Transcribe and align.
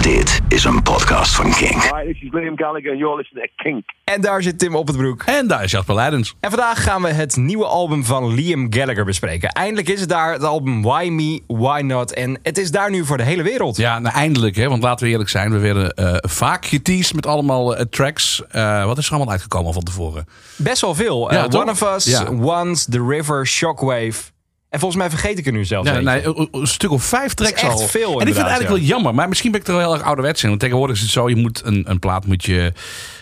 Dit 0.00 0.40
is 0.48 0.64
een 0.64 0.82
podcast 0.82 1.34
van 1.34 1.50
King. 1.50 1.82
Hi, 1.82 2.12
this 2.12 2.22
is 2.22 2.28
Liam 2.32 2.56
Gallagher 2.56 2.90
and 2.90 2.98
you're 2.98 3.16
listening 3.16 3.46
to 3.46 3.52
Kink. 3.64 3.84
En 4.04 4.20
daar 4.20 4.42
zit 4.42 4.58
Tim 4.58 4.74
op 4.74 4.86
het 4.86 4.96
broek. 4.96 5.22
En 5.22 5.46
daar 5.46 5.64
is 5.64 5.70
Jasper 5.70 5.94
Leidens. 5.94 6.34
En 6.40 6.50
vandaag 6.50 6.82
gaan 6.82 7.02
we 7.02 7.08
het 7.08 7.36
nieuwe 7.36 7.64
album 7.64 8.04
van 8.04 8.34
Liam 8.34 8.72
Gallagher 8.72 9.04
bespreken. 9.04 9.48
Eindelijk 9.48 9.88
is 9.88 10.00
het 10.00 10.08
daar, 10.08 10.32
het 10.32 10.44
album 10.44 10.82
Why 10.82 11.08
Me, 11.08 11.42
Why 11.46 11.80
Not. 11.80 12.12
En 12.12 12.38
het 12.42 12.58
is 12.58 12.70
daar 12.70 12.90
nu 12.90 13.04
voor 13.04 13.16
de 13.16 13.22
hele 13.22 13.42
wereld. 13.42 13.76
Ja, 13.76 13.98
nou 13.98 14.14
eindelijk, 14.14 14.56
hè, 14.56 14.68
want 14.68 14.82
laten 14.82 15.06
we 15.06 15.12
eerlijk 15.12 15.30
zijn. 15.30 15.50
We 15.50 15.58
werden 15.58 15.94
eh, 15.94 16.14
vaak 16.20 16.66
geteased 16.66 17.14
met 17.14 17.26
allemaal 17.26 17.76
eh, 17.76 17.84
tracks. 17.90 18.42
Eh, 18.48 18.84
wat 18.84 18.98
is 18.98 19.06
er 19.06 19.12
allemaal 19.12 19.32
uitgekomen 19.32 19.72
van 19.72 19.82
tevoren? 19.82 20.26
Best 20.56 20.80
wel 20.80 20.94
veel. 20.94 21.32
Ja? 21.32 21.46
One 21.50 21.70
of 21.70 21.94
Us, 21.94 22.04
Ja. 22.04 22.30
Once, 22.30 22.90
The 22.90 23.06
River, 23.08 23.46
Shockwave. 23.46 24.22
En 24.70 24.78
volgens 24.80 25.00
mij 25.00 25.10
vergeet 25.10 25.38
ik 25.38 25.46
er 25.46 25.52
nu 25.52 25.64
zelfs 25.64 25.88
Ja, 25.90 26.00
nee, 26.00 26.24
een- 26.24 26.48
een 26.52 26.66
stuk 26.66 26.90
of 26.90 27.02
vijf 27.04 27.34
tracks 27.34 27.62
al. 27.62 27.78
veel, 27.78 28.12
en 28.12 28.26
ik 28.26 28.34
vind 28.34 28.36
het 28.36 28.46
eigenlijk 28.46 28.68
ja. 28.68 28.74
wel 28.76 28.78
jammer. 28.96 29.14
Maar 29.14 29.28
misschien 29.28 29.50
ben 29.50 29.60
ik 29.60 29.66
er 29.66 29.72
wel 29.72 29.82
heel 29.82 29.94
erg 29.94 30.02
ouderwets 30.02 30.42
in. 30.42 30.48
Want 30.48 30.60
tegenwoordig 30.60 30.96
is 30.96 31.02
het 31.02 31.10
zo, 31.10 31.28
je 31.28 31.36
moet 31.36 31.62
een, 31.64 31.84
een 31.88 31.98
plaat 31.98 32.26
moet 32.26 32.44
je 32.44 32.72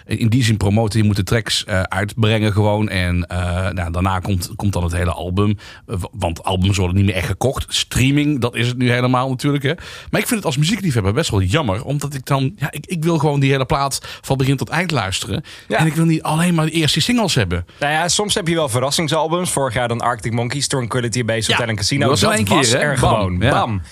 in 0.09 0.29
die 0.29 0.45
zin 0.45 0.57
promoten. 0.57 0.99
Je 1.01 1.05
moet 1.07 1.17
de 1.17 1.23
tracks 1.23 1.65
eh, 1.65 1.81
uitbrengen 1.83 2.53
gewoon. 2.53 2.89
En 2.89 3.27
eh, 3.27 3.71
nou, 3.71 3.91
daarna 3.93 4.19
komt, 4.19 4.51
komt 4.57 4.73
dan 4.73 4.83
het 4.83 4.93
hele 4.93 5.13
album. 5.13 5.59
Eh, 5.87 5.97
Want 6.13 6.43
albums 6.45 6.77
worden 6.77 6.97
niet 6.97 7.05
meer 7.05 7.15
echt 7.15 7.27
gekocht. 7.27 7.65
Streaming, 7.69 8.41
dat 8.41 8.55
is 8.57 8.67
het 8.69 8.77
nu 8.79 8.91
helemaal 8.91 9.29
natuurlijk. 9.29 9.65
Hè. 9.65 9.73
Maar 10.11 10.21
ik 10.21 10.27
vind 10.27 10.31
het 10.31 10.45
als 10.45 10.57
muziekliefhebber 10.57 11.13
best 11.13 11.31
wel 11.31 11.43
jammer. 11.43 11.85
Omdat 11.85 12.15
ik 12.15 12.27
dan, 12.27 12.53
ja, 12.57 12.71
ik, 12.73 12.87
ik 12.87 13.05
wil 13.05 13.19
gewoon 13.19 13.41
die 13.41 13.51
hele 13.51 13.65
plaat 13.67 14.01
van 14.21 14.37
begin 14.37 14.57
tot 14.57 14.69
eind 14.69 14.91
luisteren. 14.91 15.45
Ja. 15.69 15.79
En 15.79 15.87
ik 15.87 15.95
wil 15.95 16.05
niet 16.05 16.23
alleen 16.23 16.55
maar 16.55 16.65
de 16.65 16.71
eerste 16.73 17.01
singles 17.01 17.35
hebben. 17.35 17.67
Nou 17.81 17.93
ja, 17.93 18.09
soms 18.09 18.35
heb 18.35 18.49
je 18.49 18.55
wel 18.55 18.69
verrassingsalbums. 18.69 19.51
Vorig 19.51 19.75
jaar 19.75 19.89
dan 19.89 20.01
Arctic 20.01 20.33
Monkeys, 20.33 20.67
Tranquility 20.67 21.25
Base 21.25 21.51
Ja, 21.51 21.57
Hotel 21.57 21.71
en 21.71 21.77
Casino. 21.77 22.01
dat 22.09 22.21
was 22.21 22.21
Dat 22.21 22.43
keer, 22.49 22.79
hè? 22.79 22.79
er 22.79 23.01
Bam. 23.01 23.15
gewoon. 23.15 23.39
Ja. 23.41 23.51
Bam. 23.51 23.83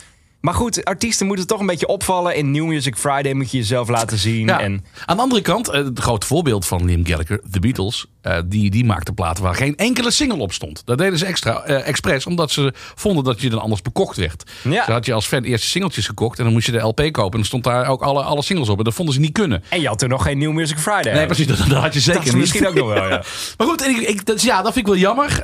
Maar 0.41 0.55
goed, 0.55 0.85
artiesten 0.85 1.27
moeten 1.27 1.47
toch 1.47 1.61
een 1.61 1.67
beetje 1.67 1.87
opvallen. 1.87 2.37
In 2.37 2.51
New 2.51 2.65
Music 2.67 2.97
Friday 2.97 3.33
moet 3.33 3.51
je 3.51 3.57
jezelf 3.57 3.89
laten 3.89 4.19
zien. 4.19 4.47
Ja. 4.47 4.61
En 4.61 4.85
Aan 5.05 5.17
de 5.17 5.23
andere 5.23 5.41
kant, 5.41 5.69
eh, 5.69 5.85
het 5.85 5.99
grote 5.99 6.27
voorbeeld 6.27 6.67
van 6.67 6.85
Liam 6.85 7.07
Gallagher, 7.07 7.41
The 7.51 7.61
Beatles, 7.61 8.07
eh, 8.23 8.39
die, 8.45 8.71
die 8.71 8.85
maakte 8.85 9.13
platen 9.13 9.43
waar 9.43 9.55
geen 9.55 9.77
enkele 9.77 10.11
single 10.11 10.39
op 10.39 10.53
stond. 10.53 10.83
Dat 10.85 10.99
deden 10.99 11.19
ze 11.19 11.27
extra, 11.27 11.63
eh, 11.63 11.89
expres, 11.89 12.27
omdat 12.27 12.51
ze 12.51 12.73
vonden 12.95 13.25
dat 13.25 13.41
je 13.41 13.51
dan 13.51 13.61
anders 13.61 13.83
bekocht 13.83 14.17
werd. 14.17 14.51
Ja. 14.63 14.85
Zo 14.85 14.93
had 14.93 15.07
je 15.07 15.13
als 15.13 15.27
fan 15.27 15.43
eerst 15.43 15.65
singeltjes 15.65 16.07
gekocht 16.07 16.39
en 16.39 16.45
dan 16.45 16.53
moest 16.53 16.67
je 16.67 16.73
de 16.73 16.79
LP 16.79 16.97
kopen. 16.97 17.23
En 17.23 17.31
dan 17.31 17.45
stond 17.45 17.65
daar 17.65 17.87
ook 17.89 18.03
alle, 18.03 18.23
alle 18.23 18.43
singles 18.43 18.69
op. 18.69 18.79
En 18.79 18.85
dat 18.85 18.95
vonden 18.95 19.15
ze 19.15 19.21
niet 19.21 19.33
kunnen. 19.33 19.63
En 19.69 19.81
je 19.81 19.89
had 19.89 19.99
toen 19.99 20.09
nog 20.09 20.23
geen 20.23 20.39
New 20.39 20.53
Music 20.53 20.79
Friday. 20.79 21.13
Nee, 21.13 21.27
precies, 21.27 21.47
dat, 21.47 21.57
dat 21.59 21.83
had 21.83 21.95
je 21.95 22.01
zeker 22.01 22.21
Dat 22.25 22.33
niet. 22.33 22.41
misschien 22.41 22.67
ook 22.67 22.75
nog 22.75 22.89
wel, 22.89 23.09
ja. 23.09 23.23
Maar 23.59 23.67
goed, 23.67 23.87
ik, 23.87 23.97
ik, 23.97 24.27
dus 24.27 24.43
ja, 24.43 24.63
dat 24.63 24.73
vind 24.73 24.87
ik 24.87 24.93
wel 24.93 25.01
jammer. 25.03 25.43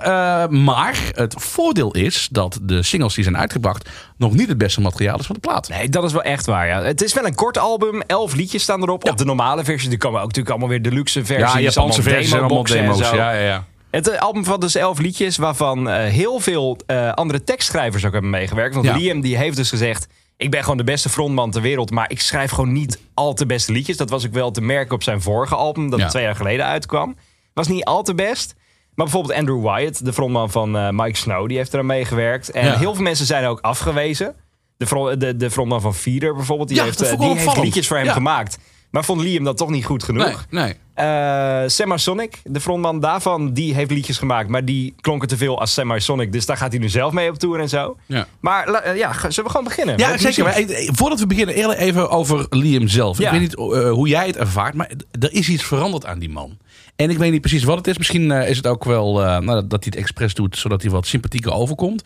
Maar 0.51 1.11
het 1.15 1.35
voordeel 1.39 1.95
is 1.95 2.29
dat 2.31 2.59
de 2.63 2.83
singles 2.83 3.15
die 3.15 3.25
zijn 3.25 3.37
uitgebracht 3.37 3.89
nog 4.23 4.35
niet 4.35 4.49
het 4.49 4.59
beste 4.59 4.81
materiaal 4.81 5.19
is 5.19 5.27
van 5.27 5.35
de 5.35 5.41
plaat. 5.41 5.69
Nee, 5.69 5.89
dat 5.89 6.05
is 6.05 6.13
wel 6.13 6.23
echt 6.23 6.47
waar. 6.47 6.67
Ja. 6.67 6.83
Het 6.83 7.03
is 7.03 7.15
wel 7.15 7.27
een 7.27 7.35
kort 7.35 7.59
album. 7.59 8.03
Elf 8.07 8.35
liedjes 8.35 8.63
staan 8.63 8.83
erop. 8.83 9.09
Op 9.09 9.17
de 9.19 9.25
normale 9.25 9.65
versie. 9.65 9.91
Er 9.91 9.99
komen 9.99 10.19
ook 10.21 10.27
natuurlijk 10.27 10.51
allemaal 10.51 10.69
weer 10.69 10.83
deluxe 10.83 11.25
versies. 11.25 11.53
Ja, 11.53 11.61
Japanse 11.61 12.03
versies 12.03 12.29
zijn 12.29 12.43
allemaal 12.43 12.65
en 12.65 12.73
demo's. 12.73 12.99
Ja, 12.99 13.33
ja, 13.33 13.33
ja. 13.33 13.65
Het 13.91 14.09
eh, 14.09 14.21
album 14.21 14.45
van 14.45 14.61
dus 14.61 14.75
elf 14.75 14.99
liedjes, 14.99 15.37
waarvan 15.37 15.89
eh, 15.89 16.05
heel 16.11 16.41
veel 16.41 16.79
eh, 16.87 17.13
andere 17.13 17.45
tekstschrijvers 17.45 18.05
ook 18.05 18.13
hebben 18.13 18.31
meegewerkt. 18.31 18.75
Want 18.75 18.87
Ja. 18.87 18.97
Liam 18.97 19.21
die 19.21 19.37
heeft 19.37 19.57
dus 19.57 19.69
gezegd... 19.69 20.07
ik 20.37 20.51
ben 20.51 20.63
gewoon 20.63 20.77
de 20.77 20.85
beste 20.85 21.09
frontman 21.09 21.51
ter 21.51 21.63
wereld... 21.63 21.91
maar 21.91 22.11
ik 22.11 22.21
schrijf 22.21 22.51
gewoon 22.51 22.73
niet 22.73 22.99
al 23.15 23.35
te 23.35 23.47
beste 23.47 23.73
liedjes. 23.73 23.97
Dat 23.97 24.11
was 24.11 24.27
ook 24.27 24.33
wel 24.33 24.51
te 24.51 24.61
merken 24.61 24.95
op 24.95 25.03
zijn 25.03 25.23
vorige 25.23 25.55
album... 25.55 25.91
dat 25.91 25.99
Ja. 25.99 26.09
twee 26.09 26.23
jaar 26.23 26.37
geleden 26.37 26.67
uitkwam. 26.67 27.17
Was 27.55 27.69
niet 27.69 27.85
al 27.85 28.03
te 28.03 28.15
best. 28.15 28.55
Maar 28.95 29.07
bijvoorbeeld 29.07 29.39
Andrew 29.39 29.63
Wyatt, 29.63 30.05
de 30.05 30.13
frontman 30.13 30.51
van 30.51 30.77
eh, 30.77 30.89
Mike 30.91 31.17
Snow... 31.19 31.49
die 31.49 31.57
heeft 31.57 31.73
eraan 31.73 31.87
meegewerkt. 31.87 32.51
En 32.51 32.65
Ja. 32.67 32.79
heel 32.79 32.95
veel 32.95 33.03
mensen 33.03 33.27
zijn 33.27 33.45
ook 33.45 33.61
afgewezen. 33.61 34.35
De, 34.77 35.15
de, 35.19 35.37
de 35.37 35.51
frontman 35.51 35.81
van 35.81 35.95
Feeder 35.95 36.35
bijvoorbeeld... 36.35 36.69
die, 36.69 36.77
Ja, 36.77 36.85
heeft, 36.85 37.01
eh, 37.01 37.19
die 37.19 37.37
heeft 37.37 37.57
liedjes 37.63 37.87
voor 37.89 37.97
hem 37.97 38.09
gemaakt. 38.09 38.59
Maar 38.93 39.05
vond 39.05 39.21
Liam 39.21 39.45
dat 39.45 39.57
toch 39.57 39.71
niet 39.71 39.85
goed 39.85 40.03
genoeg? 40.03 40.47
Nee, 40.51 40.63
nee. 40.65 40.75
Eh 40.95 41.63
Semisonic, 41.67 42.41
de 42.45 42.61
frontman 42.61 43.01
daarvan, 43.01 43.53
die 43.53 43.75
heeft 43.75 43.91
liedjes 43.91 44.19
gemaakt. 44.19 44.49
Maar 44.49 44.65
die 44.65 44.95
klonken 45.01 45.29
te 45.29 45.37
veel 45.37 45.61
als 45.61 45.73
Semisonic. 45.73 46.33
Dus 46.33 46.47
daar 46.47 46.57
gaat 46.57 46.71
hij 46.71 46.81
nu 46.81 46.89
zelf 46.89 47.13
mee 47.13 47.31
op 47.31 47.39
tour 47.39 47.61
en 47.61 47.69
zo. 47.69 47.97
Ja. 48.07 48.27
Maar 48.41 48.69
eh, 48.69 48.97
ja, 48.97 49.13
zullen 49.13 49.45
we 49.45 49.49
gewoon 49.51 49.65
beginnen? 49.65 49.99
Ja, 49.99 50.19
zeker. 50.19 50.45
Maar, 50.45 50.53
eh, 50.53 50.89
voordat 50.93 51.21
we 51.21 51.27
beginnen, 51.27 51.55
eerder 51.55 51.77
even 51.77 52.11
over 52.11 52.47
Liam 52.51 52.89
zelf. 52.89 53.19
Ja. 53.19 53.25
Ik 53.25 53.31
weet 53.31 53.41
niet 53.41 53.55
hoe 53.89 54.09
jij 54.09 54.27
het 54.27 54.37
ervaart, 54.37 54.75
maar 54.75 54.91
er 55.21 55.33
is 55.33 55.49
iets 55.49 55.65
veranderd 55.65 56.07
aan 56.07 56.19
die 56.19 56.31
man. 56.31 56.59
En 56.97 57.11
ik 57.11 57.19
weet 57.19 57.33
niet 57.33 57.41
precies 57.41 57.65
wat 57.65 57.77
het 57.77 57.87
is. 57.87 57.99
Misschien 57.99 58.31
is 58.31 58.57
het 58.57 58.67
ook 58.67 58.85
wel 58.85 59.23
eh, 59.23 59.27
nou, 59.27 59.47
dat, 59.47 59.71
dat 59.71 59.85
hij 59.85 59.93
het 59.95 59.97
expres 59.97 60.35
doet, 60.35 60.57
zodat 60.57 60.83
hij 60.83 60.91
wat 60.91 61.07
sympathieker 61.07 61.53
overkomt. 61.53 62.05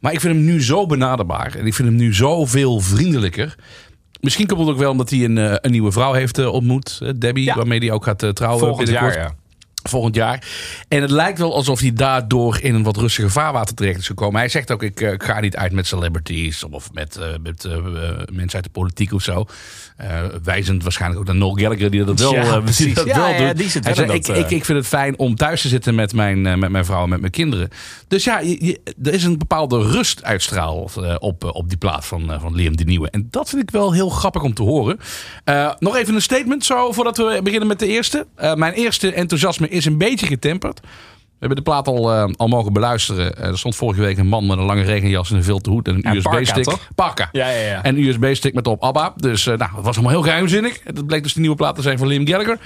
Maar 0.00 0.12
ik 0.12 0.20
vind 0.20 0.34
hem 0.34 0.44
nu 0.44 0.62
zo 0.62 0.86
benaderbaar. 0.86 1.54
En 1.54 1.66
ik 1.66 1.74
vind 1.74 1.88
hem 1.88 1.96
nu 1.96 2.14
zoveel 2.14 2.80
vriendelijker. 2.80 3.56
Misschien 4.26 4.46
komt 4.46 4.60
het 4.60 4.68
ook 4.68 4.78
wel 4.78 4.90
omdat 4.90 5.10
hij 5.10 5.24
een, 5.24 5.38
eh, 5.38 5.54
een 5.60 5.70
nieuwe 5.70 5.92
vrouw 5.92 6.12
heeft 6.12 6.38
eh, 6.38 6.52
ontmoet. 6.52 6.98
eh, 7.02 7.10
Debbie, 7.16 7.52
waarmee 7.54 7.78
hij 7.78 7.90
ook 7.90 8.04
gaat 8.04 8.36
trouwen 8.36 8.60
Volgend 8.60 8.84
binnenkort 8.84 9.14
jaar, 9.14 9.24
ja. 9.24 9.34
Volgend 9.88 10.14
jaar. 10.14 10.44
En 10.88 11.02
het 11.02 11.10
lijkt 11.10 11.38
wel 11.38 11.54
alsof 11.54 11.80
hij 11.80 11.92
daardoor 11.92 12.58
in 12.62 12.74
een 12.74 12.82
wat 12.82 12.96
rustiger 12.96 13.30
vaarwater 13.30 13.74
terecht 13.74 13.98
is 13.98 14.06
gekomen. 14.06 14.38
Hij 14.40 14.48
zegt 14.48 14.70
ook, 14.72 14.82
ik, 14.82 15.00
eh, 15.00 15.12
ik 15.12 15.22
ga 15.22 15.40
niet 15.40 15.56
uit 15.56 15.72
met 15.72 15.86
celebrities 15.86 16.64
of 16.64 16.92
met, 16.92 17.16
eh, 17.16 17.26
met 17.42 17.64
eh, 17.64 17.72
mensen 18.32 18.54
uit 18.54 18.64
de 18.64 18.70
politiek 18.70 19.12
of 19.12 19.22
zo. 19.22 19.46
Wijzend 20.42 20.82
waarschijnlijk 20.82 21.20
ook 21.20 21.26
naar 21.26 21.36
Noel 21.36 21.54
Gallagher 21.54 21.90
die 21.90 22.04
dat 22.04 22.20
wel, 22.20 22.32
Ja, 22.34 22.52
die 22.52 22.62
precies. 22.62 22.94
dat 22.94 23.06
Ja, 23.06 23.16
wel 23.16 23.28
ja, 23.28 23.46
doet. 23.48 23.56
die 23.56 23.68
zit 23.70 23.84
Hij 23.84 23.94
wel 23.94 24.04
in 24.04 24.10
zegt, 24.10 24.26
dat, 24.26 24.36
ik, 24.36 24.44
ik, 24.44 24.50
ik 24.50 24.64
vind 24.64 24.78
het 24.78 24.86
fijn 24.86 25.18
om 25.18 25.34
thuis 25.34 25.60
te 25.62 25.68
zitten 25.68 25.94
met 25.94 26.12
mijn, 26.12 26.58
met 26.58 26.70
mijn 26.70 26.84
vrouw 26.84 27.02
en 27.02 27.08
met 27.08 27.20
mijn 27.20 27.32
kinderen. 27.32 27.68
Dus 28.08 28.24
ja, 28.24 28.38
je- 28.38 28.64
je- 28.66 28.80
er 29.02 29.12
is 29.14 29.24
een 29.24 29.38
bepaalde 29.38 29.82
rust 29.82 30.24
uitstraalt 30.24 30.96
eh, 30.96 31.14
op, 31.18 31.44
op 31.44 31.68
die 31.68 31.78
plaat 31.78 32.06
van, 32.06 32.32
van 32.40 32.54
Liam 32.54 32.76
de 32.76 32.84
Nieuwe. 32.84 33.10
En 33.10 33.26
dat 33.30 33.48
vind 33.48 33.62
ik 33.62 33.70
wel 33.70 33.92
heel 33.92 34.08
grappig 34.08 34.42
om 34.42 34.54
te 34.54 34.62
horen. 34.62 34.98
Nog 35.78 35.96
even 35.96 36.14
een 36.14 36.22
statement 36.22 36.64
zo 36.64 36.92
voordat 36.92 37.16
we 37.16 37.40
beginnen 37.42 37.68
met 37.68 37.78
de 37.78 37.86
eerste. 37.86 38.26
Mijn 38.54 38.72
eerste 38.72 39.12
enthousiasme 39.12 39.68
is 39.76 39.84
een 39.84 39.98
beetje 39.98 40.26
getemperd. 40.26 40.80
We 41.38 41.46
hebben 41.46 41.64
de 41.64 41.70
plaat 41.70 41.88
al, 41.88 42.12
eh, 42.12 42.32
al 42.36 42.48
mogen 42.48 42.72
beluisteren. 42.72 43.36
Eh, 43.36 43.48
er 43.48 43.58
stond 43.58 43.76
vorige 43.76 44.00
week 44.00 44.18
een 44.18 44.26
man 44.26 44.46
met 44.46 44.58
een 44.58 44.64
lange 44.64 44.82
regenjas 44.82 45.30
en 45.30 45.36
een 45.36 45.44
vilten 45.44 45.72
hoed 45.72 45.88
en 45.88 45.94
een 45.94 46.00
Ja, 46.02 46.14
USB-stick. 46.14 46.76
Parka. 46.94 47.28
Ja, 47.32 47.48
ja, 47.48 47.60
ja. 47.60 47.82
En 47.82 47.96
een 47.96 48.02
USB-stick 48.02 48.54
met 48.54 48.66
op 48.66 48.82
ABBA. 48.82 49.12
Dus 49.16 49.46
eh, 49.46 49.58
nou, 49.58 49.70
dat 49.74 49.84
was 49.84 49.94
allemaal 49.94 50.12
heel 50.12 50.22
geheimzinnig. 50.22 50.80
Dat 50.82 51.06
bleek 51.06 51.22
dus 51.22 51.32
de 51.32 51.40
nieuwe 51.40 51.56
plaat 51.56 51.74
te 51.74 51.82
zijn 51.82 51.98
van 51.98 52.06
Liam 52.06 52.26
Gallagher. 52.26 52.58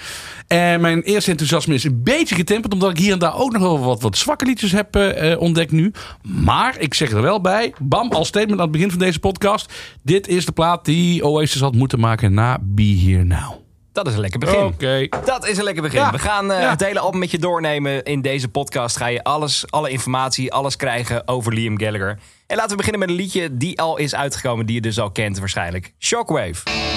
En 0.46 0.80
mijn 0.80 1.02
eerste 1.02 1.30
enthousiasme 1.30 1.74
is 1.74 1.84
een 1.84 2.02
beetje 2.02 2.34
getemperd. 2.34 2.72
Omdat 2.72 2.90
ik 2.90 2.98
hier 2.98 3.12
en 3.12 3.18
daar 3.18 3.38
ook 3.38 3.52
nog 3.52 3.62
wel 3.62 3.80
wat, 3.80 4.02
wat 4.02 4.16
zwakke 4.16 4.44
liedjes 4.44 4.72
heb 4.72 5.14
ontdekt 5.38 5.72
nu. 5.72 5.92
Maar 6.22 6.78
ik 6.78 6.94
zeg 6.94 7.10
er 7.10 7.22
wel 7.22 7.40
bij. 7.40 7.74
Bam, 7.78 8.12
als 8.12 8.28
statement 8.28 8.58
aan 8.58 8.66
het 8.66 8.72
begin 8.72 8.90
van 8.90 8.98
deze 8.98 9.18
podcast. 9.18 9.72
Dit 10.02 10.28
is 10.28 10.46
de 10.46 10.52
plaat 10.52 10.84
die 10.84 11.26
Oasis 11.26 11.60
had 11.60 11.74
moeten 11.74 12.00
maken 12.00 12.34
na 12.34 12.58
Be 12.60 12.98
Here 13.04 13.24
Now. 13.24 13.69
Dat 14.04 14.08
is 14.08 14.14
een 14.14 14.20
lekker 14.20 14.40
begin. 14.40 14.64
Oké. 14.64 15.08
Dat 15.24 15.46
is 15.46 15.58
een 15.58 15.64
lekker 15.64 15.82
begin. 15.82 16.00
Ja. 16.00 16.10
We 16.10 16.18
gaan 16.18 16.46
Ja. 16.46 16.70
het 16.70 16.84
hele 16.84 17.00
album 17.00 17.20
met 17.20 17.30
je 17.30 17.38
doornemen. 17.38 18.04
In 18.04 18.20
deze 18.22 18.48
podcast 18.48 18.96
ga 18.96 19.06
je 19.06 19.22
alles, 19.24 19.64
alle 19.70 19.90
informatie, 19.90 20.52
alles 20.52 20.76
krijgen 20.76 21.28
over 21.28 21.52
Liam 21.52 21.78
Gallagher. 21.78 22.18
En 22.46 22.56
laten 22.56 22.70
we 22.70 22.76
beginnen 22.76 23.00
met 23.00 23.08
een 23.08 23.14
liedje 23.14 23.56
die 23.56 23.80
al 23.80 23.96
is 23.96 24.14
uitgekomen, 24.14 24.66
die 24.66 24.74
je 24.74 24.80
dus 24.80 24.98
al 25.00 25.10
kent 25.10 25.38
waarschijnlijk. 25.38 25.92
Shockwave. 25.98 26.89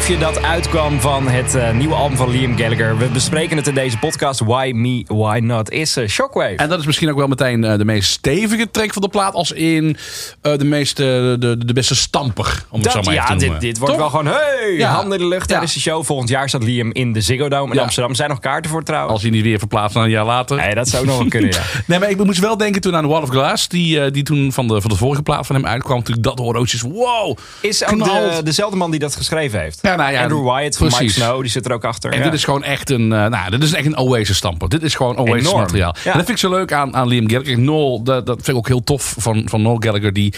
Voorproefje 0.00 0.32
dat 0.32 0.42
uitkwam 0.42 1.00
van 1.00 1.28
het 1.28 1.54
eh, 1.54 1.70
nieuwe 1.72 1.94
album 1.94 2.16
van 2.16 2.30
Liam 2.30 2.56
Gallagher. 2.56 2.98
We 2.98 3.06
bespreken 3.06 3.56
het 3.56 3.66
in 3.66 3.74
deze 3.74 3.98
podcast. 3.98 4.40
Why 4.40 4.72
Me, 4.74 5.04
Why 5.06 5.38
Not? 5.42 5.70
Is 5.70 5.96
eh, 5.96 6.08
Shockwave. 6.08 6.54
En 6.56 6.68
dat 6.68 6.78
is 6.80 6.86
misschien 6.86 7.10
ook 7.10 7.16
wel 7.16 7.26
meteen 7.26 7.64
eh, 7.64 7.78
de 7.78 7.84
meest 7.84 8.10
stevige 8.10 8.70
track 8.70 8.92
van 8.92 9.02
de 9.02 9.08
plaat. 9.08 9.34
Als 9.34 9.52
in 9.52 9.96
de, 10.40 10.64
meeste, 10.64 11.36
de, 11.38 11.66
de 11.66 11.72
beste 11.72 11.94
stamper, 11.94 12.64
om 12.70 12.80
het 12.80 12.90
zo 12.90 12.96
Dat, 12.96 13.06
maar 13.06 13.14
ja, 13.14 13.26
te 13.26 13.32
noemen. 13.32 13.50
dit, 13.50 13.60
dit 13.60 13.78
wordt 13.78 13.98
Toch? 13.98 14.12
wel 14.12 14.20
gewoon 14.22 14.38
hey, 14.38 14.74
Ja. 14.76 14.90
handen 14.92 15.12
in 15.18 15.24
de 15.24 15.28
lucht 15.28 15.40
Ja. 15.40 15.46
tijdens 15.46 15.74
de 15.74 15.80
show. 15.80 16.04
Volgend 16.04 16.28
jaar 16.28 16.48
staat 16.48 16.62
Liam 16.62 16.92
in 16.92 17.12
de 17.12 17.20
Ziggo 17.20 17.48
Dome 17.48 17.70
in 17.70 17.76
Ja. 17.76 17.82
Amsterdam. 17.82 18.10
Er 18.10 18.16
zijn 18.16 18.28
nog 18.28 18.38
kaarten 18.38 18.70
voor 18.70 18.82
trouwens. 18.82 19.12
Als 19.12 19.22
hij 19.22 19.30
niet 19.30 19.42
weer 19.42 19.58
verplaatst 19.58 19.94
dan 19.94 20.02
een 20.02 20.10
jaar 20.10 20.24
later. 20.24 20.56
Nee, 20.56 20.74
dat 20.74 20.88
zou 20.88 21.02
ook 21.02 21.08
nog 21.08 21.18
wel 21.18 21.28
kunnen, 21.28 21.50
ja. 21.50 21.62
Nee, 21.86 21.98
maar 21.98 22.10
ik 22.10 22.24
moest 22.24 22.38
wel 22.38 22.56
denken 22.56 22.80
toen 22.80 22.96
aan 22.96 23.06
Wall 23.06 23.22
of 23.22 23.28
Glass. 23.28 23.68
Die, 23.68 24.10
die 24.10 24.22
toen 24.22 24.52
van 24.52 24.68
de, 24.68 24.80
van 24.80 24.90
de 24.90 24.96
vorige 24.96 25.22
plaat 25.22 25.46
van 25.46 25.56
hem 25.56 25.66
uitkwam. 25.66 26.02
Toen 26.02 26.16
ik 26.16 26.22
dat 26.22 26.40
van, 26.42 26.92
wow. 26.92 27.36
Is 27.60 27.84
ook 27.84 28.04
de, 28.04 28.40
dezelfde 28.44 28.76
man 28.76 28.90
die 28.90 29.00
dat 29.00 29.16
geschreven 29.16 29.60
heeft. 29.60 29.88
Ja, 29.90 29.96
nou 29.96 30.12
ja, 30.12 30.22
Andrew 30.22 30.52
Wyatt 30.52 30.76
van 30.76 30.86
Mike. 30.86 31.08
Snow, 31.08 31.40
die 31.40 31.50
zit 31.50 31.66
er 31.66 31.72
ook 31.72 31.84
achter. 31.84 32.10
En 32.12 32.18
ja. 32.18 32.24
dit 32.24 32.32
is 32.32 32.44
gewoon 32.44 32.62
echt 32.64 32.90
een, 32.90 33.12
eh, 33.12 33.26
nou, 33.26 33.50
dit 33.50 33.62
is 33.62 33.72
echt 33.72 33.86
een 33.86 33.96
Oasis 33.98 34.36
stamper. 34.36 34.68
Dit 34.68 34.82
is 34.82 34.94
gewoon 34.94 35.16
Oasis 35.16 35.46
Enorm. 35.46 35.60
materiaal. 35.60 35.94
Ja. 36.04 36.12
En 36.12 36.18
dat 36.18 36.26
vind 36.26 36.28
ik 36.28 36.36
zo 36.36 36.50
leuk 36.50 36.72
aan, 36.72 36.94
aan 36.96 37.08
Liam 37.08 37.30
Gallagher. 37.30 37.58
Noel, 37.58 38.02
dat, 38.02 38.26
dat 38.26 38.36
vind 38.36 38.48
ik 38.48 38.56
ook 38.56 38.68
heel 38.68 38.84
tof 38.84 39.14
van, 39.18 39.42
van 39.46 39.62
Noel 39.62 39.76
Gallagher. 39.78 40.12
Die, 40.12 40.34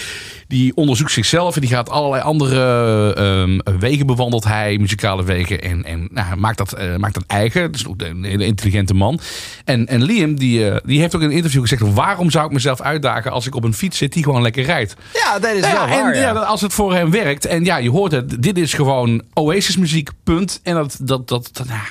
die 0.49 0.77
onderzoekt 0.77 1.13
zichzelf 1.13 1.55
en 1.55 1.61
die 1.61 1.71
gaat 1.71 1.91
allerlei 1.91 2.23
andere 2.23 3.15
ehm, 3.15 3.79
wegen 3.79 4.07
bewandelt 4.07 4.45
hij, 4.45 4.79
muzikale 4.79 5.25
wegen. 5.25 5.61
En, 5.63 5.85
en 5.85 6.09
nou, 6.11 6.37
maakt, 6.37 6.59
dat, 6.59 6.73
eh, 6.73 6.97
maakt 6.97 7.15
dat 7.15 7.25
eigen. 7.27 7.73
Is 7.73 7.87
ook 7.87 8.01
een 8.03 8.25
hele 8.25 8.45
intelligente 8.45 8.95
man. 8.95 9.21
En, 9.65 9.87
en 9.87 10.03
Liam, 10.03 10.39
die, 10.39 10.69
eh, 10.71 10.77
die 10.85 11.01
heeft 11.01 11.15
ook 11.15 11.23
in 11.23 11.29
een 11.29 11.37
interview 11.37 11.61
gezegd... 11.61 11.83
waarom 11.95 12.31
zou 12.31 12.47
ik 12.47 12.53
mezelf 12.53 12.81
uitdagen 12.81 13.33
als 13.33 13.47
ik 13.47 13.55
op 13.55 13.65
een 13.65 13.75
fiets 13.75 13.99
zit 13.99 14.13
die 14.13 14.23
gewoon 14.23 14.43
lekker 14.43 14.65
rijdt? 14.65 14.95
ja, 15.13 15.39
dat 15.39 15.55
is 15.55 15.61
Ja, 15.61 15.73
wel 15.73 15.89
waar. 15.89 16.13
en 16.13 16.21
ja. 16.21 16.33
ja, 16.33 16.41
als 16.41 16.61
het 16.61 16.73
voor 16.73 16.95
hem 16.95 17.11
werkt. 17.11 17.47
En 17.47 17.65
ja, 17.65 17.77
je 17.77 17.91
hoort 17.91 18.13
het. 18.13 18.43
Dit 18.43 18.59
is 18.59 18.75
gewoon 18.75 19.23
Oasis 19.43 19.77
muziek, 19.77 20.11
punt. 20.25 20.61
En 20.63 20.75
dat, 20.75 20.97
dat, 21.01 21.29
dat, 21.29 21.51
dat 21.53 21.67
ja, 21.69 21.83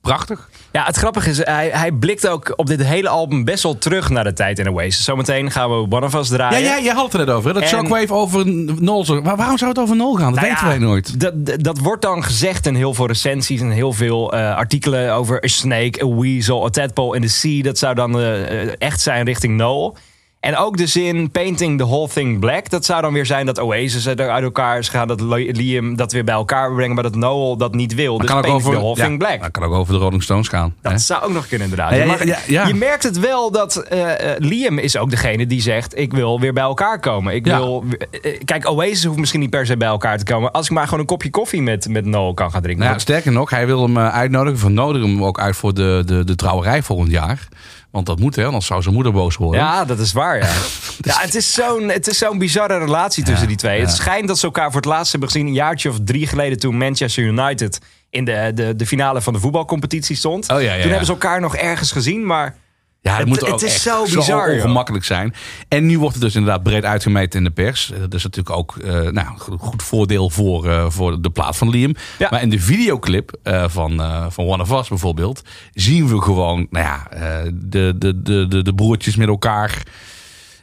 prachtig. 0.00 0.48
Ja, 0.72 0.84
het 0.84 0.96
grappige 0.96 1.30
is, 1.30 1.44
hij, 1.44 1.70
hij 1.72 1.92
blikt 1.92 2.28
ook 2.28 2.52
op 2.56 2.66
dit 2.66 2.82
hele 2.84 3.08
album 3.08 3.44
best 3.44 3.62
wel 3.62 3.78
terug 3.78 4.08
naar 4.10 4.24
de 4.24 4.32
tijd 4.32 4.58
in 4.58 4.70
Oasis. 4.70 5.04
Zometeen 5.04 5.50
gaan 5.50 5.70
we 5.70 5.74
One 5.96 6.06
of 6.06 6.14
Us 6.14 6.28
Ja, 6.28 6.34
draaien. 6.36 6.62
jij, 6.62 6.82
jij 6.82 6.94
had 6.94 7.04
het 7.04 7.12
er 7.12 7.18
net 7.26 7.30
over. 7.34 7.48
hè? 7.48 7.54
Dat 7.54 7.62
En- 7.62 7.68
Shockwave 7.68 8.12
over 8.14 8.46
Nol. 8.80 9.04
Maar 9.22 9.36
waarom 9.36 9.58
zou 9.58 9.70
het 9.70 9.80
over 9.80 9.96
Nol 9.96 10.14
gaan? 10.14 10.32
Dat 10.32 10.40
Nou 10.40 10.46
weten 10.46 10.64
ja, 10.64 10.70
wij 10.78 10.78
nooit. 10.88 11.20
Dat, 11.20 11.62
dat- 11.64 11.78
wordt 11.78 12.02
dan 12.02 12.24
gezegd 12.24 12.66
in 12.66 12.74
heel 12.74 12.94
veel 12.94 13.06
recensies 13.06 13.60
en 13.60 13.70
heel 13.70 13.92
veel 13.92 14.32
eh, 14.32 14.54
artikelen 14.54 15.14
over 15.14 15.44
a 15.44 15.48
snake, 15.48 16.02
a 16.04 16.08
weasel, 16.08 16.64
a 16.66 16.68
tadpole 16.70 17.16
in 17.16 17.22
the 17.22 17.28
sea. 17.28 17.62
Dat 17.62 17.78
zou 17.78 17.94
dan 17.94 18.18
eh, 18.18 18.62
eh, 18.62 18.72
echt 18.78 19.00
zijn 19.00 19.24
richting 19.24 19.56
Noel. 19.56 19.96
En 20.40 20.56
ook 20.56 20.76
de 20.76 20.86
zin 20.86 21.30
painting 21.30 21.78
the 21.78 21.86
whole 21.86 22.08
thing 22.08 22.38
black. 22.38 22.70
Dat 22.70 22.84
zou 22.84 23.02
dan 23.02 23.12
weer 23.12 23.26
zijn 23.26 23.46
dat 23.46 23.58
Oasis 23.58 24.08
uit 24.08 24.20
uit 24.20 24.42
elkaar 24.42 24.78
is 24.78 24.88
gegaan. 24.88 25.08
Dat 25.08 25.20
Liam 25.20 25.96
dat 25.96 26.12
weer 26.12 26.24
bij 26.24 26.34
elkaar 26.34 26.66
wil 26.66 26.76
brengen. 26.76 26.94
Maar 26.94 27.02
dat 27.02 27.14
Noel 27.14 27.56
dat 27.56 27.74
niet 27.74 27.94
wil. 27.94 28.18
Dat 28.18 28.26
dus 28.26 28.36
kan 28.36 28.44
ook 28.44 28.54
over, 28.54 28.72
the 28.72 28.78
whole 28.78 28.96
ja, 28.96 29.04
thing 29.04 29.18
black. 29.18 29.40
dat 29.40 29.50
kan 29.50 29.62
ook 29.62 29.72
over 29.72 29.94
de 29.94 29.98
Rolling 29.98 30.22
Stones 30.22 30.48
gaan. 30.48 30.74
hè? 30.82 30.90
Dat 30.90 31.00
zou 31.00 31.22
ook 31.22 31.32
nog 31.32 31.46
kunnen 31.46 31.68
inderdaad. 31.68 31.90
Ja, 31.94 31.96
ja, 31.96 32.06
Maar 32.06 32.26
ja, 32.26 32.38
ja. 32.46 32.66
Je 32.66 32.74
merkt 32.74 33.02
het 33.02 33.18
wel 33.18 33.50
dat 33.50 33.76
eh, 33.76 34.32
eh, 34.32 34.38
Liam 34.38 34.78
is 34.78 34.96
ook 34.96 35.10
degene 35.10 35.46
die 35.46 35.60
zegt... 35.60 35.98
ik 35.98 36.12
wil 36.12 36.40
weer 36.40 36.52
bij 36.52 36.62
elkaar 36.62 37.00
komen. 37.00 37.34
Ik 37.34 37.44
wil, 37.44 37.84
eh, 38.22 38.40
kijk, 38.44 38.70
Oasis 38.70 39.04
hoeft 39.04 39.18
misschien 39.18 39.40
niet 39.40 39.50
per 39.50 39.66
se 39.66 39.76
bij 39.76 39.88
elkaar 39.88 40.18
te 40.18 40.24
komen... 40.24 40.52
als 40.52 40.66
ik 40.66 40.72
maar 40.72 40.84
gewoon 40.84 41.00
een 41.00 41.06
kopje 41.06 41.30
koffie 41.30 41.62
met, 41.62 41.88
met 41.88 42.04
Noel 42.04 42.34
kan 42.34 42.50
gaan 42.50 42.62
drinken. 42.62 42.84
Nou, 42.84 42.96
ja, 42.96 43.00
sterker 43.02 43.32
nog, 43.32 43.50
hij 43.50 43.66
wil 43.66 43.82
hem 43.82 43.98
uitnodigen. 43.98 44.58
Van 44.58 44.74
nodig 44.74 45.02
hem 45.02 45.24
ook 45.24 45.40
uit 45.40 45.56
voor 45.56 45.74
de, 45.74 46.02
de, 46.06 46.24
de 46.24 46.34
trouwerij 46.34 46.82
volgend 46.82 47.10
jaar. 47.10 47.48
Want 47.90 48.06
dat 48.06 48.18
moet, 48.18 48.36
hè? 48.36 48.44
Anders 48.44 48.66
zou 48.66 48.82
zijn 48.82 48.94
moeder 48.94 49.12
boos 49.12 49.36
worden. 49.36 49.60
Ja, 49.60 49.84
dat 49.84 49.98
is 49.98 50.12
waar, 50.12 50.38
ja. 50.38 50.46
ja 51.10 51.20
het 51.20 51.34
is 51.34 51.52
zo'n 51.52 51.88
het 51.88 52.06
is 52.06 52.18
zo'n 52.18 52.38
bizarre 52.38 52.78
relatie 52.78 53.24
tussen 53.24 53.48
die 53.48 53.56
twee. 53.56 53.80
Het 53.80 53.90
schijnt 53.90 54.28
dat 54.28 54.38
ze 54.38 54.46
elkaar 54.46 54.66
voor 54.66 54.80
het 54.80 54.90
laatst 54.90 55.10
hebben 55.10 55.30
gezien... 55.30 55.46
een 55.46 55.52
jaartje 55.52 55.88
of 55.88 55.96
drie 56.04 56.26
geleden 56.26 56.58
toen 56.58 56.76
Manchester 56.76 57.24
United... 57.24 57.78
in 58.10 58.24
de, 58.24 58.52
de, 58.54 58.76
de 58.76 58.86
finale 58.86 59.20
van 59.20 59.32
de 59.32 59.38
voetbalcompetitie 59.38 60.16
stond. 60.16 60.50
Oh, 60.50 60.62
ja, 60.62 60.72
ja, 60.72 60.80
toen 60.80 60.88
hebben 60.90 61.06
ze 61.06 61.12
elkaar 61.12 61.40
nog 61.40 61.56
ergens 61.56 61.92
gezien, 61.92 62.26
maar... 62.26 62.56
Ja, 63.02 63.16
Het- 63.16 63.26
moet 63.26 63.40
het 63.40 63.50
ook 63.50 63.60
is 63.62 63.72
echt 63.72 63.80
zo 63.80 64.02
bizar, 64.02 64.50
ongemakkelijk 64.52 65.04
zijn. 65.04 65.34
En 65.68 65.86
nu 65.86 65.98
wordt 65.98 66.14
het 66.14 66.24
dus 66.24 66.34
inderdaad 66.34 66.62
breed 66.62 66.84
uitgemeten 66.84 67.38
in 67.38 67.44
de 67.44 67.50
pers. 67.50 67.92
Eh, 67.92 68.00
Dat 68.00 68.14
is 68.14 68.22
natuurlijk 68.22 68.56
ook 68.56 68.76
eh, 68.76 69.00
nou, 69.00 69.26
goed- 69.38 69.82
voordeel 69.82 70.30
voor, 70.30 70.68
eh, 70.70 70.84
voor 70.88 71.20
de 71.22 71.30
plaat 71.30 71.56
van 71.56 71.68
Liam. 71.68 71.94
Ja. 72.18 72.28
Maar 72.30 72.42
in 72.42 72.50
de 72.50 72.60
videoclip 72.60 73.32
van, 73.66 74.02
van 74.28 74.44
One 74.46 74.62
of 74.62 74.70
Us 74.80 74.88
bijvoorbeeld... 74.88 75.42
zien 75.72 76.08
we 76.08 76.22
gewoon 76.22 76.66
nou 76.70 76.84
ja, 76.84 77.06
de, 77.54 77.94
de, 77.98 78.22
de, 78.22 78.46
de, 78.48 78.62
de 78.62 78.74
broertjes 78.74 79.16
met 79.16 79.28
elkaar... 79.28 79.82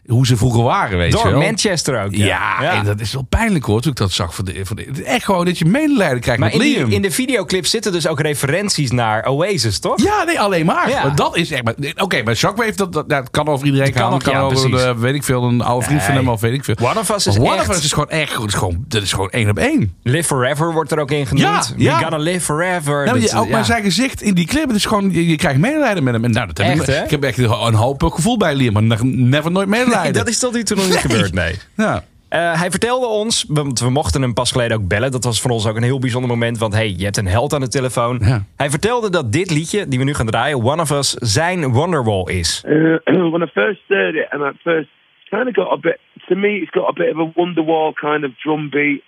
hoe 0.07 0.25
ze 0.25 0.37
vroeger 0.37 0.63
waren, 0.63 0.97
weet 0.97 1.11
je 1.11 1.21
Door 1.23 1.31
wel. 1.31 1.41
Manchester 1.41 2.03
ook. 2.03 2.15
Ja, 2.15 2.61
en 2.73 2.85
dat 2.85 2.99
is 2.99 3.13
wel 3.13 3.25
pijnlijk 3.29 3.65
hoor, 3.65 3.81
toen 3.81 3.91
ik 3.91 3.97
dat 3.97 4.11
zag. 4.11 4.35
Voor 4.35 4.45
de, 4.45 4.59
voor 4.63 4.75
de, 4.75 5.03
echt 5.03 5.25
gewoon 5.25 5.45
dat 5.45 5.57
je 5.57 5.65
medelijden 5.65 6.19
krijgt 6.19 6.39
Maar 6.41 6.49
met 6.49 6.59
in, 6.61 6.65
die, 6.67 6.77
Liam. 6.77 6.89
in 6.91 7.01
de 7.01 7.11
videoclip 7.11 7.65
zitten 7.65 7.91
dus 7.91 8.07
ook 8.07 8.19
referenties 8.19 8.91
naar 8.91 9.25
Oasis, 9.25 9.79
toch? 9.79 10.01
Ja, 10.03 10.23
nee, 10.23 10.39
alleen 10.39 10.65
maar. 10.65 10.89
Ja. 10.89 11.09
Dat 11.09 11.37
is 11.37 11.51
echt. 11.51 11.63
maar- 11.63 11.75
Oké, 11.95 12.23
maar 12.23 12.35
Shockwave, 12.35 12.75
dat, 12.75 12.93
dat, 12.93 13.09
dat 13.09 13.29
kan 13.31 13.47
over 13.47 13.65
iedereen 13.65 13.91
kan 13.91 14.01
gaan. 14.01 14.11
nog, 14.11 14.21
kan 14.23 14.35
over, 14.35 14.71
de, 14.71 14.93
weet 14.97 15.15
ik 15.15 15.23
veel, 15.23 15.43
een 15.43 15.61
oude 15.61 15.85
vriend 15.85 16.03
van 16.03 16.13
hem 16.15 16.29
of 16.29 16.41
weet 16.41 16.53
ik 16.53 16.63
veel. 16.63 16.75
One 16.81 16.99
of 16.99 17.09
Us 17.09 17.27
is 17.27 17.37
One 17.37 17.55
echt- 17.55 17.69
of 17.69 17.75
Us 17.75 17.83
is 17.83 17.91
gewoon 17.93 18.09
echt, 18.09 18.33
dat 18.35 18.47
is 18.47 18.53
gewoon, 18.53 18.85
dat 18.87 19.01
is 19.01 19.11
gewoon 19.11 19.29
één 19.29 19.49
op 19.49 19.57
één. 19.57 19.93
Live 20.03 20.23
Forever 20.23 20.73
wordt 20.73 20.91
er 20.91 20.99
ook 20.99 21.11
in 21.11 21.25
genoemd. 21.27 21.73
We 21.77 21.89
gonna 21.89 22.17
live 22.17 22.39
forever. 22.39 23.05
Nou, 23.05 23.19
Dat- 23.19 23.29
je, 23.31 23.37
ook 23.37 23.49
maar 23.49 23.65
zijn 23.65 23.83
gezicht 23.83 24.21
in 24.21 24.33
die 24.33 24.45
clip, 24.45 24.67
het 24.67 24.75
is 24.75 24.85
gewoon, 24.85 25.11
je, 25.11 25.27
je 25.27 25.35
krijgt 25.35 25.59
medelijden 25.59 26.03
met 26.03 26.13
hem. 26.13 26.23
En 26.23 26.31
nou, 26.31 26.47
dat 26.47 26.57
heb 26.57 26.67
Echt, 26.67 26.87
ik, 26.89 27.03
ik 27.03 27.09
heb 27.11 27.23
echt 27.23 27.37
een 27.37 27.73
hoop 27.73 28.03
gevoel 28.03 28.37
bij 28.37 28.55
Liam, 28.55 28.73
maar 28.73 28.83
ne- 28.83 28.97
never 29.03 29.51
nooit 29.51 29.67
medelijden. 29.67 29.95
Dat 30.11 30.27
is 30.27 30.39
tot 30.39 30.53
nu 30.53 30.63
toe 30.63 30.75
nog 30.77 30.85
niet 30.85 30.97
gebeurd, 30.97 31.33
nee. 31.33 31.55
Ja. 31.75 32.03
Eh, 32.29 32.59
hij 32.59 32.69
vertelde 32.71 33.05
ons, 33.05 33.45
want 33.47 33.79
we 33.79 33.89
mochten 33.89 34.21
hem 34.21 34.33
pas 34.33 34.51
geleden 34.51 34.77
ook 34.77 34.87
bellen. 34.87 35.11
Dat 35.11 35.23
was 35.23 35.41
voor 35.41 35.51
ons 35.51 35.67
ook 35.67 35.75
een 35.75 35.83
heel 35.83 35.99
bijzonder 35.99 36.29
moment. 36.29 36.57
Want 36.57 36.73
hey, 36.73 36.93
je 36.97 37.03
hebt 37.03 37.17
een 37.17 37.27
held 37.27 37.53
aan 37.53 37.61
de 37.61 37.67
telefoon. 37.67 38.19
Ja. 38.23 38.45
Hij 38.55 38.69
vertelde 38.69 39.09
dat 39.09 39.31
dit 39.31 39.51
liedje, 39.51 39.87
die 39.87 39.99
we 39.99 40.05
nu 40.05 40.13
gaan 40.13 40.25
draaien, 40.25 40.63
One 40.63 40.81
of 40.81 40.91
Us, 40.91 41.09
zijn 41.13 41.71
Wonderwall 41.71 42.23
is. 42.23 42.63
Uh, 42.67 42.97
when 43.31 43.41
I 43.41 43.47
first 43.53 43.81
heard 43.87 44.15
it, 44.15 44.27
and 44.29 44.41
at 44.43 44.53
first, 44.63 44.89
kind 45.29 45.47
of 45.47 45.53
got 45.53 45.71
a 45.71 45.77
bit. 45.77 45.99
To 46.27 46.35
me, 46.35 46.47
it's 46.61 46.71
got 46.71 46.89
a 46.89 46.93
bit 46.93 47.15
of 47.15 47.19
a 47.19 47.31
Wonderwall 47.35 47.93
kind 47.93 48.23
of 48.23 48.31
drum 48.43 48.69
beat, 48.69 49.01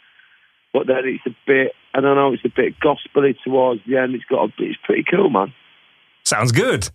but 0.72 0.86
then 0.88 1.04
it's 1.06 1.26
a 1.26 1.36
bit. 1.46 1.74
I 1.98 2.02
don't 2.02 2.16
know. 2.16 2.34
It's 2.34 2.46
a 2.46 2.52
bit 2.56 2.74
gospely 2.80 3.36
towards 3.44 3.82
the 3.88 3.98
end. 3.98 4.14
It's 4.14 4.26
got 4.30 4.44
a. 4.44 4.48
bit- 4.58 4.68
It's 4.70 4.80
pretty 4.86 5.04
cool, 5.16 5.30
man. 5.30 5.54
Sounds 6.24 6.52
good. 6.52 6.90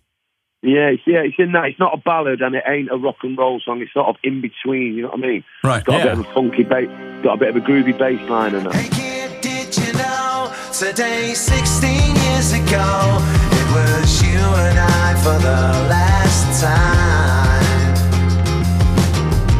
Yeah, 0.65 0.87
it's, 0.89 1.03
yeah. 1.05 1.19
It's 1.21 1.35
in 1.37 1.51
that. 1.51 1.65
It's 1.65 1.79
not 1.79 1.93
a 1.93 1.97
ballad, 1.97 2.41
and 2.41 2.55
it 2.55 2.63
ain't 2.67 2.89
a 2.91 2.97
rock 2.97 3.17
and 3.23 3.37
roll 3.37 3.59
song. 3.59 3.81
It's 3.81 3.93
sort 3.93 4.07
of 4.07 4.15
in 4.23 4.41
between. 4.41 4.95
You 4.95 5.03
know 5.03 5.09
what 5.09 5.19
I 5.19 5.21
mean? 5.21 5.43
Right. 5.63 5.77
It's 5.77 5.85
got 5.85 5.93
Yeah. 5.99 6.13
a 6.13 6.15
bit 6.15 6.25
of 6.25 6.31
a 6.31 6.33
funky 6.33 6.63
bass. 6.63 6.89
Got 7.23 7.33
a 7.33 7.37
bit 7.37 7.49
of 7.49 7.55
a 7.57 7.61
groovy 7.61 7.95
bass 7.97 8.19
line 8.29 8.55
in 8.55 8.65
it. 8.65 8.73
Hey 8.73 8.89
kid, 8.89 9.41
did 9.41 9.77
you 9.77 9.93
know 9.93 10.51
today, 10.73 11.33
16 11.35 12.15
years 12.25 12.53
ago, 12.53 13.21
it 13.59 13.67
was 13.77 14.23
you 14.23 14.39
and 14.65 14.79
I 14.79 15.13
for 15.23 15.37
the 15.37 15.61
last 15.93 16.61
time? 16.61 17.93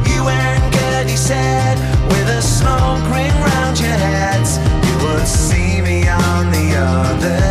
You 0.10 0.24
weren't 0.26 0.74
good, 0.74 1.08
he 1.08 1.16
said, 1.18 1.78
with 2.10 2.28
a 2.30 2.42
smoke 2.42 3.06
ring 3.14 3.32
round 3.46 3.80
your 3.80 3.90
heads. 4.10 4.58
You 4.88 4.96
would 5.08 5.28
see 5.28 5.82
me 5.82 6.08
on 6.08 6.52
the 6.52 6.68
other 6.78 7.45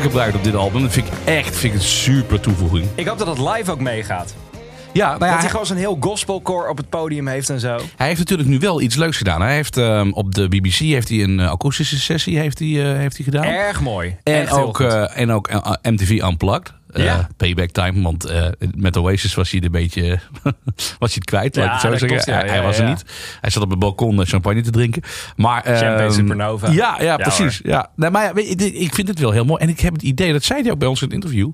vaker 0.00 0.10
gebruikt 0.10 0.36
op 0.36 0.44
dit 0.44 0.54
album. 0.54 0.82
Dat 0.82 0.92
vind 0.92 1.06
ik 1.06 1.12
echt 1.24 1.56
vind 1.56 1.74
ik 1.74 1.80
een 1.80 1.86
super 1.86 2.40
toevoeging. 2.40 2.86
Ik 2.94 3.06
hoop 3.06 3.18
dat 3.18 3.26
het 3.26 3.38
live 3.38 3.70
ook 3.70 3.80
meegaat. 3.80 4.34
Ja, 4.92 5.06
nou 5.06 5.12
ja, 5.12 5.18
dat 5.18 5.28
hij 5.28 5.38
hij, 5.38 5.48
gewoon 5.48 5.66
zo'n 5.66 5.76
heel 5.76 5.96
gospelcore 6.00 6.68
op 6.68 6.76
het 6.76 6.88
podium 6.88 7.26
heeft 7.26 7.50
en 7.50 7.60
zo. 7.60 7.78
hij 7.96 8.06
heeft 8.06 8.18
natuurlijk 8.18 8.48
nu 8.48 8.58
wel 8.58 8.80
iets 8.80 8.96
leuks 8.96 9.16
gedaan. 9.16 9.40
Hij 9.40 9.54
heeft 9.54 9.76
ehm, 9.76 10.10
op 10.10 10.34
de 10.34 10.48
BBC 10.48 10.74
heeft 10.74 11.08
hij 11.08 11.22
een 11.22 11.40
eh, 11.40 11.50
akoestische 11.50 12.00
sessie 12.00 12.38
heeft 12.38 12.58
hij, 12.58 12.68
eh, 12.68 12.96
heeft 12.96 13.16
hij 13.16 13.24
gedaan. 13.24 13.44
Erg 13.44 13.80
mooi. 13.80 14.16
En 14.22 14.34
Echt 14.34 14.52
ook, 14.52 14.80
eh, 14.80 15.18
en 15.18 15.30
ook 15.30 15.50
MTV 15.82 16.10
Unplugged. 16.10 16.72
Eh, 16.92 17.04
Ja. 17.04 17.28
payback 17.36 17.70
time, 17.70 18.02
want 18.02 18.24
eh, 18.24 18.46
met 18.74 18.96
Oasis 18.96 19.34
was 19.34 19.50
hij 19.50 19.62
een 19.62 19.70
beetje 19.70 20.02
was 20.98 21.14
hij 21.14 21.14
het 21.14 21.24
kwijt. 21.24 21.56
ik 21.56 21.62
Ja, 21.62 21.78
zo 21.78 21.88
zeggen. 21.90 22.08
klopt, 22.08 22.24
hij, 22.24 22.62
was 22.62 22.78
er 22.78 22.88
niet. 22.88 23.04
Hij 23.40 23.50
zat 23.50 23.62
op 23.62 23.70
het 23.70 23.78
balkon 23.78 24.20
eh, 24.20 24.26
champagne 24.26 24.60
te 24.62 24.70
drinken. 24.70 25.02
Maar, 25.36 25.62
Champagne 25.64 26.02
ehm, 26.02 26.12
Supernova. 26.12 26.70
Ja, 26.70 27.02
ja, 27.02 27.16
precies. 27.16 27.60
Ja. 27.62 27.90
Nee, 27.96 28.10
maar 28.10 28.24
ja, 28.24 28.32
weet 28.34 28.48
je, 28.48 28.56
dit- 28.56 28.74
ik 28.74 28.94
vind 28.94 29.08
het 29.08 29.18
wel 29.18 29.30
heel 29.30 29.44
mooi. 29.44 29.62
En 29.62 29.68
ik 29.68 29.80
heb 29.80 29.92
het 29.92 30.02
idee, 30.02 30.32
dat 30.32 30.44
zei 30.44 30.62
hij 30.62 30.70
ook 30.70 30.78
bij 30.78 30.88
ons 30.88 31.00
in 31.00 31.06
het 31.06 31.14
interview. 31.14 31.50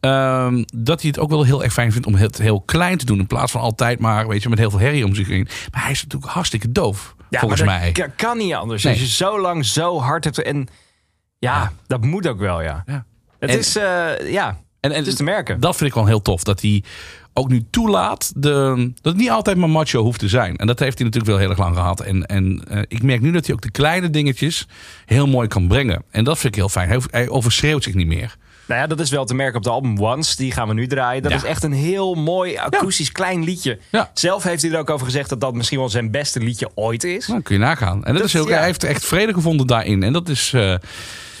ehm, 0.00 0.62
dat 0.74 1.00
hij 1.00 1.10
het 1.10 1.18
ook 1.18 1.30
wel 1.30 1.44
heel 1.44 1.64
erg 1.64 1.72
fijn 1.72 1.92
vindt 1.92 2.06
om 2.06 2.14
het 2.14 2.38
heel 2.38 2.60
klein 2.60 2.98
te 2.98 3.04
doen. 3.04 3.18
In 3.18 3.26
plaats 3.26 3.52
van 3.52 3.60
altijd 3.60 3.98
maar, 3.98 4.28
weet 4.28 4.42
je, 4.42 4.48
met 4.48 4.58
heel 4.58 4.70
veel 4.70 4.78
herrie 4.78 5.04
om 5.04 5.14
zich 5.14 5.28
heen. 5.28 5.48
Maar 5.72 5.82
hij 5.82 5.90
is 5.90 6.02
natuurlijk 6.02 6.32
hartstikke 6.32 6.72
doof. 6.72 7.14
Ja, 7.30 7.38
volgens 7.40 7.62
maar 7.62 7.78
mij. 7.78 7.92
dat 7.92 8.06
ka- 8.06 8.12
kan 8.16 8.38
niet 8.38 8.54
anders. 8.54 8.82
Nee. 8.82 8.92
Als 8.92 9.02
je 9.02 9.08
zo 9.08 9.40
lang 9.40 9.64
zo 9.66 10.00
hard 10.00 10.24
hebt. 10.24 10.42
En 10.42 10.68
ja, 11.38 11.72
dat 11.86 12.04
moet 12.04 12.26
ook 12.28 12.38
wel, 12.38 12.62
ja. 12.62 12.82
Ja. 12.86 13.04
Het 13.38 13.50
En- 13.50 13.58
is, 13.58 13.72
ja, 14.32 14.56
En, 14.86 14.92
en 14.92 14.98
het 14.98 15.06
is 15.06 15.14
te 15.14 15.22
merken. 15.22 15.60
Dat 15.60 15.76
vind 15.76 15.88
ik 15.90 15.94
wel 15.96 16.06
heel 16.06 16.22
tof. 16.22 16.42
Dat 16.42 16.60
hij 16.60 16.82
ook 17.32 17.48
nu 17.48 17.64
toelaat 17.70 18.32
de, 18.36 18.74
dat 19.02 19.12
het 19.12 19.16
niet 19.22 19.30
altijd 19.30 19.56
maar 19.56 19.70
macho 19.70 20.02
hoeft 20.02 20.18
te 20.18 20.28
zijn. 20.28 20.56
En 20.56 20.66
dat 20.66 20.78
heeft 20.78 20.98
hij 20.98 21.06
natuurlijk 21.06 21.32
wel 21.32 21.40
heel 21.40 21.50
erg 21.50 21.58
lang 21.58 21.74
gehad. 21.76 22.00
En, 22.00 22.26
en 22.26 22.62
eh, 22.68 22.78
ik 22.88 23.02
merk 23.02 23.20
nu 23.20 23.30
dat 23.32 23.46
hij 23.46 23.54
ook 23.54 23.62
de 23.62 23.70
kleine 23.70 24.10
dingetjes 24.10 24.66
heel 25.06 25.26
mooi 25.26 25.48
kan 25.48 25.68
brengen. 25.68 26.02
En 26.10 26.24
dat 26.24 26.38
vind 26.38 26.52
ik 26.54 26.58
heel 26.60 26.68
fijn. 26.68 27.02
Hij, 27.10 27.28
overschreeuwt 27.28 27.82
zich 27.84 27.94
niet 27.94 28.06
meer. 28.06 28.36
Nou 28.66 28.80
ja, 28.80 28.86
dat 28.86 29.00
is 29.00 29.10
wel 29.10 29.24
te 29.24 29.34
merken 29.34 29.56
op 29.56 29.62
de 29.62 29.70
album 29.70 29.98
Once. 29.98 30.36
Die 30.36 30.52
gaan 30.52 30.68
we 30.68 30.74
nu 30.74 30.86
draaien. 30.86 31.22
Dat 31.22 31.30
Ja. 31.32 31.36
is 31.36 31.44
echt 31.44 31.62
een 31.62 31.72
heel 31.72 32.14
mooi 32.14 32.56
akoestisch 32.56 33.12
klein 33.12 33.44
liedje. 33.44 33.78
Ja. 33.90 34.10
Zelf 34.14 34.42
heeft 34.42 34.62
hij 34.62 34.70
er 34.72 34.78
ook 34.78 34.90
over 34.90 35.06
gezegd 35.06 35.28
dat 35.28 35.40
dat 35.40 35.54
misschien 35.54 35.78
wel 35.78 35.88
zijn 35.88 36.10
beste 36.10 36.40
liedje 36.40 36.70
ooit 36.74 37.04
is. 37.04 37.26
Nou, 37.26 37.42
kun 37.42 37.54
je 37.54 37.60
nagaan. 37.60 38.04
En 38.04 38.12
dat, 38.12 38.22
Dat- 38.22 38.34
is 38.34 38.48
ja. 38.48 38.56
hij 38.56 38.64
heeft 38.64 38.84
echt 38.84 39.04
vrede 39.04 39.32
gevonden 39.32 39.66
daarin. 39.66 40.02
En 40.02 40.12
dat 40.12 40.28
is, 40.28 40.52
eh, 40.52 40.74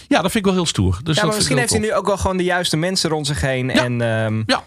ja, 0.08 0.22
dat 0.22 0.30
vind 0.30 0.34
ik 0.34 0.44
wel 0.44 0.54
heel 0.54 0.66
stoer. 0.66 1.00
Dus 1.02 1.16
ja, 1.16 1.24
maar 1.24 1.34
misschien 1.34 1.58
heeft 1.58 1.70
hij 1.70 1.80
nu 1.80 1.94
ook 1.94 2.06
wel 2.06 2.16
gewoon 2.16 2.36
de 2.36 2.44
juiste 2.44 2.76
mensen 2.76 3.10
rond 3.10 3.26
zich 3.26 3.40
heen. 3.40 3.68
Ja. 3.68 3.84
En, 3.84 3.98
tof. 4.46 4.46
Ja, 4.46 4.64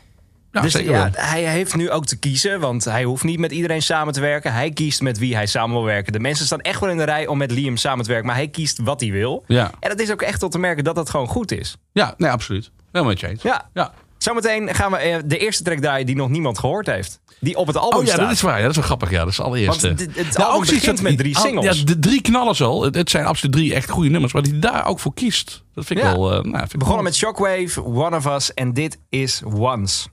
ja 0.51 0.62
dus 0.62 0.74
ja, 0.74 1.10
hij 1.13 1.43
heeft 1.43 1.75
nu 1.75 1.89
ook 1.91 2.05
te 2.05 2.15
kiezen, 2.15 2.60
want 2.60 2.86
hij 2.86 3.03
hoeft 3.03 3.24
niet 3.24 3.39
met 3.39 3.51
iedereen 3.51 3.81
samen 3.81 4.13
te 4.13 4.22
werken. 4.22 4.53
Hij 4.53 4.72
kiest 4.72 5.01
met 5.01 5.17
wie 5.17 5.36
hij 5.36 5.46
samen 5.46 5.75
wil 5.75 5.86
werken. 5.86 6.13
De 6.13 6.19
mensen 6.19 6.46
staan 6.46 6.62
echt 6.62 6.79
wel 6.79 6.89
in 6.89 6.98
de 6.98 7.03
rij 7.03 7.27
om 7.27 7.38
met 7.38 7.51
Liam 7.51 7.77
samen 7.77 8.03
te 8.03 8.10
werken, 8.10 8.27
maar 8.27 8.36
hij 8.36 8.48
kiest 8.48 8.79
wat 8.79 9.00
hij 9.00 9.12
wil. 9.12 9.43
Ja, 9.48 9.72
En 9.79 9.89
dat 9.89 10.00
is 10.00 10.12
ook 10.12 10.22
echt 10.22 10.39
tot 10.39 10.51
te 10.51 10.60
merken 10.60 10.84
dat 10.84 10.96
dat 10.96 11.10
gewoon 11.10 11.27
goed 11.27 11.51
is. 11.51 11.77
ja 11.91 12.13
nee, 12.17 12.31
absoluut. 12.31 12.72
Helemaal 12.91 13.13
met 13.13 13.19
je 13.19 13.27
eens. 13.27 13.41
Ja. 13.41 13.69
ja. 13.74 13.93
Zometeen 14.29 14.75
gaan 14.75 14.91
we 14.91 14.98
eh, 14.98 15.17
de 15.25 15.38
eerste 15.38 15.63
track 15.63 15.77
draaien 15.79 16.05
die 16.05 16.15
nog 16.15 16.29
niemand 16.29 16.59
gehoord 16.59 16.86
heeft. 16.88 17.19
Die 17.39 17.55
op 17.57 17.67
het 17.67 17.77
album 17.77 18.00
Oh 18.00 18.05
ja, 18.05 18.12
staat. 18.12 18.21
dat 18.25 18.31
is 18.31 18.41
waar. 18.41 18.55
Ja, 18.55 18.62
dat 18.62 18.69
is 18.69 18.75
wel 18.75 18.86
grappig. 18.86 19.09
Ja, 19.12 19.19
dat 19.19 19.27
is 19.27 19.36
de 19.36 19.43
allereerste. 19.43 19.88
Want 19.88 19.98
dit- 20.00 20.15
het 20.15 20.38
Nou, 20.38 20.59
begint 20.59 20.86
dat- 20.86 21.01
met 21.01 21.17
drie 21.17 21.36
al- 21.36 21.41
singles. 21.41 21.79
Ja, 21.79 21.86
de 21.86 22.00
drie 22.00 22.21
knallers 22.21 22.62
al. 22.62 22.83
Het- 22.83 22.95
Het 22.95 23.09
zijn 23.09 23.25
absoluut 23.25 23.55
drie 23.55 23.74
echt 23.74 23.89
goede 23.89 24.09
nummers. 24.09 24.33
Maar 24.33 24.41
die 24.41 24.51
hij 24.51 24.62
daar 24.62 24.86
ook 24.86 25.00
voor 25.00 25.13
kiest. 25.13 25.63
Dat 25.74 25.86
vind 25.86 26.00
ik 26.00 26.05
Ja. 26.05 26.12
wel... 26.12 26.27
eh, 26.31 26.43
nou, 26.43 26.57
vind 26.57 26.74
ik 26.74 26.79
Begonnen 26.79 27.03
met 27.03 27.15
Shockwave, 27.15 27.83
One 27.83 28.15
of 28.15 28.25
Us 28.25 28.53
en 28.53 28.74
dit 28.74 29.00
is 29.09 29.41
Once. 29.53 30.07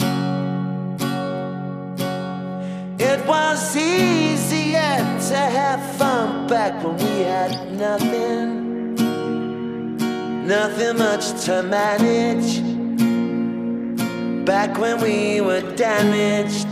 It 2.96 3.18
was 3.26 3.74
easier 3.74 4.96
to 5.28 5.34
have 5.34 5.78
fun 5.96 6.46
back 6.46 6.72
when 6.82 6.96
we 6.96 7.24
had 7.38 7.58
nothing. 7.78 8.64
Nothing 10.46 10.96
much 10.98 11.24
to 11.44 11.62
manage. 11.68 12.74
Back 14.46 14.78
when 14.78 15.00
we 15.00 15.40
were 15.40 15.60
damaged. 15.74 16.70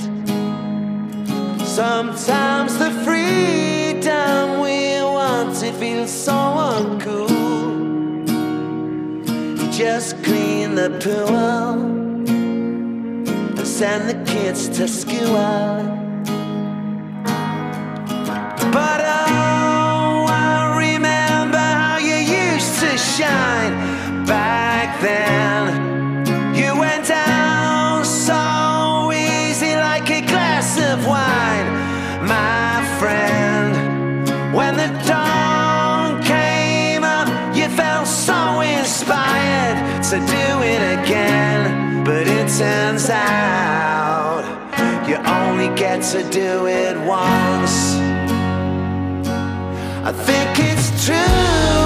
Sometimes 1.66 2.78
the 2.78 2.92
freedom 3.04 4.60
we 4.60 5.02
wanted 5.02 5.74
feels 5.74 6.12
so 6.12 6.32
uncool. 6.32 7.26
Just 9.76 10.22
clean 10.22 10.76
the 10.76 10.90
pool 11.02 11.34
and 12.28 13.66
send 13.66 14.08
the 14.08 14.32
kids 14.32 14.68
to 14.68 14.86
school. 14.86 15.34
But 18.72 19.00
oh, 19.00 20.26
I 20.30 20.76
remember 20.78 21.58
how 21.58 21.98
you 21.98 22.14
used 22.54 22.78
to 22.82 22.96
shine 22.96 23.74
back 24.26 25.00
then. 25.00 25.43
To 46.12 46.22
do 46.30 46.66
it 46.66 46.96
once. 47.06 47.94
I 50.04 50.12
think 50.12 50.68
it's 50.68 51.06
true 51.06 51.83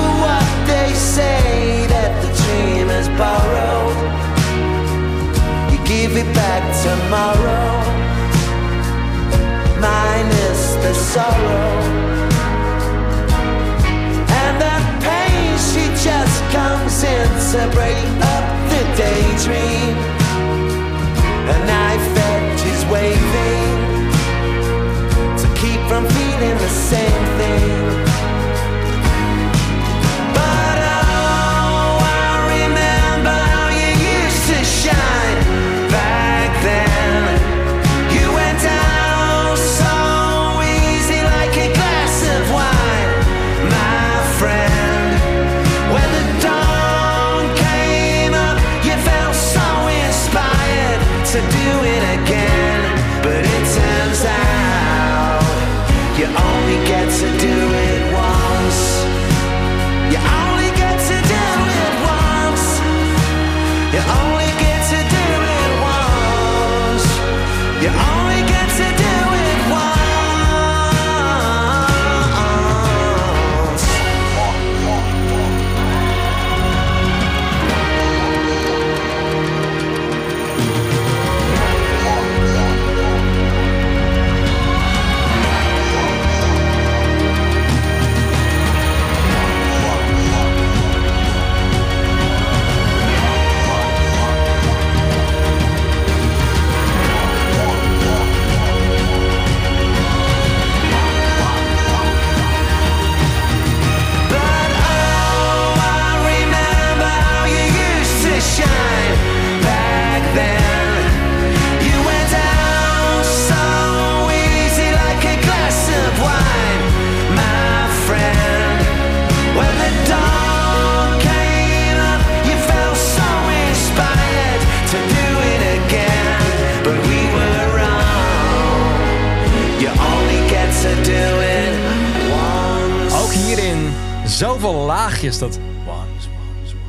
Zoveel 134.38 134.74
laagjes 134.74 135.38
dat... 135.38 135.58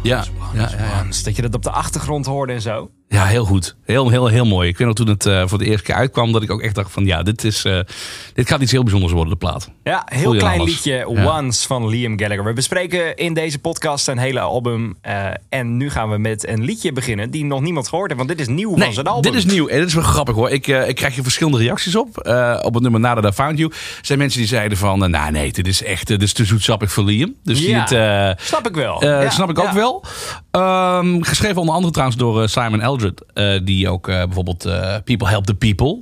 Ja, 0.04 0.24
ja, 0.54 0.70
ja, 0.70 0.70
ja. 0.78 1.04
Dat 1.24 1.36
je 1.36 1.42
dat 1.42 1.54
op 1.54 1.64
de 1.64 1.72
achtergrond 1.72 2.26
hoorde 2.26 2.54
en 2.54 2.62
zo. 2.62 2.92
Ja, 3.12 3.26
heel 3.26 3.46
goed. 3.46 3.76
Heel, 3.86 4.10
heel, 4.10 4.28
heel 4.28 4.46
mooi. 4.46 4.70
Ik 4.70 4.78
weet 4.78 4.88
nog 4.88 4.96
toen 4.96 5.08
het 5.08 5.26
eh, 5.26 5.44
voor 5.46 5.58
de 5.58 5.66
eerste 5.66 5.84
keer 5.84 5.96
uitkwam... 5.96 6.32
dat 6.32 6.44
ik 6.44 6.52
ook 6.52 6.62
echt 6.62 6.76
dacht 6.76 6.92
van 6.92 7.06
ja, 7.06 7.24
dit, 7.24 7.44
is, 7.44 7.66
eh, 7.66 7.80
dit 8.34 8.48
gaat 8.48 8.62
iets 8.62 8.72
heel 8.72 8.82
bijzonders 8.84 9.14
worden, 9.14 9.32
de 9.34 9.40
plaat. 9.40 9.70
Ja, 9.84 10.04
heel 10.06 10.34
je 10.34 10.40
klein 10.40 10.64
liedje 10.64 11.06
Ja. 11.14 11.38
Once 11.38 11.68
van 11.68 11.88
Liam 11.88 12.20
Gallagher. 12.20 12.44
We 12.44 12.54
bespreken 12.54 13.16
in 13.16 13.34
deze 13.34 13.60
podcast 13.60 14.04
zijn 14.04 14.18
hele 14.18 14.40
album. 14.40 14.98
eh, 15.02 15.26
en 15.50 15.78
nu 15.78 15.90
gaan 15.90 16.10
we 16.10 16.18
met 16.18 16.48
een 16.48 16.64
liedje 16.64 16.92
beginnen 16.94 17.32
die 17.32 17.46
nog 17.46 17.62
niemand 17.62 17.88
gehoord 17.88 18.08
heeft. 18.12 18.26
Want 18.26 18.38
dit 18.38 18.48
is 18.48 18.54
nieuw 18.56 18.78
van 18.78 18.94
zijn 18.94 19.08
album. 19.08 19.32
dit 19.32 19.46
is 19.46 19.52
nieuw. 19.52 19.68
En 19.68 19.78
dit 19.80 19.88
is 19.88 19.94
wel 19.94 20.04
grappig 20.04 20.36
hoor. 20.36 20.50
Ik, 20.50 20.68
ik 20.68 20.96
krijg 20.96 21.14
hier 21.14 21.24
verschillende 21.24 21.58
reacties 21.58 21.96
op. 21.96 22.18
Op 22.62 22.74
het 22.74 22.84
nummer 22.84 23.00
Nada 23.00 23.28
I 23.30 23.32
Found 23.32 23.58
You. 23.58 23.72
Er 23.72 23.78
zijn 24.02 24.20
mensen 24.20 24.40
die 24.40 24.48
zeiden 24.48 24.78
van... 24.78 25.12
nou 25.12 25.32
nee, 25.32 25.52
dit 25.52 25.68
is 25.68 25.84
echt 25.84 26.08
dit 26.08 26.22
is 26.22 26.34
te 26.34 26.46
zoetsappig 26.46 26.92
voor 26.92 27.04
Liam. 27.04 27.36
Dus 27.44 27.60
Ja. 27.60 27.86
dit... 27.86 28.40
Snap 28.42 28.68
ik 28.68 28.76
wel. 28.76 29.04
Ja, 29.04 29.30
snap 29.30 29.50
ik 29.50 29.60
ook 29.60 29.72
wel. 29.72 30.04
Ehm, 30.52 31.22
geschreven 31.22 31.58
onder 31.58 31.74
andere 31.76 31.94
trouwens 31.94 32.20
door 32.20 32.50
Simon 32.50 32.82
Eldred. 33.04 33.24
eh, 33.34 33.60
die 33.66 33.90
ook 33.90 34.08
eh, 34.08 34.24
bijvoorbeeld 34.24 34.66
eh, 34.66 34.96
People 35.04 35.28
Help 35.28 35.46
the 35.46 35.54
People. 35.56 35.98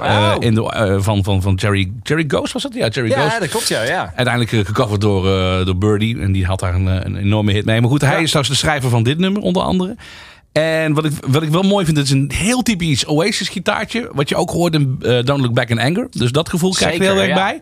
Oh. 0.00 0.36
in 0.38 0.54
de, 0.54 0.96
van, 1.02 1.24
van, 1.24 1.42
van 1.42 1.54
Jerry, 1.54 1.92
Jerry 2.02 2.24
Ghost 2.28 2.52
was 2.52 2.62
dat? 2.62 2.74
Ja, 2.74 2.88
Jerry 2.88 3.10
Ja, 3.10 3.20
Ghost. 3.20 3.38
dat 3.40 3.48
klopt 3.48 3.68
ja. 3.68 3.82
ja. 3.82 4.12
Uiteindelijk 4.16 4.66
gecoverd 4.66 5.00
door, 5.00 5.22
door 5.64 5.76
Birdie. 5.76 6.20
En 6.20 6.32
die 6.32 6.44
had 6.46 6.60
daar 6.60 6.74
een, 6.74 6.86
een 6.86 7.16
enorme 7.16 7.52
hit 7.52 7.64
mee. 7.64 7.80
Maar 7.80 7.90
goed, 7.90 8.00
hij 8.00 8.10
Ja. 8.16 8.18
is 8.18 8.28
trouwens 8.30 8.54
de 8.60 8.66
schrijver 8.66 8.90
van 8.90 9.02
dit 9.02 9.18
nummer 9.18 9.42
onder 9.42 9.62
andere. 9.62 9.96
En 10.54 10.92
wat 10.92 11.04
ik, 11.04 11.12
wat 11.26 11.42
ik 11.42 11.48
wel 11.48 11.62
mooi 11.62 11.84
vind, 11.84 11.96
het 11.96 12.06
is 12.06 12.12
een 12.12 12.30
heel 12.34 12.62
typisch 12.62 13.06
Oasis 13.06 13.48
gitaartje. 13.48 14.08
Wat 14.12 14.28
je 14.28 14.36
ook 14.36 14.50
hoort 14.50 14.74
in 14.74 14.96
eh, 15.02 15.18
Don't 15.24 15.40
Look 15.40 15.52
Back 15.54 15.68
in 15.68 15.80
Anger. 15.80 16.06
Dus 16.10 16.32
dat 16.32 16.48
gevoel 16.48 16.72
krijg 16.72 16.92
je 16.92 16.98
er 16.98 17.04
heel 17.12 17.18
erg 17.20 17.28
ja. 17.28 17.34
bij. 17.34 17.58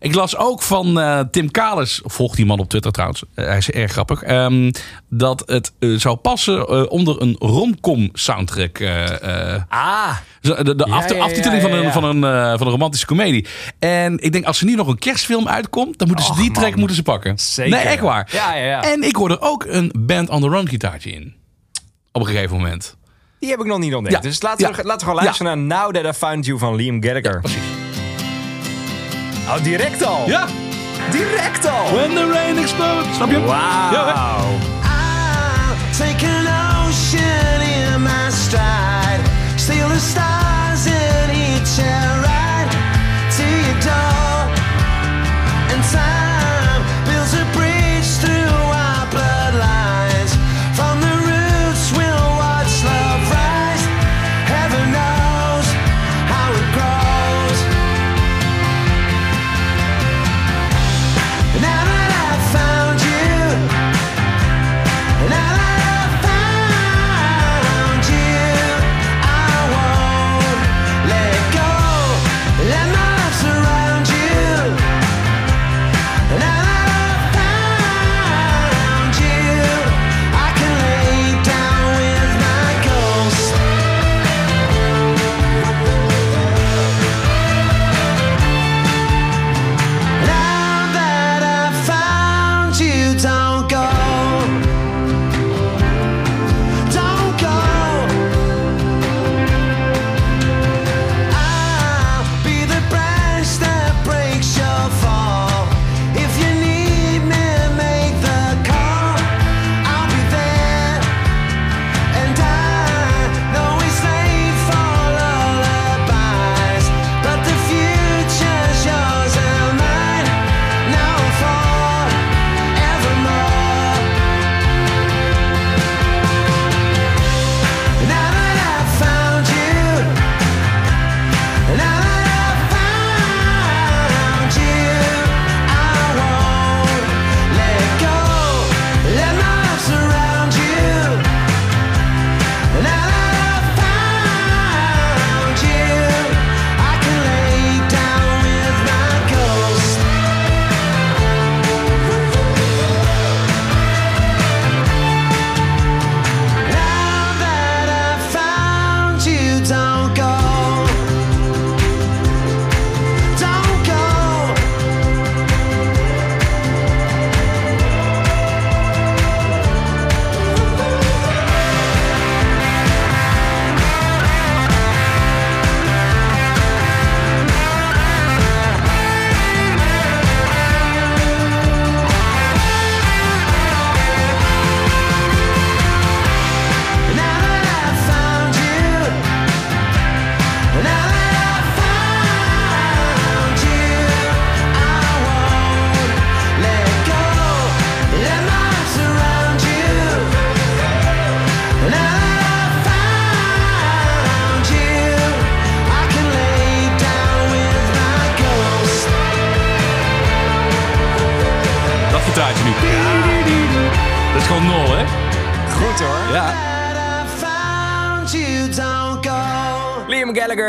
Ik 0.00 0.14
las 0.14 0.36
ook 0.36 0.62
van 0.62 1.00
eh, 1.00 1.20
Tim 1.30 1.50
Kalis, 1.50 2.00
volgt 2.04 2.36
die 2.36 2.46
man 2.46 2.58
op 2.58 2.68
Twitter 2.68 2.92
trouwens. 2.92 3.22
Eh, 3.34 3.44
hij 3.46 3.56
is 3.56 3.70
erg 3.70 3.92
grappig. 3.92 4.22
ehm, 4.22 4.70
dat 5.08 5.42
het 5.46 5.72
zou 6.00 6.16
passen 6.16 6.90
onder 6.90 7.20
een 7.22 7.36
romcom 7.38 8.08
soundtrack. 8.12 8.80
Ah, 9.68 10.16
De, 10.40 10.74
de 10.76 10.84
Ja, 10.86 10.94
afte- 10.94 11.12
ja, 11.14 11.18
ja, 11.18 11.24
aftiteling 11.26 11.62
van, 11.62 11.72
een. 11.72 11.92
Van, 11.92 12.04
een, 12.04 12.20
van 12.58 12.66
een 12.66 12.72
romantische 12.72 13.06
komedie. 13.06 13.46
En 13.78 14.18
ik 14.18 14.32
denk, 14.32 14.44
als 14.44 14.60
er 14.60 14.66
nu 14.66 14.74
nog 14.74 14.86
een 14.88 14.98
kerstfilm 14.98 15.48
uitkomt, 15.48 15.98
dan 15.98 16.06
moeten 16.06 16.24
ze 16.26 16.30
Och, 16.32 16.38
die 16.38 16.50
man. 16.50 16.62
track 16.62 16.76
moeten 16.76 16.96
ze 16.96 17.02
pakken. 17.02 17.38
Zeker. 17.38 17.70
Nee, 17.70 17.80
echt 17.80 18.00
waar. 18.00 18.28
Ja, 18.32 18.54
ja, 18.54 18.64
ja. 18.66 18.82
En 18.92 19.02
ik 19.02 19.16
hoorde 19.16 19.40
ook 19.40 19.64
een 19.68 19.92
Band 19.98 20.28
on 20.28 20.40
the 20.40 20.48
Run 20.48 20.68
gitaartje 20.68 21.10
in. 21.10 21.34
Op 22.12 22.20
een 22.20 22.26
gegeven 22.26 22.56
moment. 22.56 22.96
die 23.38 23.50
heb 23.50 23.60
ik 23.60 23.66
nog 23.66 23.78
niet 23.78 23.94
ontdekt. 23.94 24.16
Ja. 24.16 24.22
Dus 24.22 24.42
laten 24.42 24.58
we, 24.70 24.76
Ja. 24.76 24.82
laten 24.84 24.92
we 24.92 24.98
gewoon 25.12 25.24
luisteren 25.24 25.68
naar 25.68 25.78
Now 25.84 25.94
That 25.94 26.14
I 26.14 26.18
Found 26.18 26.46
You 26.46 26.58
van 26.58 26.74
Liam 26.74 27.02
Gallagher. 27.04 27.40
Precies. 27.40 27.60
Oh, 29.48 29.62
direct 29.62 30.04
al. 30.04 30.26
Ja. 30.28 30.46
Direct 31.10 31.66
al. 31.66 31.92
When 31.94 32.14
the 32.14 32.30
rain 32.32 32.58
explodes. 32.58 33.14
Snap 33.14 33.30
je? 33.30 33.40
Wauw. 33.40 33.92
Ja, 33.92 34.06
I'll 34.82 35.96
take 35.98 36.26
an 36.26 36.46
ocean 36.86 37.60
in 37.60 38.02
my 38.02 38.30
stride. 38.30 39.20
Steal 39.56 39.90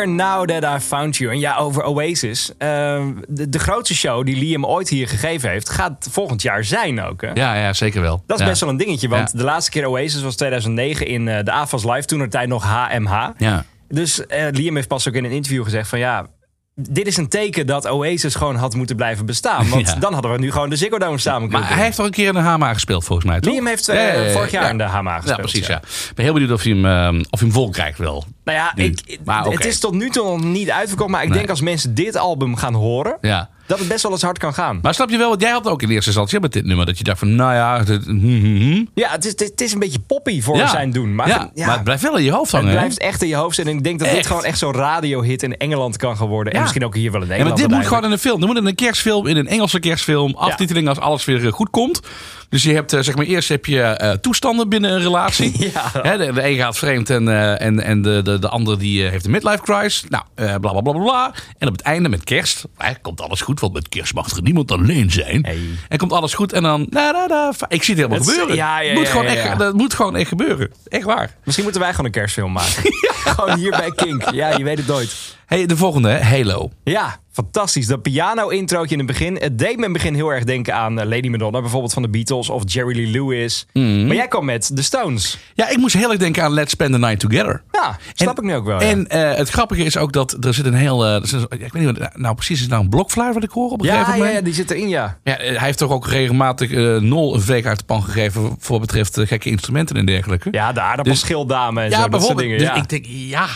Now 0.08 0.48
That 0.48 0.78
I 0.78 0.86
Found 0.86 1.18
You. 1.18 1.32
En 1.32 1.40
ja, 1.40 1.58
over 1.58 1.84
Oasis. 1.84 2.52
Ehm, 2.58 3.14
de, 3.28 3.50
de 3.50 3.60
grootste 3.60 3.96
show 3.96 4.26
die 4.26 4.36
Liam 4.36 4.66
ooit 4.66 4.90
hier 4.90 5.08
gegeven 5.08 5.50
heeft... 5.50 5.70
gaat 5.70 6.08
volgend 6.12 6.42
jaar 6.42 6.64
zijn 6.64 7.02
ook. 7.02 7.22
Hè? 7.22 7.32
Ja, 7.34 7.56
ja, 7.56 7.74
zeker 7.74 8.02
wel. 8.02 8.24
Dat 8.28 8.38
is 8.38 8.44
ja. 8.44 8.50
best 8.50 8.62
wel 8.62 8.70
een 8.70 8.78
dingetje. 8.78 9.08
Want 9.08 9.32
Ja. 9.32 9.38
de 9.38 9.44
laatste 9.44 9.72
keer 9.72 9.88
Oasis 9.88 10.22
was 10.22 10.36
2009 10.36 11.08
in 11.08 11.28
eh, 11.28 11.44
de 11.44 11.52
AFAS 11.52 11.84
Live. 11.84 12.06
Toen 12.06 12.20
er 12.20 12.30
tijd 12.30 12.48
nog 12.48 12.64
HMH. 12.64 13.28
Ja. 13.38 13.66
Dus 13.88 14.26
eh, 14.28 14.48
Liam 14.52 14.76
heeft 14.76 14.88
pas 14.88 15.08
ook 15.08 15.14
in 15.14 15.24
een 15.24 15.32
interview 15.32 15.64
gezegd 15.64 15.90
van... 15.90 16.00
ja, 16.00 16.26
dit 16.76 17.08
is 17.08 17.18
een 17.18 17.28
teken 17.30 17.68
dat 17.68 17.88
Oasis 17.90 18.36
gewoon 18.36 18.56
had 18.56 18.76
moeten 18.76 18.96
blijven 18.96 19.26
bestaan. 19.26 19.70
Want 19.70 19.88
Ja. 19.94 19.96
dan 19.96 20.14
hadden 20.14 20.32
we 20.32 20.38
nu 20.40 20.52
gewoon 20.52 20.70
de 20.70 20.76
Ziggo 20.76 20.98
Dome 20.98 21.18
samen 21.18 21.40
kunnen 21.42 21.60
Maar 21.60 21.68
doen. 21.68 21.76
hij 21.78 21.86
heeft 21.86 21.98
toch 21.98 22.06
een 22.06 22.12
keer 22.12 22.28
in 22.28 22.34
de 22.34 22.40
Hama 22.40 22.74
gespeeld, 22.74 23.04
volgens 23.04 23.28
mij, 23.28 23.40
toch? 23.40 23.54
Liam 23.54 23.68
heeft 23.68 23.90
eh, 23.90 24.32
vorig 24.32 24.52
jaar 24.52 24.64
Ja. 24.64 24.70
in 24.70 24.78
de 24.78 24.84
Hama 24.84 25.16
gespeeld. 25.16 25.36
Ja, 25.36 25.42
precies, 25.42 25.68
ja. 25.68 25.78
Ik 25.78 26.12
ben 26.16 26.24
heel 26.26 26.34
benieuwd 26.34 26.52
of 26.52 26.64
hij 26.64 26.72
hem, 26.72 26.86
ehm, 26.86 27.20
of 27.30 27.40
hij 27.40 27.48
hem 27.48 27.52
vol 27.52 27.70
krijgt 27.70 27.98
wel. 27.98 28.26
Nou 28.44 28.58
ja, 28.58 28.72
ik, 28.76 29.20
Maar 29.26 29.46
het 29.46 29.66
is 29.66 29.80
tot 29.80 29.94
nu 29.94 30.10
toe 30.10 30.24
nog 30.38 30.44
niet 30.44 30.72
uitverkocht. 30.72 31.10
Maar 31.10 31.24
ik 31.24 31.30
Nee. 31.30 31.38
denk 31.38 31.50
als 31.50 31.62
mensen 31.62 31.94
dit 31.96 32.16
album 32.18 32.56
gaan 32.56 32.74
horen... 32.74 33.18
Ja. 33.22 33.50
Dat 33.74 33.82
het 33.82 33.92
best 33.92 34.04
wel 34.04 34.12
eens 34.12 34.22
hard 34.22 34.38
kan 34.38 34.54
gaan. 34.54 34.80
Maar 34.82 34.94
snap 34.94 35.10
je 35.10 35.18
wel, 35.18 35.30
want 35.30 35.42
jij 35.42 35.52
had 35.52 35.68
ook 35.68 35.82
in 35.82 35.90
eerste 35.90 36.06
instantie 36.10 36.40
met 36.40 36.54
dit 36.54 36.66
nummer... 36.66 36.86
dat 36.86 36.98
je 36.98 37.04
dacht 37.04 37.20
van, 37.20 37.36
nou 37.36 37.54
ja... 37.54 37.84
dit- 37.84 38.06
hm, 38.06 38.20
hm, 38.20 38.58
hm. 38.58 38.86
Ja, 38.94 39.10
het 39.10 39.26
is, 39.26 39.32
het 39.32 39.62
is 39.62 39.74
een 39.74 39.80
beetje 39.80 40.00
poppy 40.00 40.42
voor 40.42 40.58
ja. 40.58 40.68
zijn 40.68 40.92
doen. 40.92 41.16
Maar, 41.16 41.28
ja, 41.28 41.52
ja, 41.54 41.66
maar 41.66 41.76
het 41.76 41.84
blijft 41.84 42.02
wel 42.04 42.18
in 42.18 42.24
je 42.24 42.32
hoofd 42.32 42.52
het 42.52 42.62
hangen. 42.62 42.70
hè? 42.70 42.78
blijft 42.78 42.98
echt 42.98 43.22
in 43.22 43.28
je 43.28 43.36
hoofd 43.36 43.56
zitten. 43.56 43.74
En 43.74 43.80
ik 43.80 43.86
denk 43.86 44.00
dat 44.00 44.10
dit 44.10 44.28
gewoon 44.28 44.44
echt 44.44 44.58
zo'n 44.58 44.74
radiohit 44.74 45.44
in 45.44 45.58
Engeland 45.58 45.98
kan 45.98 46.18
gaan 46.18 46.28
worden. 46.28 46.54
En 46.54 46.62
misschien 46.62 46.86
ook 46.86 46.96
hier 46.96 47.12
wel 47.12 47.22
in 47.22 47.28
Ja, 47.28 47.34
maar 47.34 47.44
Nederland. 47.44 47.70
dit 47.70 47.78
moet 47.80 47.88
gewoon 47.88 48.04
in 48.06 48.12
een 48.12 48.18
film. 48.18 48.40
Dan 48.40 48.50
moet 48.50 48.58
in 48.58 48.66
een 48.66 48.76
kerstfilm, 48.76 49.28
in 49.28 49.38
een 49.38 49.48
Engelse 49.48 49.80
kerstfilm, 49.80 50.36
aftiteling 50.36 50.88
als 50.88 51.00
alles 51.00 51.26
weer 51.26 51.46
eh, 51.46 51.52
goed 51.52 51.70
komt. 51.70 52.02
Dus 52.50 52.64
je 52.64 52.74
hebt, 52.74 52.94
eh, 52.94 53.02
zeg 53.02 53.16
maar, 53.16 53.26
eerst 53.26 53.50
heb 53.50 53.66
je 53.66 53.82
eh, 53.82 54.12
toestanden 54.12 54.70
binnen 54.70 54.92
een 54.92 55.02
relatie. 55.02 55.52
Ja. 55.74 56.18
De, 56.18 56.32
de 56.34 56.48
een 56.48 56.56
gaat 56.58 56.78
vreemd 56.78 57.10
en, 57.10 57.58
en, 57.60 57.80
en 57.80 58.02
de, 58.02 58.22
de, 58.24 58.40
de 58.40 58.50
ander 58.50 58.80
die 58.80 59.04
heeft 59.04 59.26
een 59.26 59.32
midlife 59.32 59.62
crisis. 59.62 60.04
Nou, 60.10 60.24
eh, 60.36 60.46
bla 60.46 60.72
bla 60.72 60.82
bla 60.82 60.92
bla, 60.92 61.02
bla. 61.02 61.34
En 61.58 61.68
op 61.68 61.74
het 61.74 61.82
einde 61.82 62.10
met 62.10 62.24
kerst, 62.24 62.66
komt 63.02 63.22
alles 63.22 63.42
goed, 63.42 63.60
want 63.64 63.74
met 63.74 63.90
kerst 63.90 64.14
mag 64.14 64.30
er 64.36 64.42
niemand 64.42 64.72
alleen 64.72 65.12
zijn. 65.12 65.46
Hey. 65.46 65.60
En 65.90 65.98
komt 65.98 66.12
alles 66.12 66.34
goed 66.34 66.54
en 66.54 66.64
dan, 66.64 66.88
na, 66.90 67.54
ik 67.68 67.84
zie 67.84 67.96
het 67.96 68.04
helemaal 68.04 68.26
gebeuren. 68.26 68.56
ja, 68.56 68.80
ja, 68.80 68.94
moet 68.94 69.08
gewoon 69.08 69.26
echt. 69.26 69.60
Dat 69.60 69.74
moet 69.74 69.94
gewoon 69.94 70.16
echt 70.16 70.28
gebeuren. 70.28 70.72
Echt 70.88 71.04
waar. 71.04 71.36
Misschien 71.44 71.64
moeten 71.64 71.82
wij 71.82 71.92
gewoon 71.92 72.06
een 72.06 72.12
kerstfilm 72.12 72.52
maken. 72.52 72.84
gewoon 73.36 73.58
hier 73.58 73.70
bij 73.72 73.92
Kink. 73.92 74.32
Ja, 74.32 74.58
je 74.58 74.64
weet 74.64 74.78
het 74.78 74.88
nooit. 74.88 75.36
Hey, 75.46 75.66
de 75.66 75.78
volgende, 75.78 76.24
Halo. 76.24 76.72
Ja, 76.84 77.20
fantastisch. 77.34 77.88
Dat 77.88 78.02
piano-introotje 78.02 78.92
in 78.92 78.98
het 78.98 79.08
begin. 79.08 79.36
Het 79.42 79.58
deed 79.60 79.70
me 79.70 79.76
in 79.78 79.84
het 79.84 79.94
begin 79.94 80.14
heel 80.14 80.30
erg 80.30 80.44
denken 80.44 80.76
aan 80.76 81.00
eh, 81.00 81.08
Lady 81.08 81.28
Madonna, 81.28 81.62
bijvoorbeeld 81.62 81.94
van 81.94 82.02
de 82.02 82.10
Beatles 82.10 82.50
of 82.50 82.64
Jerry 82.66 82.96
Lee 82.96 83.08
Lewis. 83.08 83.66
Mhm. 83.74 84.06
Maar 84.08 84.16
jij 84.16 84.28
kwam 84.28 84.46
met 84.46 84.72
The 84.76 84.84
Stones. 84.84 85.38
Ja, 85.54 85.70
ik 85.70 85.78
moest 85.78 85.96
heel 85.96 86.10
erg 86.10 86.20
denken 86.20 86.44
aan 86.44 86.52
Let's 86.54 86.72
Spend 86.72 86.92
the 86.92 86.98
Night 87.00 87.20
Together. 87.20 87.64
Ja, 87.72 87.98
snap 88.14 88.38
En- 88.38 88.44
ik 88.44 88.50
nu 88.50 88.56
ook 88.56 88.66
wel. 88.66 88.82
ja. 88.82 88.88
En 88.88 89.08
eh, 89.08 89.34
het 89.38 89.50
grappige 89.50 89.84
is 89.84 89.98
ook 89.98 90.14
dat 90.14 90.38
er 90.46 90.54
zit 90.54 90.66
een 90.66 90.74
heel. 90.74 91.06
eh, 91.06 91.24
zit- 91.24 91.42
ik 91.50 91.60
weet 91.60 91.74
niet 91.74 91.98
wat 91.98 92.18
nou 92.18 92.36
precies 92.36 92.56
is. 92.56 92.62
het 92.62 92.70
Nou, 92.70 92.84
een 92.84 92.90
blokfluit 92.90 93.34
wat 93.34 93.44
ik 93.44 93.50
hoor 93.52 93.70
op 93.72 93.80
een 93.82 93.86
ja, 93.88 93.92
gegeven 93.94 94.12
ja, 94.14 94.18
moment. 94.18 94.38
ja, 94.38 94.44
die 94.44 94.54
zit 94.54 94.72
erin, 94.72 94.90
ja. 94.90 95.18
Ja, 95.24 95.34
hij 95.36 95.56
heeft 95.58 95.78
toch 95.78 95.92
ook 95.92 96.08
regelmatig 96.08 96.72
eh, 96.72 96.98
nul 96.98 97.34
een 97.36 97.42
veeg 97.42 97.66
uit 97.66 97.80
de 97.80 97.86
pan 97.86 98.04
gegeven. 98.04 98.42
voor 98.60 98.80
wat 98.80 98.80
betreft 98.88 99.20
gekke 99.24 99.50
instrumenten 99.50 99.96
en 99.96 100.06
dergelijke. 100.06 100.48
Ja, 100.52 100.72
de 100.72 100.82
aardappelschilldame 100.82 101.82
en 101.82 101.92
zo, 101.92 101.92
dat 101.92 102.00
soort 102.00 102.12
bijvoorbeeld. 102.12 102.40
dingen. 102.40 102.58
Dus 102.58 102.68
ja. 102.68 102.76
ik 102.76 102.90
denk, 102.90 103.06
ja. 103.06 103.48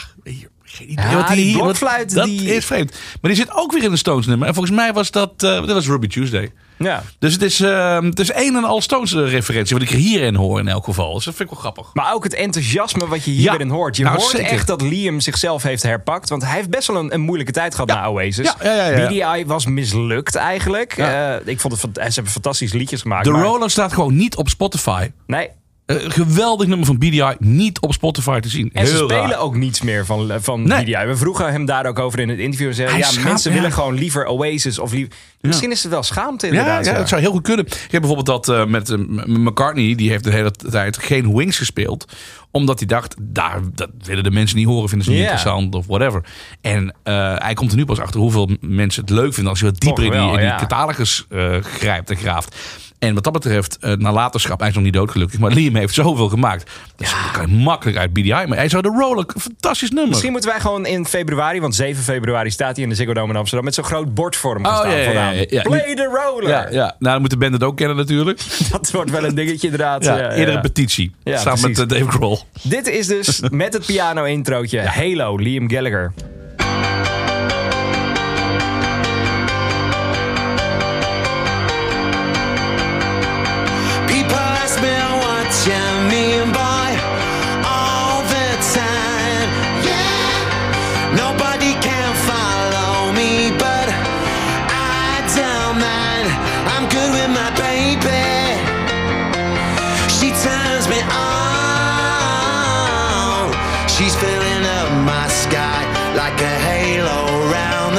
Geen 0.70 0.92
idee 0.92 1.06
Ja, 1.06 1.16
wat 1.16 1.28
die 1.28 1.54
wat- 1.54 1.62
blokfluit, 1.64 2.14
Dat 2.14 2.26
die- 2.26 2.56
is 2.56 2.66
vreemd. 2.66 2.92
Maar 3.22 3.32
die 3.32 3.40
zit 3.42 3.54
ook 3.56 3.72
weer 3.72 3.84
in 3.84 3.92
een 3.92 3.98
Stones 3.98 4.26
nummer. 4.26 4.48
En 4.48 4.54
volgens 4.54 4.76
mij 4.76 4.94
was 4.94 5.12
dat. 5.12 5.32
eh, 5.38 5.50
dat 5.50 5.72
was 5.72 5.88
Ruby 5.88 6.08
Tuesday. 6.08 6.52
ja. 6.78 7.04
Dus 7.20 7.34
het 7.34 7.42
is, 7.42 7.60
eh, 7.60 8.02
het 8.02 8.20
is 8.20 8.34
een 8.34 8.56
en 8.56 8.64
al 8.64 8.82
Stones 8.82 9.14
referentie. 9.14 9.76
Wat 9.78 9.86
ik 9.88 9.92
er 9.92 9.98
hierin 9.98 10.36
hoor 10.36 10.60
in 10.60 10.68
elk 10.68 10.84
geval. 10.84 11.14
Dus 11.14 11.26
dat 11.26 11.36
vind 11.36 11.50
ik 11.50 11.56
wel 11.56 11.64
grappig. 11.72 11.94
Maar 11.94 12.14
ook 12.14 12.24
het 12.24 12.34
enthousiasme 12.34 13.08
wat 13.08 13.24
je 13.24 13.36
Ja. 13.42 13.50
hierin 13.52 13.70
hoort. 13.70 13.96
Je 13.98 14.04
Nou, 14.04 14.18
hoort 14.18 14.30
zeker. 14.30 14.48
echt 14.52 14.68
dat 14.68 14.82
Liam 14.82 15.20
zichzelf 15.20 15.64
heeft 15.64 15.84
herpakt. 15.84 16.30
Want 16.30 16.44
hij 16.44 16.56
heeft 16.56 16.70
best 16.70 16.88
wel 16.88 16.98
een, 16.98 17.14
een 17.14 17.22
moeilijke 17.22 17.52
tijd 17.54 17.74
gehad 17.76 17.90
na 17.90 18.10
Oasis. 18.10 18.46
Ja, 18.46 18.56
ja, 18.64 18.74
ja, 18.90 18.98
ja. 18.98 19.08
BDI 19.36 19.46
was 19.46 19.66
mislukt 19.66 20.36
eigenlijk. 20.36 20.96
Ja. 20.96 21.36
Eh, 21.38 21.48
ik 21.48 21.60
vond 21.60 21.82
het, 21.82 21.92
ze 21.96 22.02
hebben 22.14 22.32
fantastische 22.32 22.78
liedjes 22.78 23.02
gemaakt. 23.02 23.24
De 23.26 23.32
maar- 23.32 23.44
Roller 23.44 23.70
staat 23.70 23.94
gewoon 23.94 24.16
niet 24.16 24.36
op 24.36 24.50
Spotify. 24.50 25.12
Nee, 25.28 25.50
Eh, 25.88 25.96
geweldig 26.08 26.68
nummer 26.68 26.86
van 26.86 26.98
BDI. 26.98 27.36
Niet 27.40 27.80
op 27.80 27.94
Spotify 27.94 28.40
te 28.40 28.50
zien. 28.50 28.70
En 28.74 28.88
ze 28.88 28.96
spelen 28.96 29.30
raar. 29.30 29.40
ook 29.40 29.56
niets 29.56 29.82
meer 29.82 30.06
van, 30.06 30.32
van 30.40 30.68
Nee. 30.68 30.84
BDI. 30.84 31.06
We 31.06 31.16
vroegen 31.16 31.52
hem 31.52 31.66
daar 31.66 31.86
ook 31.86 32.00
over 32.00 32.20
in 32.20 32.30
het 32.30 32.40
interview. 32.40 32.68
En 32.68 32.74
zeiden, 32.76 32.98
ja, 32.98 33.04
schaamt- 33.06 33.24
mensen 33.28 33.52
ja. 33.52 33.58
willen 33.58 33.72
gewoon 33.74 33.94
liever 33.94 34.26
Oasis 34.26 34.80
of 34.80 34.92
liever... 34.92 35.14
Misschien 35.42 35.72
is 35.72 35.84
het 35.84 35.92
wel 35.92 36.04
schaamte 36.04 36.48
inderdaad. 36.48 36.86
ja, 36.86 36.94
dat 36.94 37.10
zou 37.10 37.22
heel 37.22 37.32
goed 37.32 37.42
kunnen. 37.44 37.66
Ik 37.66 37.92
heb 37.92 38.02
bijvoorbeeld 38.02 38.26
dat 38.46 38.50
eh, 38.50 38.66
met 38.66 38.90
eh, 38.90 38.98
McCartney. 39.26 39.96
Die 39.96 40.10
heeft 40.10 40.24
de 40.24 40.32
hele 40.32 40.52
tijd 40.52 40.98
geen 40.98 41.36
Wings 41.36 41.58
gespeeld. 41.58 42.06
Omdat 42.52 42.80
hij 42.80 42.88
dacht, 42.88 43.16
daar, 43.20 43.60
dat 43.76 43.90
willen 44.04 44.24
de 44.24 44.32
mensen 44.32 44.58
niet 44.58 44.68
horen. 44.68 44.88
Vinden 44.90 45.06
ze 45.08 45.12
niet 45.14 45.22
interessant 45.22 45.76
of 45.76 45.86
whatever. 45.88 46.24
En 46.62 46.96
eh, 47.04 47.36
hij 47.38 47.54
komt 47.54 47.72
er 47.72 47.78
nu 47.78 47.86
pas 47.86 48.00
achter 48.00 48.20
hoeveel 48.20 48.50
mensen 48.62 49.02
het 49.02 49.10
leuk 49.10 49.34
vinden. 49.34 49.52
Als 49.52 49.60
je 49.60 49.66
wat 49.66 49.80
dieper 49.80 50.04
in 50.04 50.12
die, 50.12 50.32
in 50.32 50.38
die 50.40 50.56
catalogus 50.56 51.26
eh, 51.30 51.56
grijpt 51.62 52.10
en 52.10 52.18
graaft. 52.18 52.56
En 53.00 53.14
wat 53.14 53.24
dat 53.24 53.34
betreft, 53.34 53.78
eh, 53.82 53.92
nalatenschap, 53.94 54.60
hij 54.60 54.70
is 54.70 54.76
nog 54.76 54.84
niet 54.84 54.94
dood 54.94 55.12
gelukkig. 55.12 55.40
Maar 55.40 55.52
Liam 55.52 55.76
heeft 55.76 55.94
zoveel 55.94 56.30
gemaakt. 56.30 56.72
Dus 56.96 57.10
dat 57.10 57.32
kan 57.32 57.50
je 57.50 57.56
makkelijk 57.58 57.98
uit 57.98 58.14
BDI. 58.14 58.30
Maar 58.30 58.58
hij 58.58 58.70
zou 58.70 58.82
de 58.82 58.90
roller, 59.00 59.26
een 59.34 59.42
fantastisch 59.42 59.90
nummer. 59.90 60.08
Misschien 60.10 60.32
moeten 60.32 60.50
wij 60.50 60.60
gewoon 60.60 60.86
in 60.86 61.06
februari, 61.06 61.62
want 61.62 61.76
7 61.76 62.04
februari 62.04 62.52
staat 62.52 62.74
hij 62.76 62.84
in 62.84 62.90
de 62.90 62.96
Ziggo 62.96 63.14
Dome 63.14 63.30
in 63.32 63.36
Amsterdam, 63.40 63.66
met 63.66 63.74
zo'n 63.76 63.84
groot 63.84 64.14
bord 64.14 64.36
voor 64.36 64.56
hem 64.56 64.66
Oh, 64.66 64.82
ja, 64.84 64.96
ja, 64.96 65.32
ja. 65.50 65.62
Play 65.62 65.96
the 65.96 66.04
roller! 66.26 66.50
Ja, 66.50 66.68
ja. 66.72 66.86
Nou, 67.00 67.14
dan 67.14 67.22
moet 67.22 67.30
de 67.30 67.38
band 67.38 67.54
het 67.54 67.64
ook 67.64 67.78
kennen 67.78 67.96
natuurlijk. 67.98 68.40
Dat 68.72 68.92
wordt 68.92 69.12
wel 69.12 69.24
een 69.24 69.36
dingetje 69.36 69.68
inderdaad. 69.68 70.04
Ja, 70.04 70.32
eerder 70.32 70.56
een 70.56 70.62
petitie. 70.62 71.12
Samen 71.24 71.44
met 71.44 71.60
precies. 71.62 71.80
eh, 71.80 71.88
Dave 71.88 72.12
Grohl. 72.12 72.38
Dit 72.62 72.88
is 72.88 73.08
dus 73.08 73.40
met 73.50 73.74
het 73.74 73.86
piano-introotje 73.86 74.80
Halo, 74.82 75.36
Liam 75.36 75.70
Gallagher. 75.72 76.14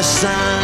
Sun. 0.08 0.57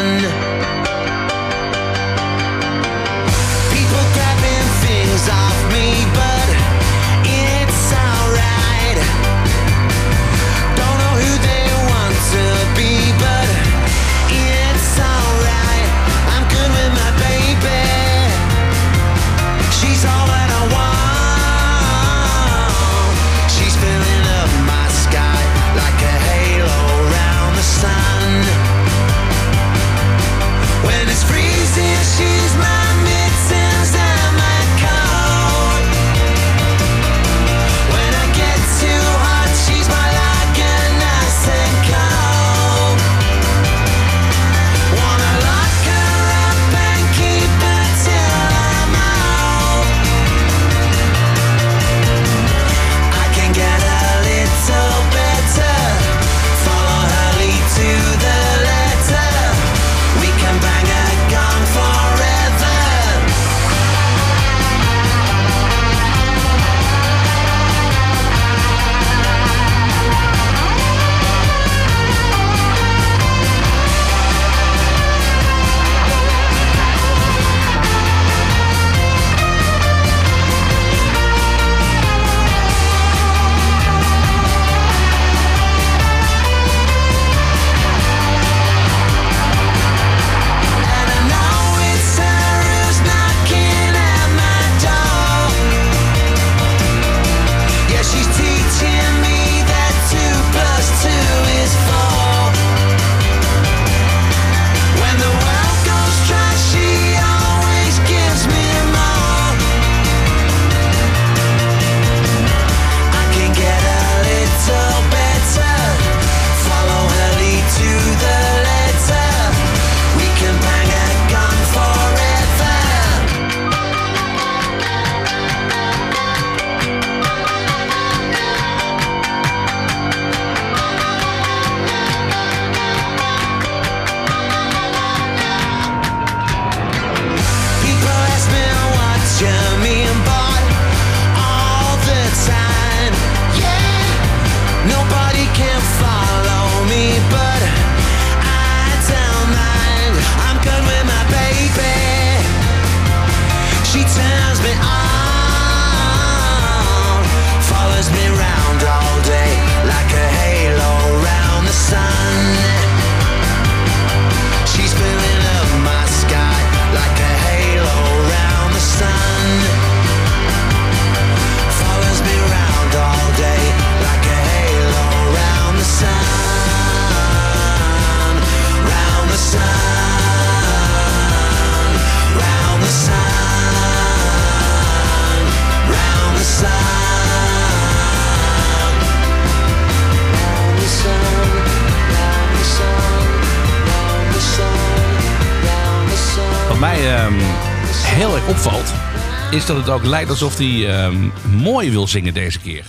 Is 199.55 199.67
dat 199.67 199.77
het 199.77 199.89
ook 199.89 200.05
lijkt 200.05 200.31
alsof 200.31 200.59
hij 200.59 200.89
ehm, 200.97 201.29
mooi 201.57 201.91
wil 201.91 202.07
zingen 202.09 202.35
deze 202.35 202.59
keer. 202.61 202.85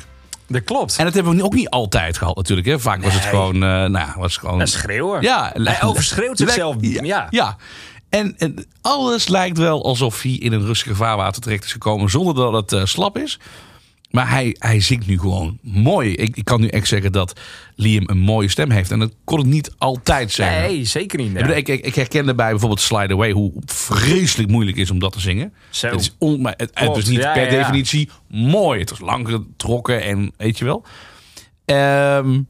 Dat 0.48 0.64
klopt. 0.64 0.96
En 0.98 1.06
dat 1.06 1.14
hebben 1.14 1.36
we 1.36 1.44
ook 1.44 1.54
niet 1.54 1.70
altijd 1.70 2.18
gehad 2.18 2.36
natuurlijk. 2.36 2.68
Hè. 2.68 2.80
Vaak 2.80 3.04
was 3.04 3.14
het 3.14 3.22
Nee. 3.22 3.32
gewoon... 3.32 3.54
eh, 3.56 3.86
nou, 3.86 4.10
was 4.16 4.38
gewoon 4.38 4.60
Een 4.62 4.68
schreeuwer. 4.68 5.22
Ja, 5.22 5.52
Hij 5.54 5.84
overschreeuwt 5.84 6.38
zichzelf. 6.38 6.76
Ja. 6.80 7.04
Ja. 7.04 7.28
ja. 7.30 7.58
En, 8.10 8.36
en 8.38 8.66
alles 8.82 9.28
lijkt 9.28 9.58
wel 9.58 9.84
alsof 9.86 10.22
hij 10.22 10.32
in 10.32 10.54
een 10.54 10.66
rustige 10.66 10.96
vaarwater 10.96 11.42
terecht 11.42 11.64
is 11.64 11.72
gekomen 11.72 12.10
zonder 12.10 12.36
dat 12.36 12.54
het 12.54 12.74
eh, 12.74 12.86
slap 12.86 13.18
is. 13.18 13.40
Maar 14.16 14.30
hij, 14.30 14.56
hij 14.60 14.80
zingt 14.80 15.08
nu 15.08 15.20
gewoon 15.20 15.58
mooi. 15.62 16.14
Ik, 16.14 16.38
ik 16.38 16.46
kan 16.46 16.62
nu 16.62 16.68
echt 16.68 16.88
zeggen 16.88 17.12
dat 17.12 17.40
Liam 17.76 18.04
een 18.06 18.18
mooie 18.18 18.50
stem 18.50 18.70
heeft. 18.70 18.92
En 18.92 19.00
dat 19.00 19.14
kon 19.24 19.38
het 19.38 19.48
niet 19.48 19.72
altijd 19.78 20.32
zijn. 20.32 20.62
Nee, 20.62 20.86
zeker 20.86 21.20
niet. 21.20 21.36
Ik, 21.38 21.48
ik, 21.48 21.68
ik, 21.68 21.86
ik 21.86 21.96
herkende 21.96 22.36
bij 22.36 22.50
bijvoorbeeld 22.50 22.82
Slide 22.82 23.14
Away 23.14 23.32
hoe 23.32 23.52
vreselijk 23.66 24.50
moeilijk 24.50 24.78
is 24.78 24.92
om 24.92 25.00
dat 25.00 25.12
te 25.12 25.20
zingen. 25.20 25.54
Zo. 25.70 25.88
Het 25.88 26.00
is, 26.00 26.16
on, 26.18 26.42
maar 26.42 26.54
het, 26.58 27.08
niet 27.08 27.22
ja, 27.22 27.34
per 27.34 27.44
ja, 27.44 27.50
definitie 27.50 28.10
mooi. 28.28 28.80
Het 28.80 28.90
was 28.90 29.00
lang 29.00 29.28
getrokken 29.30 30.04
en 30.04 30.32
weet 30.38 30.58
je 30.58 30.66
wel. 30.66 30.86
Ehm, 31.66 32.42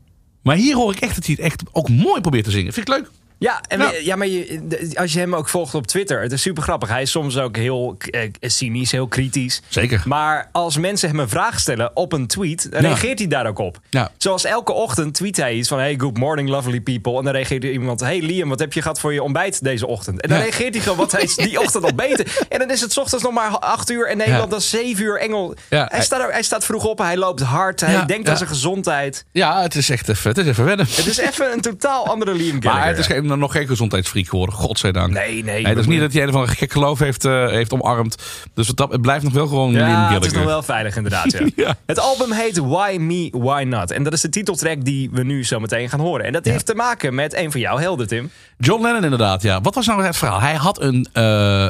maar 0.42 0.56
hier 0.56 0.76
hoor 0.76 0.94
ik 0.94 1.00
echt 1.00 1.16
dat 1.16 1.26
hij 1.26 1.36
het 1.36 1.46
echt 1.46 1.64
ook 1.72 1.90
mooi 1.90 2.22
probeert 2.22 2.44
te 2.44 2.52
zingen. 2.52 2.74
Vind 2.74 2.90
ik 2.90 2.94
leuk. 2.94 3.12
Ja, 3.40 3.62
en 3.68 3.80
Ja. 3.80 3.92
ja, 4.02 4.16
maar 4.16 4.28
je, 4.28 4.92
als 4.96 5.14
je 5.14 5.20
hem 5.20 5.36
ook 5.36 5.50
volgt 5.50 5.76
op 5.76 5.88
Twitter, 5.88 6.22
het 6.22 6.32
is 6.32 6.42
super 6.42 6.64
grappig. 6.64 6.90
Hij 6.90 7.02
is 7.02 7.12
soms 7.12 7.38
ook 7.38 7.56
heel 7.58 7.98
eh, 8.12 8.30
cynisch, 8.42 8.92
heel 8.92 9.08
kritisch. 9.08 9.62
Zeker. 9.68 10.02
Maar 10.06 10.50
als 10.52 10.78
mensen 10.78 11.10
hem 11.10 11.20
een 11.20 11.30
vraag 11.30 11.60
stellen 11.60 11.92
op 11.96 12.14
een 12.14 12.28
tweet, 12.28 12.72
dan 12.72 12.82
Ja. 12.82 12.88
reageert 12.88 13.20
hij 13.20 13.28
daar 13.28 13.48
ook 13.48 13.60
op. 13.60 13.80
Ja. 13.90 14.12
Zoals 14.18 14.44
elke 14.44 14.72
ochtend 14.74 15.14
tweet 15.14 15.38
hij 15.38 15.54
iets 15.54 15.68
van: 15.70 15.78
Hey, 15.80 15.96
good 15.98 16.18
morning, 16.18 16.50
lovely 16.50 16.82
people. 16.82 17.18
En 17.18 17.24
dan 17.24 17.34
reageert 17.34 17.64
er 17.64 17.72
iemand: 17.72 18.00
Hey 18.00 18.22
Liam, 18.22 18.50
wat 18.50 18.60
heb 18.60 18.74
je 18.74 18.82
gehad 18.82 19.00
voor 19.00 19.14
je 19.14 19.24
ontbijt 19.24 19.64
deze 19.64 19.88
ochtend? 19.88 20.22
En 20.22 20.30
dan 20.30 20.38
Ja. 20.38 20.44
reageert 20.44 20.74
hij 20.74 20.84
gewoon 20.84 20.98
wat 20.98 21.12
hij 21.12 21.22
is 21.22 21.36
die 21.46 21.60
ochtend 21.60 21.84
al 21.84 21.94
beter. 21.96 22.46
En 22.50 22.60
dan 22.60 22.72
is 22.72 22.82
het 22.82 22.92
's 22.94 22.98
ochtends 22.98 23.24
nog 23.24 23.34
maar 23.34 23.50
8 23.60 23.90
uur 23.92 24.08
en 24.08 24.18
Nederland, 24.18 24.54
is 24.54 24.70
7 24.70 25.04
uur 25.04 25.20
Engel. 25.20 25.56
Hij, 25.70 25.86
hij- 25.92 26.02
staat, 26.02 26.32
hij 26.32 26.44
staat 26.44 26.66
vroeg 26.66 26.86
op, 26.86 26.98
hij 26.98 27.18
loopt 27.18 27.42
hard, 27.42 27.80
hij 27.82 28.06
denkt 28.06 28.30
aan 28.30 28.38
zijn 28.38 28.50
gezondheid. 28.50 29.26
Ja, 29.32 29.62
het 29.62 29.76
is 29.76 29.90
echt 29.90 30.10
even, 30.10 30.30
het 30.30 30.38
is 30.38 30.46
even 30.48 30.66
wennen. 30.66 30.86
Het 30.90 31.06
is 31.06 31.18
even 31.18 31.52
een 31.52 31.62
totaal 31.62 32.08
andere 32.08 32.34
Liam 32.34 32.62
Gallagher. 32.62 32.80
Maar 32.80 32.88
het 32.88 32.98
is 32.98 33.06
geen, 33.06 33.25
nog 33.26 33.52
geen 33.52 33.68
gezondheidsfreak 33.68 34.28
geworden, 34.28 34.56
godzijdank. 34.56 35.14
Nee, 35.14 35.44
nee. 35.44 35.68
het 35.68 35.78
is 35.78 35.86
niet 35.86 36.00
dat 36.00 36.14
hij 36.14 36.22
een 36.22 36.30
of 36.30 36.36
andere 36.36 36.54
gek 36.54 36.72
geloof 36.72 37.00
heeft, 37.00 37.26
eh, 37.26 37.48
heeft 37.48 37.74
omarmd. 37.74 38.24
Dus 38.54 38.68
dat, 38.68 38.92
het 38.92 39.02
blijft 39.02 39.24
nog 39.24 39.34
wel 39.34 39.48
gewoon 39.48 39.72
Ja, 39.72 40.14
het 40.14 40.26
is 40.26 40.32
nog 40.32 40.44
wel 40.44 40.64
veilig 40.64 40.96
inderdaad. 40.96 41.32
Ja. 41.32 41.44
Ja. 41.56 41.78
Het 41.86 42.00
album 42.00 42.32
heet 42.32 42.58
Why 42.58 42.98
Me, 43.00 43.30
Why 43.32 43.64
Not. 43.64 43.92
En 43.92 44.04
dat 44.04 44.14
is 44.14 44.22
de 44.22 44.30
titeltrack 44.30 44.86
die 44.86 45.10
we 45.12 45.24
nu 45.24 45.46
zo 45.46 45.60
meteen 45.60 45.90
gaan 45.90 46.00
horen. 46.00 46.26
En 46.26 46.34
dat 46.34 46.46
heeft 46.46 46.66
te 46.66 46.76
maken 46.76 47.16
met 47.16 47.36
een 47.36 47.52
van 47.52 47.60
jouw 47.60 47.78
helden, 47.78 48.08
Tim. 48.08 48.30
John 48.58 48.82
Lennon 48.82 49.04
inderdaad, 49.04 49.42
ja. 49.42 49.62
Wat 49.62 49.76
was 49.76 49.86
nou 49.86 50.04
het 50.04 50.18
verhaal? 50.18 50.42
Hij 50.42 50.56
had 50.56 50.82
een, 50.82 51.08
eh, 51.14 51.24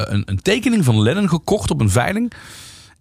een, 0.05 0.23
een 0.25 0.41
tekening 0.41 0.85
van 0.85 1.01
Lennon 1.01 1.29
gekocht 1.29 1.71
op 1.71 1.81
een 1.81 1.89
veiling. 1.89 2.31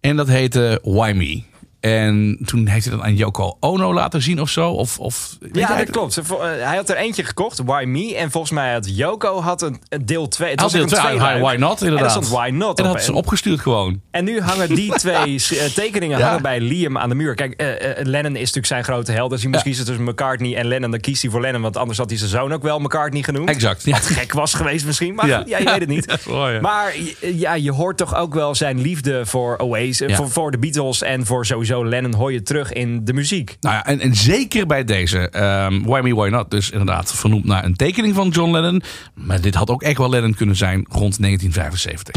En 0.00 0.16
dat 0.16 0.28
heette 0.28 0.80
Why 0.82 1.12
Me. 1.16 1.53
En 1.84 2.38
toen 2.44 2.66
heeft 2.66 2.84
hij 2.86 2.96
dat 2.96 3.04
aan 3.04 3.14
Yoko 3.16 3.56
Ono 3.60 3.94
laten 3.94 4.22
zien 4.22 4.40
of 4.40 4.48
zo. 4.48 4.70
Of, 4.70 4.98
of, 4.98 5.36
Ja, 5.40 5.48
jij 5.52 5.66
dat 5.66 5.76
het? 5.76 5.90
klopt. 5.90 6.16
Eh, 6.18 6.24
Hij 6.40 6.76
had 6.76 6.88
er 6.90 6.96
eentje 6.96 7.24
gekocht, 7.24 7.60
Why 7.64 7.84
Me. 7.86 8.16
En 8.16 8.30
volgens 8.30 8.52
mij 8.52 8.72
had 8.72 8.96
Yoko 8.96 9.40
had 9.40 9.62
een, 9.62 9.80
deel 10.04 10.28
2. 10.28 10.50
Het 10.50 10.60
was 10.60 10.72
deel 10.72 10.82
echt 10.82 10.92
een 10.92 10.98
twee, 10.98 11.10
tweeluik. 11.10 11.42
Why 11.42 11.56
Not 11.56 11.80
inderdaad. 11.82 12.04
En 12.04 12.10
stond 12.24 12.28
Why 12.40 12.48
Not 12.52 12.78
En 12.78 12.84
dat 12.84 12.92
had 12.94 13.04
ze 13.04 13.12
opgestuurd 13.12 13.60
gewoon. 13.60 14.00
En 14.10 14.24
nu 14.24 14.40
hangen 14.40 14.68
die 14.74 14.92
twee 15.04 15.16
eh, 15.50 15.64
tekeningen 15.74 16.18
Ja. 16.18 16.24
hangen 16.26 16.42
bij 16.42 16.60
Liam 16.60 16.98
aan 16.98 17.08
de 17.08 17.14
muur. 17.14 17.34
Kijk, 17.34 17.52
eh, 17.52 17.66
Lennon 18.04 18.32
is 18.32 18.38
natuurlijk 18.40 18.66
zijn 18.66 18.84
grote 18.84 19.12
held. 19.12 19.32
Als 19.32 19.40
hij 19.40 19.50
moest 19.50 19.62
Ja. 19.64 19.68
kiezen 19.70 19.86
tussen 19.86 20.04
McCartney 20.04 20.56
en 20.56 20.66
Lennon, 20.66 20.90
dan 20.90 21.00
kiest 21.00 21.22
hij 21.22 21.30
voor 21.30 21.40
Lennon. 21.40 21.62
Want 21.62 21.76
anders 21.76 21.98
had 21.98 22.08
hij 22.08 22.18
zijn 22.18 22.30
zoon 22.30 22.52
ook 22.52 22.62
wel 22.62 22.78
McCartney 22.78 23.22
genoemd. 23.22 23.48
Exact. 23.48 23.84
Ja. 23.84 23.92
Wat 23.92 24.06
gek 24.06 24.32
was 24.32 24.54
geweest 24.54 24.86
misschien. 24.86 25.14
Maar 25.14 25.26
Ja. 25.28 25.42
ja, 25.46 25.58
je 25.58 25.64
weet 25.64 25.80
het 25.80 25.88
niet. 25.88 26.06
Dat 26.14 26.22
waar. 26.24 26.60
Maar 26.60 26.92
je- 26.96 27.38
ja, 27.38 27.54
je 27.54 27.72
hoort 27.72 27.96
toch 27.96 28.14
ook 28.14 28.34
wel 28.34 28.54
zijn 28.54 28.80
liefde 28.80 29.26
voor 29.26 29.56
Oasis, 29.58 30.14
voor, 30.16 30.30
voor 30.30 30.50
de 30.50 30.58
Beatles 30.58 31.02
en 31.02 31.26
voor 31.26 31.46
sowieso 31.46 31.73
Lennon 31.82 32.14
hoor 32.14 32.32
je 32.32 32.42
terug 32.42 32.72
in 32.72 33.04
de 33.04 33.12
muziek. 33.12 33.56
Nou 33.60 33.74
ja, 33.74 33.86
en, 33.86 34.14
zeker 34.14 34.66
bij 34.66 34.84
deze. 34.84 35.30
ehm 35.30 35.82
Why 35.82 36.00
Me, 36.02 36.14
Why 36.14 36.28
Not. 36.28 36.50
Dus 36.50 36.70
inderdaad 36.70 37.14
vernoemd 37.14 37.44
naar 37.44 37.64
een 37.64 37.76
tekening 37.76 38.14
van 38.14 38.28
John 38.28 38.50
Lennon. 38.50 38.82
Maar 39.14 39.40
dit 39.40 39.54
had 39.54 39.70
ook 39.70 39.82
echt 39.82 39.98
wel 39.98 40.10
Lennon 40.10 40.34
kunnen 40.34 40.56
zijn 40.56 40.86
rond 40.88 41.20
1975. 41.20 42.14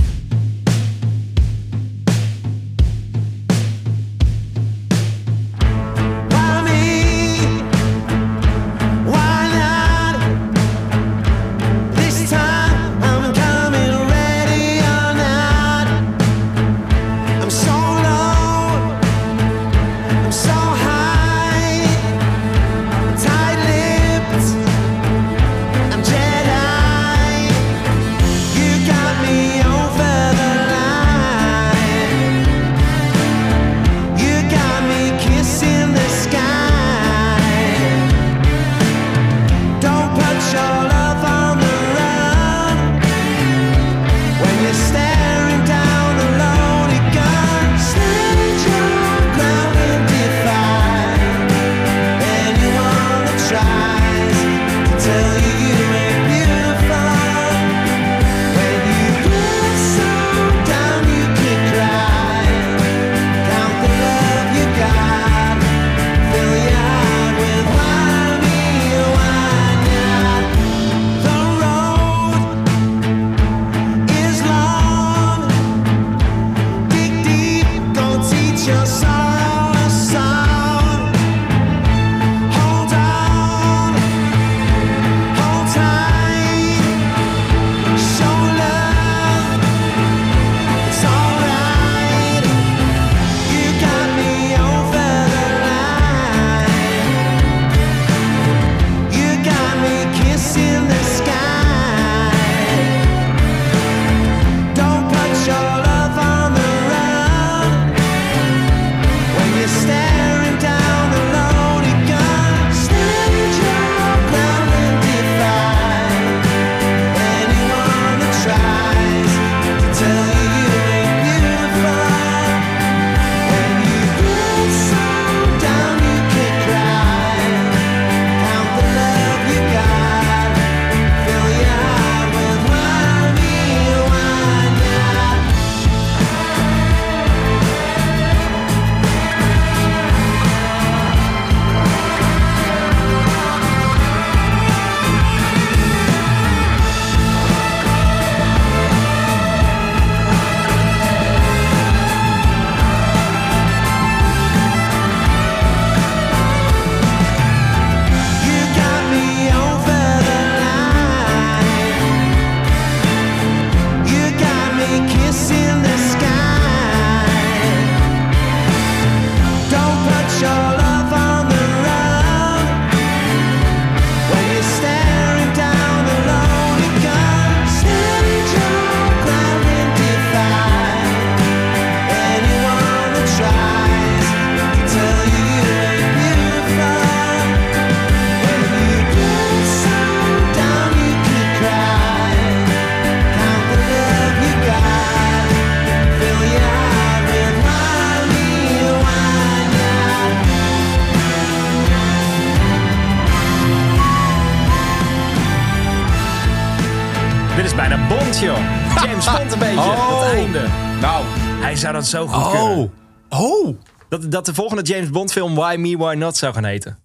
Dat 211.98 212.08
zo 212.08 212.28
goed 212.28 212.52
kunnen. 212.52 212.92
Oh. 213.30 213.42
Oh. 213.42 213.78
Dat, 214.10 214.32
dat 214.32 214.46
de 214.46 214.54
volgende 214.54 214.84
James 214.84 215.10
Bond 215.10 215.32
film 215.32 215.56
Why 215.56 215.76
Me, 215.80 215.98
Why 215.98 216.16
Not 216.18 216.38
zou 216.38 216.54
gaan 216.54 216.64
heten. 216.64 217.00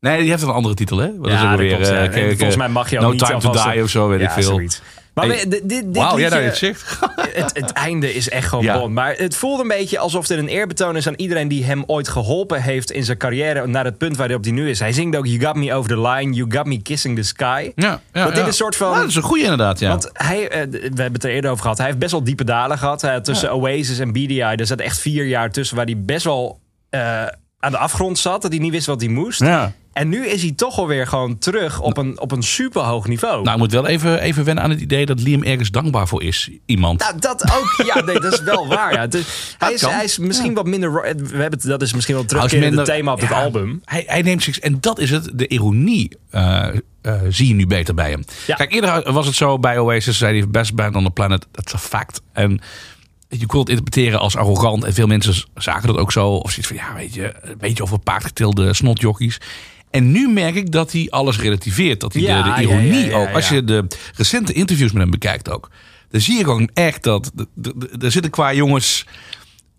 Nee, 0.00 0.20
die 0.20 0.30
heeft 0.30 0.42
een 0.42 0.48
andere 0.48 0.74
titel, 0.74 0.98
hè? 0.98 1.16
Wat 1.16 1.26
is 1.26 1.34
ook 1.34 1.40
dat 1.40 1.50
alweer, 1.50 1.68
klopt, 1.76 1.88
eh, 1.90 1.96
kijk, 1.96 2.36
Volgens 2.36 2.56
mij 2.56 2.68
mag 2.68 2.90
je 2.90 2.96
ook 2.96 3.02
No 3.02 3.10
niet 3.10 3.18
Time 3.26 3.38
to 3.40 3.52
Die 3.70 3.82
of 3.82 3.90
zo, 3.90 4.08
weet 4.08 4.20
ik 4.20 4.30
veel. 4.30 4.42
zoiets. 4.42 4.82
Maar 5.16 5.26
Hey. 5.26 5.36
dit, 5.48 5.50
dit, 5.50 5.68
dit 5.68 5.96
Wauw, 5.96 6.18
jij 6.18 6.22
liedje- 6.22 6.28
nou 6.34 6.42
het 6.48 6.56
zegt. 6.56 6.98
het, 7.42 7.50
het 7.54 7.72
einde 7.72 8.14
is 8.14 8.28
echt 8.28 8.48
gewoon 8.48 8.64
Ja. 8.64 8.86
Maar 8.88 9.14
het 9.16 9.36
voelde 9.36 9.62
een 9.62 9.68
beetje 9.68 9.98
alsof 9.98 10.28
er 10.28 10.38
een 10.38 10.48
eerbetoon 10.48 10.96
is 10.96 11.06
aan 11.08 11.14
iedereen 11.16 11.48
die 11.48 11.64
hem 11.64 11.82
ooit 11.86 12.08
geholpen 12.08 12.62
heeft 12.62 12.90
in 12.90 13.04
zijn 13.04 13.16
carrière 13.18 13.66
naar 13.66 13.84
het 13.84 13.98
punt 13.98 14.16
waar 14.16 14.26
hij 14.26 14.36
op 14.36 14.42
die 14.42 14.52
nu 14.52 14.68
is. 14.70 14.78
Hij 14.78 14.92
zingt 14.92 15.16
ook 15.16 15.26
You 15.26 15.40
Got 15.40 15.54
Me 15.54 15.74
Over 15.74 15.90
the 15.90 16.00
Line, 16.00 16.32
You 16.32 16.50
Got 16.52 16.66
Me 16.66 16.82
Kissing 16.82 17.16
the 17.16 17.22
Sky. 17.22 17.72
Ja, 17.74 18.00
ja, 18.12 18.22
Want 18.22 18.28
dit 18.34 18.38
is 18.42 18.46
een 18.48 18.52
soort 18.54 18.76
van- 18.76 18.90
Ja, 18.92 18.98
dat 19.00 19.08
is 19.08 19.14
een 19.14 19.22
goede 19.22 19.42
inderdaad, 19.42 19.78
ja. 19.78 19.88
Want 19.88 20.10
hij, 20.12 20.48
eh, 20.48 20.60
we 20.70 20.78
hebben 20.80 21.12
het 21.12 21.24
er 21.24 21.30
eerder 21.30 21.50
over 21.50 21.62
gehad, 21.62 21.78
hij 21.78 21.86
heeft 21.86 21.98
best 21.98 22.12
wel 22.12 22.24
diepe 22.24 22.44
dalen 22.44 22.78
gehad. 22.78 23.02
Had 23.02 23.24
tussen 23.24 23.52
Oasis 23.54 23.98
en 23.98 24.12
BDI, 24.12 24.40
er 24.40 24.66
zat 24.66 24.80
echt 24.80 24.98
vier 24.98 25.24
jaar 25.26 25.50
tussen 25.50 25.76
waar 25.76 25.84
hij 25.84 25.98
best 25.98 26.24
wel 26.24 26.60
eh, 26.90 27.22
aan 27.58 27.70
de 27.72 27.78
afgrond 27.78 28.18
zat. 28.18 28.42
Dat 28.42 28.50
hij 28.50 28.60
niet 28.60 28.72
wist 28.72 28.86
wat 28.86 29.00
hij 29.00 29.10
moest. 29.10 29.40
ja. 29.40 29.72
En 29.96 30.08
nu 30.08 30.26
is 30.26 30.42
hij 30.42 30.52
toch 30.52 30.78
alweer 30.78 31.06
gewoon 31.06 31.38
terug 31.38 31.80
op 31.80 31.96
een, 31.96 32.20
op 32.20 32.32
een 32.32 32.42
superhoog 32.42 33.06
niveau. 33.08 33.42
Nou, 33.42 33.50
ik 33.52 33.58
moet 33.58 33.72
wel 33.72 33.86
even, 33.86 34.20
even 34.20 34.44
wennen 34.44 34.64
aan 34.64 34.70
het 34.70 34.80
idee 34.80 35.06
dat 35.06 35.20
Liam 35.20 35.42
ergens 35.42 35.70
dankbaar 35.70 36.08
voor 36.08 36.22
is. 36.22 36.50
Iemand. 36.66 37.00
Nou, 37.00 37.18
dat 37.18 37.42
ook. 37.42 37.86
Ja, 37.86 38.00
nee, 38.00 38.20
dat 38.20 38.32
is 38.32 38.40
wel 38.42 38.66
waar. 38.76 38.92
Ja. 38.92 39.00
Het 39.00 39.14
is- 39.14 39.54
hij, 39.58 39.72
is, 39.72 39.80
kan. 39.80 39.92
hij 39.92 40.04
is 40.04 40.18
misschien 40.18 40.54
wat 40.54 40.66
minder. 40.66 40.92
We 40.92 41.08
hebben 41.36 41.50
het, 41.58 41.62
dat 41.62 41.82
is 41.82 41.92
misschien 41.94 42.14
wel 42.14 42.24
is 42.24 42.30
terugkerend 42.30 42.66
minder- 42.66 42.84
thema 42.84 43.12
op 43.12 43.20
het 43.20 43.28
ja, 43.28 43.42
album. 43.42 43.80
Hij, 43.84 44.04
hij 44.06 44.22
neemt 44.22 44.42
zich. 44.42 44.58
En 44.58 44.80
dat 44.80 44.98
is 44.98 45.10
het. 45.10 45.30
De 45.34 45.48
ironie 45.48 46.16
eh, 46.30 46.68
eh, 47.02 47.20
zie 47.28 47.48
je 47.48 47.54
nu 47.54 47.66
beter 47.66 47.94
bij 47.94 48.10
hem. 48.10 48.24
Ja. 48.46 48.54
Kijk, 48.54 48.72
eerder 48.72 49.12
was 49.12 49.26
het 49.26 49.34
zo 49.34 49.58
bij 49.58 49.78
Oasis. 49.78 50.18
Zei 50.18 50.38
hij 50.38 50.48
best 50.48 50.74
band 50.74 50.96
on 50.96 51.04
the 51.04 51.10
planet. 51.10 51.46
That's 51.52 51.74
a 51.74 51.78
fact. 51.78 52.20
En 52.32 52.60
je 53.28 53.46
kon 53.46 53.60
het 53.60 53.68
interpreteren 53.68 54.20
als 54.20 54.36
arrogant. 54.36 54.84
En 54.84 54.94
veel 54.94 55.06
mensen 55.06 55.34
zagen 55.54 55.86
dat 55.86 55.96
ook 55.96 56.12
zo. 56.12 56.28
Of 56.28 56.50
zoiets 56.50 56.66
van, 56.68 56.76
ja, 56.76 56.94
weet 56.94 57.14
je, 57.14 57.34
een 57.42 57.58
beetje 57.58 57.82
over 57.82 57.98
paard 57.98 58.24
getilde 58.24 58.74
snotjockeys. 58.74 59.38
En 59.90 60.10
nu 60.10 60.28
merk 60.28 60.54
ik 60.54 60.72
dat 60.72 60.92
hij 60.92 61.06
alles 61.10 61.38
relativeert. 61.38 62.00
Dat 62.00 62.12
hij 62.12 62.22
Ja, 62.22 62.42
de, 62.42 62.54
de 62.54 62.68
ironie 62.68 63.14
ook. 63.14 63.28
Als 63.28 63.48
je 63.48 63.64
de 63.64 63.86
recente 64.14 64.52
interviews 64.52 64.92
met 64.92 65.02
hem 65.02 65.10
bekijkt 65.10 65.50
ook. 65.50 65.70
Dan 66.10 66.20
zie 66.20 66.36
je 66.36 66.44
gewoon 66.44 66.70
echt 66.74 67.02
dat. 67.02 67.32
Er 68.00 68.10
zitten 68.10 68.30
qua 68.30 68.52
jongens 68.52 69.06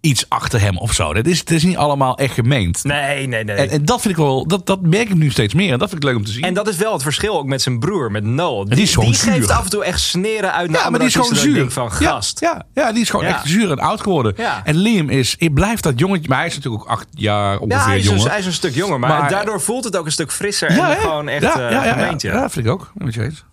iets 0.07 0.25
achter 0.29 0.61
hem 0.61 0.77
of 0.77 0.93
zo. 0.93 1.13
Dat 1.13 1.25
is, 1.25 1.39
het 1.39 1.51
is 1.51 1.63
niet 1.63 1.77
allemaal 1.77 2.17
echt 2.17 2.33
gemeend. 2.33 2.83
Nee, 2.83 3.27
nee, 3.27 3.43
nee. 3.43 3.55
En, 3.55 3.69
en 3.69 3.85
dat 3.85 4.01
vind 4.01 4.13
ik 4.13 4.19
wel, 4.19 4.47
dat, 4.47 4.65
dat 4.65 4.81
merk 4.81 5.09
ik 5.09 5.15
nu 5.15 5.29
steeds 5.31 5.53
meer. 5.53 5.71
En 5.73 5.79
dat 5.79 5.89
vind 5.89 6.03
ik 6.03 6.07
leuk 6.09 6.17
om 6.17 6.25
te 6.25 6.31
zien. 6.31 6.43
En 6.43 6.53
dat 6.53 6.67
is 6.67 6.75
wel 6.75 6.93
het 6.93 7.01
verschil 7.03 7.37
ook 7.37 7.45
met 7.45 7.61
zijn 7.61 7.79
broer, 7.79 8.11
met 8.11 8.23
Noel. 8.23 8.65
Die, 8.65 8.75
die 8.75 8.83
is 8.83 8.95
geeft 8.95 9.17
zuur. 9.19 9.51
af 9.51 9.63
en 9.63 9.69
toe 9.69 9.83
echt 9.83 9.99
sneren 9.99 10.53
uit 10.53 10.69
naar 10.69 10.81
ja, 10.83 10.89
maar 10.89 10.99
die 10.99 11.07
is 11.07 11.15
gewoon 11.15 11.29
dat 11.29 11.39
zuur. 11.39 11.71
van 11.71 11.91
gast. 11.91 12.39
Ja, 12.39 12.65
ja, 12.73 12.83
ja, 12.83 12.91
die 12.91 13.01
is 13.01 13.09
gewoon 13.09 13.25
Ja. 13.25 13.31
echt 13.35 13.47
zuur 13.47 13.71
en 13.71 13.79
oud 13.79 14.01
geworden. 14.01 14.33
Ja. 14.37 14.61
En 14.65 14.75
Liam 14.75 15.09
is, 15.09 15.35
ik 15.37 15.53
blijf 15.53 15.79
dat 15.79 15.99
jongetje, 15.99 16.27
maar 16.29 16.37
hij 16.37 16.47
is 16.47 16.55
natuurlijk 16.55 16.83
ook 16.83 16.89
acht 16.89 17.07
jaar 17.11 17.59
ongeveer 17.59 17.77
Ja, 17.81 17.85
hij 17.87 17.97
is, 17.97 18.05
jonger. 18.05 18.21
een, 18.23 18.29
hij 18.29 18.39
is 18.39 18.45
een 18.45 18.53
stuk 18.53 18.75
jonger, 18.75 18.99
maar, 18.99 19.09
Maar- 19.09 19.29
daardoor 19.29 19.61
voelt 19.61 19.83
het 19.83 19.97
ook 19.97 20.05
een 20.05 20.11
stuk 20.11 20.31
frisser 20.31 20.73
ja, 20.75 20.95
en 20.95 21.01
gewoon 21.01 21.27
echt 21.27 21.41
ja, 21.43 21.53
eh 21.65 21.71
ja, 21.71 21.85
ja, 21.85 21.93
gemeend, 21.93 22.21
ja. 22.21 22.33
Ja, 22.33 22.49
vind 22.49 22.65
ik 22.65 22.71
ook. 22.71 22.91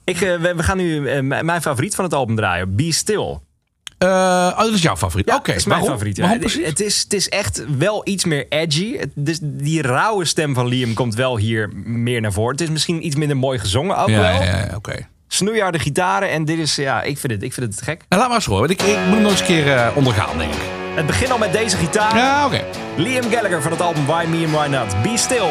Ik, 0.05 0.21
eh, 0.21 0.41
we, 0.41 0.55
we 0.57 0.63
gaan 0.63 0.77
nu 0.77 1.09
eh, 1.09 1.23
mijn 1.43 1.63
favoriet 1.63 1.95
van 1.95 2.05
het 2.05 2.15
album 2.15 2.37
draaien, 2.37 2.77
Be 2.77 2.93
Still. 2.93 3.39
Eh, 3.99 4.09
oh, 4.53 4.59
dat 4.59 4.73
is 4.73 4.83
jouw 4.83 4.97
favoriet. 4.97 5.29
Ja, 5.29 5.37
Oké, 5.37 5.47
dat 5.51 5.57
is 5.61 5.65
mijn 5.67 5.79
waarom? 5.81 5.97
favoriet. 5.99 6.17
ja. 6.17 6.23
Waarom 6.23 6.43
Het, 6.43 6.53
precies? 6.53 6.69
het, 6.71 6.81
is, 6.81 7.03
het 7.03 7.13
is 7.13 7.29
echt 7.29 7.65
wel 7.79 8.01
iets 8.05 8.25
meer 8.25 8.47
edgy. 8.49 8.97
Het, 8.99 9.11
dus 9.15 9.39
die 9.43 9.83
rauwe 9.83 10.25
stem 10.25 10.55
van 10.55 10.67
Liam 10.67 10.95
komt 10.95 11.15
wel 11.15 11.37
hier 11.39 11.71
meer 11.85 12.21
naar 12.21 12.33
voren. 12.33 12.51
Het 12.53 12.61
is 12.61 12.69
misschien 12.71 13.07
iets 13.07 13.17
minder 13.17 13.37
mooi 13.37 13.59
gezongen 13.59 13.97
ook 13.97 14.09
ja, 14.09 14.21
wel. 14.21 14.43
ja, 14.43 14.57
ja, 14.57 14.69
oké. 14.77 14.95
Snoeiharde 15.29 15.79
gitaren 15.79 16.31
en 16.31 16.45
dit 16.45 16.59
is, 16.59 16.75
ja, 16.75 17.03
ik 17.03 17.19
vind 17.19 17.33
het, 17.33 17.43
ik 17.43 17.53
vind 17.53 17.67
het 17.67 17.77
te 17.77 17.85
gek. 17.85 18.05
Nou, 18.09 18.21
laat 18.21 18.27
maar 18.29 18.37
eens 18.39 18.47
horen. 18.47 18.67
want 18.69 18.81
Ik, 18.81 18.87
ik 18.87 18.97
moet 18.97 19.05
hem 19.15 19.21
nog 19.23 19.31
eens 19.31 19.41
een 19.41 19.47
keer 19.47 19.73
eh, 19.77 19.97
ondergaan, 19.97 20.39
denk 20.39 20.53
ik. 20.53 20.61
Het 20.95 21.07
begint 21.07 21.31
al 21.31 21.39
met 21.39 21.53
deze 21.53 21.77
gitaar. 21.77 22.17
Ja, 22.17 22.47
oké. 22.47 22.61
Liam 22.97 23.31
Gallagher 23.31 23.63
van 23.63 23.71
het 23.71 23.81
album 23.81 24.07
Why 24.07 24.25
Me 24.29 24.45
and 24.45 24.51
Why 24.55 24.67
Not. 24.67 25.03
Be 25.03 25.19
Still. 25.19 25.49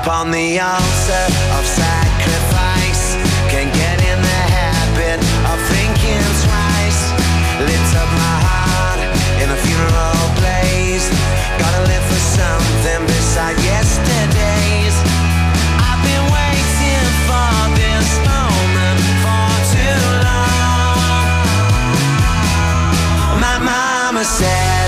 Up 0.00 0.08
on 0.08 0.30
the 0.30 0.58
altar 0.60 1.26
of 1.58 1.64
sacrifice. 1.66 3.16
Can 3.52 3.68
get 3.72 3.98
in 4.00 4.18
the 4.22 4.42
habit 4.56 5.20
of 5.50 5.58
thinking 5.68 6.24
twice. 6.44 7.00
Lit 7.68 7.88
up 8.00 8.08
my 8.16 8.36
heart 8.48 9.00
in 9.42 9.48
a 9.50 9.58
funeral 9.66 10.24
blaze. 10.40 11.06
Gotta 11.58 11.82
live 11.90 12.04
for 12.08 12.22
something 12.38 13.02
beside 13.06 13.56
yesterday's. 13.60 14.96
I've 15.84 16.02
been 16.08 16.26
waiting 16.32 17.08
for 17.28 17.52
this 17.76 18.08
moment 18.24 19.00
for 19.22 19.48
too 19.74 20.00
long. 20.24 21.28
My 23.44 23.56
mama 23.58 24.24
said, 24.24 24.79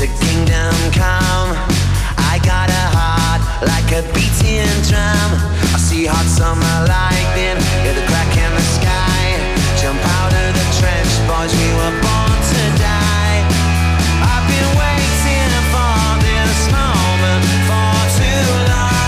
to 0.00 0.06
kingdom 0.06 0.72
come. 0.96 1.52
I 2.16 2.40
got 2.42 2.70
a 2.72 2.86
heart 2.96 3.42
like 3.68 3.92
a 3.92 4.00
beating 4.16 4.64
drum. 4.88 5.28
I 5.76 5.78
see 5.78 6.06
hot 6.08 6.24
summer 6.24 6.76
lightning, 6.88 7.60
the 7.84 8.00
crack 8.08 8.32
in 8.32 8.48
the 8.48 8.64
sky. 8.80 9.36
Jump 9.76 10.00
out 10.16 10.32
of 10.32 10.56
the 10.56 10.64
trench, 10.80 11.12
boys, 11.28 11.52
we 11.52 11.68
were 11.76 11.92
born 12.00 12.32
to 12.32 12.62
die. 12.80 13.44
I've 14.24 14.46
been 14.48 14.70
waiting 14.80 15.52
for 15.68 16.16
this 16.24 16.72
moment 16.72 17.44
for 17.68 17.92
too 18.16 18.48
long. 18.72 19.04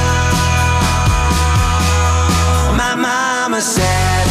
My 2.76 2.92
mama 3.00 3.64
said, 3.64 4.21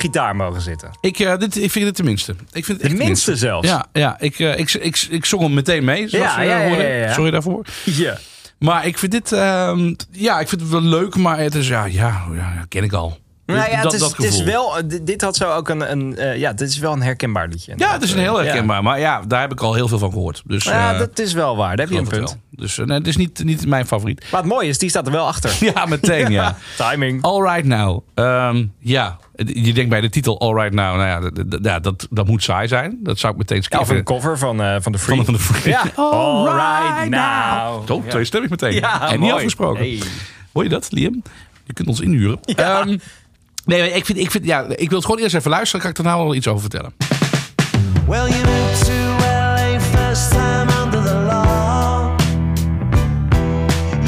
gitaar 0.00 0.36
mogen 0.36 0.60
zitten. 0.60 0.90
ik, 1.00 1.18
eh, 1.18 1.38
dit, 1.38 1.56
ik 1.62 1.70
vind 1.70 1.86
het 1.86 1.94
tenminste. 1.96 2.34
Ik 2.52 2.64
vind 2.64 2.82
het 2.82 2.90
De 2.90 2.96
minste 2.96 3.36
zelfs. 3.36 3.68
Ja, 3.68 3.86
ja 3.92 4.16
ik, 4.20 4.38
eh, 4.38 4.58
ik, 4.58 4.72
ik, 4.72 5.06
ik 5.10 5.24
zong 5.24 5.42
hem 5.42 5.54
meteen 5.54 5.84
mee. 5.84 6.08
Zoals 6.08 6.34
Ja, 6.34 6.38
we 6.38 6.44
ja, 6.44 6.58
ja, 6.60 6.68
hoorden. 6.68 6.88
ja, 6.88 6.94
ja. 7.06 7.12
Sorry 7.12 7.30
daarvoor. 7.30 7.66
Ja. 7.84 8.18
Maar 8.58 8.86
ik 8.86 8.98
vind 8.98 9.12
dit, 9.12 9.32
ehm, 9.32 9.94
ja, 10.10 10.40
ik 10.40 10.48
vind 10.48 10.60
het 10.60 10.70
wel 10.70 10.82
leuk, 10.82 11.16
maar 11.16 11.38
het 11.38 11.54
is, 11.54 11.68
ja, 11.68 11.84
ja, 11.84 12.22
ja 12.34 12.64
ken 12.68 12.82
ik 12.84 12.92
al. 12.92 13.18
Nou 13.56 13.70
ja, 13.70 13.82
dat, 13.82 13.92
het 13.92 13.92
is, 13.92 14.08
dat 14.08 14.16
het 14.16 14.26
is 14.26 14.30
gevoel. 14.36 14.44
wel, 14.52 14.78
eh, 14.78 14.84
dit, 15.02 15.22
had 15.22 15.36
zo 15.36 15.52
ook 15.52 15.68
een, 15.68 15.90
een 15.90 16.16
eh, 16.16 16.36
ja, 16.36 16.52
dit 16.52 16.68
is 16.68 16.78
wel 16.78 16.92
een 16.92 17.02
herkenbaar 17.02 17.48
liedje. 17.48 17.72
Ja, 17.76 17.92
het 17.92 18.02
is 18.02 18.12
een 18.12 18.18
heel 18.18 18.38
Ja. 18.38 18.44
herkenbaar. 18.44 18.82
Maar 18.82 18.98
ja, 19.00 19.22
daar 19.28 19.40
heb 19.40 19.52
ik 19.52 19.60
al 19.60 19.74
heel 19.74 19.88
veel 19.88 19.98
van 19.98 20.12
gehoord. 20.12 20.42
Dus, 20.46 20.64
Ja, 20.64 20.92
eh, 20.92 20.98
dat 20.98 21.18
is 21.18 21.32
wel 21.32 21.56
waar. 21.56 21.76
Daar 21.76 21.86
heb 21.86 21.94
je 21.94 22.00
een 22.00 22.08
punt. 22.08 22.28
wel. 22.30 22.38
Dus 22.50 22.76
nee, 22.76 22.98
het 22.98 23.06
is 23.06 23.16
niet, 23.16 23.44
niet 23.44 23.66
mijn 23.66 23.86
favoriet. 23.86 24.26
Maar 24.30 24.40
het 24.40 24.48
mooie 24.50 24.68
is, 24.68 24.78
die 24.78 24.88
staat 24.88 25.06
er 25.06 25.12
wel 25.12 25.26
achter. 25.26 25.56
Ja, 25.74 25.86
meteen, 25.86 26.30
ja. 26.32 26.56
Timing. 26.90 27.22
All 27.22 27.42
Right 27.42 27.64
Now. 27.64 28.00
Ehm, 28.14 28.64
ja, 28.78 29.16
je 29.36 29.72
denkt 29.72 29.90
bij 29.90 30.00
de 30.00 30.08
titel 30.10 30.40
All 30.40 30.54
Right 30.54 30.74
Now, 30.74 30.96
nou 30.96 31.06
ja, 31.06 31.20
dat, 31.30 31.62
dat, 31.64 31.82
dat, 31.82 32.06
dat 32.10 32.26
moet 32.26 32.42
saai 32.42 32.68
zijn. 32.68 32.98
Dat 33.02 33.18
zou 33.18 33.32
ik 33.32 33.38
meteen 33.38 33.56
Ja, 33.68 33.78
of 33.78 33.84
skippen. 33.86 33.96
een 33.96 34.04
cover 34.20 34.38
van, 34.38 34.62
eh, 34.62 34.76
van 34.80 34.92
de 34.92 34.98
Free. 34.98 35.16
Van, 35.16 35.24
van 35.24 35.34
de 35.34 35.40
Free. 35.40 35.72
Ja. 35.72 35.82
All 36.04 36.44
right 36.44 37.08
now. 37.08 37.86
Zo, 37.86 38.02
twee 38.08 38.24
stemmig 38.24 38.50
meteen. 38.50 38.72
Ja, 38.74 39.02
en 39.02 39.10
niet 39.10 39.20
mooi. 39.20 39.32
afgesproken. 39.32 39.80
Nee. 39.82 40.00
Hoor 40.52 40.62
je 40.62 40.68
dat, 40.68 40.88
Liam? 40.92 41.22
Je 41.64 41.72
kunt 41.72 41.88
ons 41.88 42.00
inhuren. 42.00 42.38
Ja. 42.42 42.86
Nee, 43.70 43.92
ik, 43.92 44.04
vind, 44.04 44.18
ik, 44.18 44.30
vind, 44.30 44.44
ja, 44.44 44.64
ik 44.68 44.88
wil 44.88 44.98
het 44.98 45.06
gewoon 45.06 45.22
eerst 45.22 45.34
even 45.34 45.50
luisteren. 45.50 45.80
Kan 45.80 45.90
ik 45.90 45.96
daarna 45.96 46.16
wel 46.16 46.34
iets 46.34 46.48
over 46.48 46.60
vertellen. 46.60 46.92
Well, 48.06 48.28
you 48.28 48.44
moved 48.44 48.84
to 48.84 48.92
LA 49.20 49.80
first 49.80 50.30
time 50.30 50.68
under 50.84 51.02
the 51.02 51.14
law. 51.14 52.16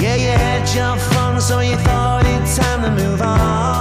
Yeah, 0.01 0.17
you 0.17 0.39
had 0.39 0.73
your 0.73 0.99
fun, 0.99 1.41
so 1.41 1.61
you 1.61 1.77
thought 1.77 2.27
it's 2.27 2.55
time 2.57 2.83
to 2.83 2.91
move 2.91 3.23
on. 3.23 3.72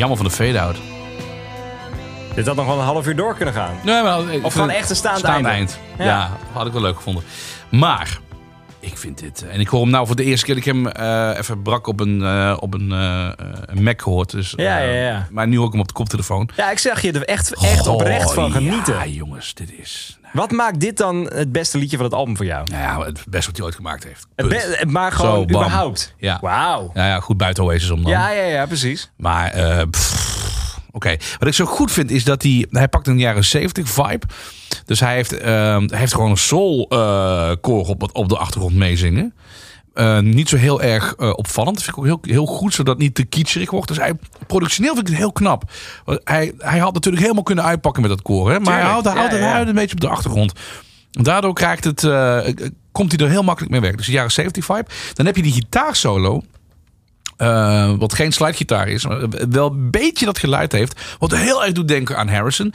Jammer 0.00 0.18
van 0.18 0.26
de 0.26 0.32
fade-out. 0.32 0.76
Dit 2.34 2.46
had 2.46 2.56
nog 2.56 2.66
wel 2.66 2.78
een 2.78 2.84
half 2.84 3.06
uur 3.06 3.16
door 3.16 3.34
kunnen 3.36 3.54
gaan. 3.54 3.74
Nee, 3.84 4.02
maar, 4.02 4.32
ik 4.32 4.44
Of 4.44 4.52
gewoon 4.52 4.70
echt 4.70 4.90
een 4.90 4.96
staand 4.96 5.22
einde. 5.22 5.48
eind. 5.48 5.78
Ja. 5.98 6.04
Ja. 6.04 6.30
had 6.52 6.66
ik 6.66 6.72
wel 6.72 6.82
leuk 6.82 6.96
gevonden. 6.96 7.22
Maar, 7.70 8.18
ik 8.80 8.96
vind 8.98 9.18
dit... 9.18 9.46
En 9.48 9.60
ik 9.60 9.68
hoor 9.68 9.80
hem 9.80 9.90
nou 9.90 10.06
voor 10.06 10.16
de 10.16 10.24
eerste 10.24 10.44
keer... 10.46 10.54
dat 10.54 10.66
Ik 10.66 10.72
heb 10.72 10.84
hem 10.84 10.92
eh, 11.32 11.38
even 11.38 11.62
brak 11.62 11.86
op 11.86 12.00
een, 12.00 12.22
eh, 12.22 12.56
op 12.60 12.74
een, 12.74 12.92
eh, 12.92 13.26
eh, 13.26 13.34
Mac 13.80 14.02
gehoord. 14.02 14.30
Dus, 14.30 14.52
Ja, 14.56 14.80
eh, 14.80 14.94
ja, 14.94 15.08
ja. 15.10 15.26
Maar 15.30 15.48
nu 15.48 15.56
hoor 15.56 15.66
ik 15.66 15.72
hem 15.72 15.80
op 15.80 15.88
de 15.88 15.94
koptelefoon. 15.94 16.48
Ja, 16.56 16.70
ik 16.70 16.78
zag 16.78 17.00
je 17.02 17.12
er 17.12 17.24
echt, 17.24 17.54
echt 17.54 17.86
oprecht 17.86 18.32
van 18.32 18.52
genieten. 18.52 18.94
Ja, 18.94 19.06
jongens, 19.06 19.54
dit 19.54 19.72
is... 19.78 20.09
Wat 20.32 20.50
maakt 20.50 20.80
dit 20.80 20.96
dan 20.96 21.30
het 21.34 21.52
beste 21.52 21.78
liedje 21.78 21.96
van 21.96 22.04
het 22.04 22.14
album 22.14 22.36
voor 22.36 22.46
jou? 22.46 22.66
Nou 22.70 22.82
ja, 22.82 23.06
het 23.06 23.24
beste 23.28 23.46
wat 23.46 23.56
hij 23.56 23.66
ooit 23.66 23.74
gemaakt 23.74 24.04
heeft. 24.04 24.26
Be- 24.34 24.84
maar 24.86 25.12
gewoon 25.12 25.34
Zo, 25.36 25.42
überhaupt. 25.42 26.14
Ja. 26.18 26.38
Wauw. 26.40 26.90
Ja, 26.94 27.06
ja, 27.06 27.20
goed 27.20 27.36
buiten 27.36 27.64
Oasis 27.64 27.90
om 27.90 28.02
dan. 28.02 28.10
Ja, 28.12 28.30
ja, 28.30 28.42
ja, 28.42 28.66
precies. 28.66 29.10
Maar, 29.16 29.50
eh, 29.50 29.82
oké. 30.90 31.16
Wat 31.38 31.48
ik 31.48 31.54
zo 31.54 31.64
goed 31.64 31.92
vind 31.92 32.10
is 32.10 32.24
dat 32.24 32.42
hij... 32.42 32.66
Hij 32.70 32.88
pakt 32.88 33.06
een 33.06 33.18
jaren 33.18 33.44
70 33.44 33.88
vibe. 33.88 34.26
Dus 34.84 35.00
hij 35.00 35.14
heeft, 35.14 35.38
ehm, 35.38 35.86
hij 35.88 35.98
heeft 35.98 36.14
gewoon 36.14 36.30
een 36.30 36.36
soul 36.36 36.86
eh 36.88 37.50
koor 37.60 37.86
op, 37.86 38.08
op 38.12 38.28
de 38.28 38.36
achtergrond 38.38 38.74
meezingen. 38.74 39.34
Eh, 39.94 40.18
niet 40.18 40.48
zo 40.48 40.56
heel 40.56 40.82
erg 40.82 41.14
eh, 41.14 41.30
opvallend. 41.36 41.74
Dat 41.76 41.84
vind 41.84 41.96
ik 41.96 42.02
ook 42.02 42.08
heel, 42.26 42.34
heel 42.34 42.46
goed, 42.46 42.74
zodat 42.74 42.94
het 42.94 43.02
niet 43.02 43.14
te 43.14 43.24
kitscherig 43.24 43.70
wordt. 43.70 43.88
Dus 43.88 43.96
hij, 43.96 44.12
productioneel 44.46 44.94
vind 44.94 45.06
ik 45.06 45.12
het 45.12 45.22
heel 45.22 45.32
knap. 45.32 45.70
Hij, 46.24 46.52
hij 46.58 46.78
had 46.78 46.94
natuurlijk 46.94 47.22
helemaal 47.22 47.42
kunnen 47.42 47.64
uitpakken 47.64 48.02
met 48.02 48.10
dat 48.10 48.22
koor. 48.22 48.50
Hè? 48.50 48.60
Maar 48.60 48.72
hij 48.74 48.82
Tuurlijk. 48.82 48.90
houdt, 48.92 49.06
hij 49.06 49.14
houdt 49.16 49.30
Ja, 49.32 49.36
het 49.36 49.40
ja. 49.40 49.44
hij 49.46 49.54
houdt 49.54 49.68
een 49.68 49.74
beetje 49.74 49.94
op 49.94 50.00
de 50.00 50.08
achtergrond. 50.08 50.52
Daardoor 51.10 51.54
krijgt 51.54 51.84
het, 51.84 52.04
eh, 52.04 52.38
komt 52.92 53.12
hij 53.16 53.26
er 53.26 53.30
heel 53.32 53.42
makkelijk 53.42 53.72
mee 53.72 53.80
weg. 53.80 53.94
Dus 53.94 54.06
de 54.06 54.12
jaren 54.12 54.30
70 54.32 54.64
vibe. 54.64 54.86
Dan 55.14 55.26
heb 55.26 55.36
je 55.36 55.42
die 55.42 55.52
gitaarsolo. 55.52 56.42
eh, 57.36 57.92
wat 57.98 58.14
geen 58.14 58.32
slidegitaar 58.32 58.88
is, 58.88 59.06
maar 59.06 59.28
wel 59.50 59.70
een 59.70 59.90
beetje 59.90 60.24
dat 60.24 60.38
geluid 60.38 60.72
heeft. 60.72 61.00
Wat 61.18 61.36
heel 61.36 61.64
erg 61.64 61.72
doet 61.72 61.88
denken 61.88 62.16
aan 62.16 62.28
Harrison. 62.28 62.72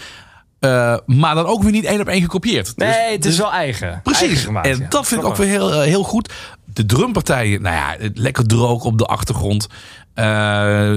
Maar 1.06 1.36
dan 1.36 1.46
ook 1.46 1.64
weer 1.64 1.72
niet 1.72 1.86
één 1.86 2.00
op 2.02 2.08
één 2.08 2.22
gekopieerd. 2.22 2.66
Dus- 2.66 2.96
Nee, 2.96 3.12
het 3.12 3.26
is 3.26 3.32
dus- 3.32 3.38
wel 3.38 3.52
eigen. 3.52 3.88
Eigen 3.88 4.02
Precies. 4.04 4.44
gemaakt, 4.44 4.68
en 4.68 4.78
ja. 4.80 4.86
dat 4.90 5.08
vind 5.08 5.22
ik 5.22 5.28
ook 5.28 5.36
weer 5.36 5.48
heel, 5.48 5.82
heel 5.82 6.04
goed. 6.04 6.34
De 6.76 6.86
drumpartijen, 6.86 7.62
nou 7.62 7.76
ja, 7.76 8.10
lekker 8.14 8.48
droog 8.48 8.84
op 8.84 8.98
de 8.98 9.06
achtergrond. 9.06 9.68
Eh, 10.16 10.94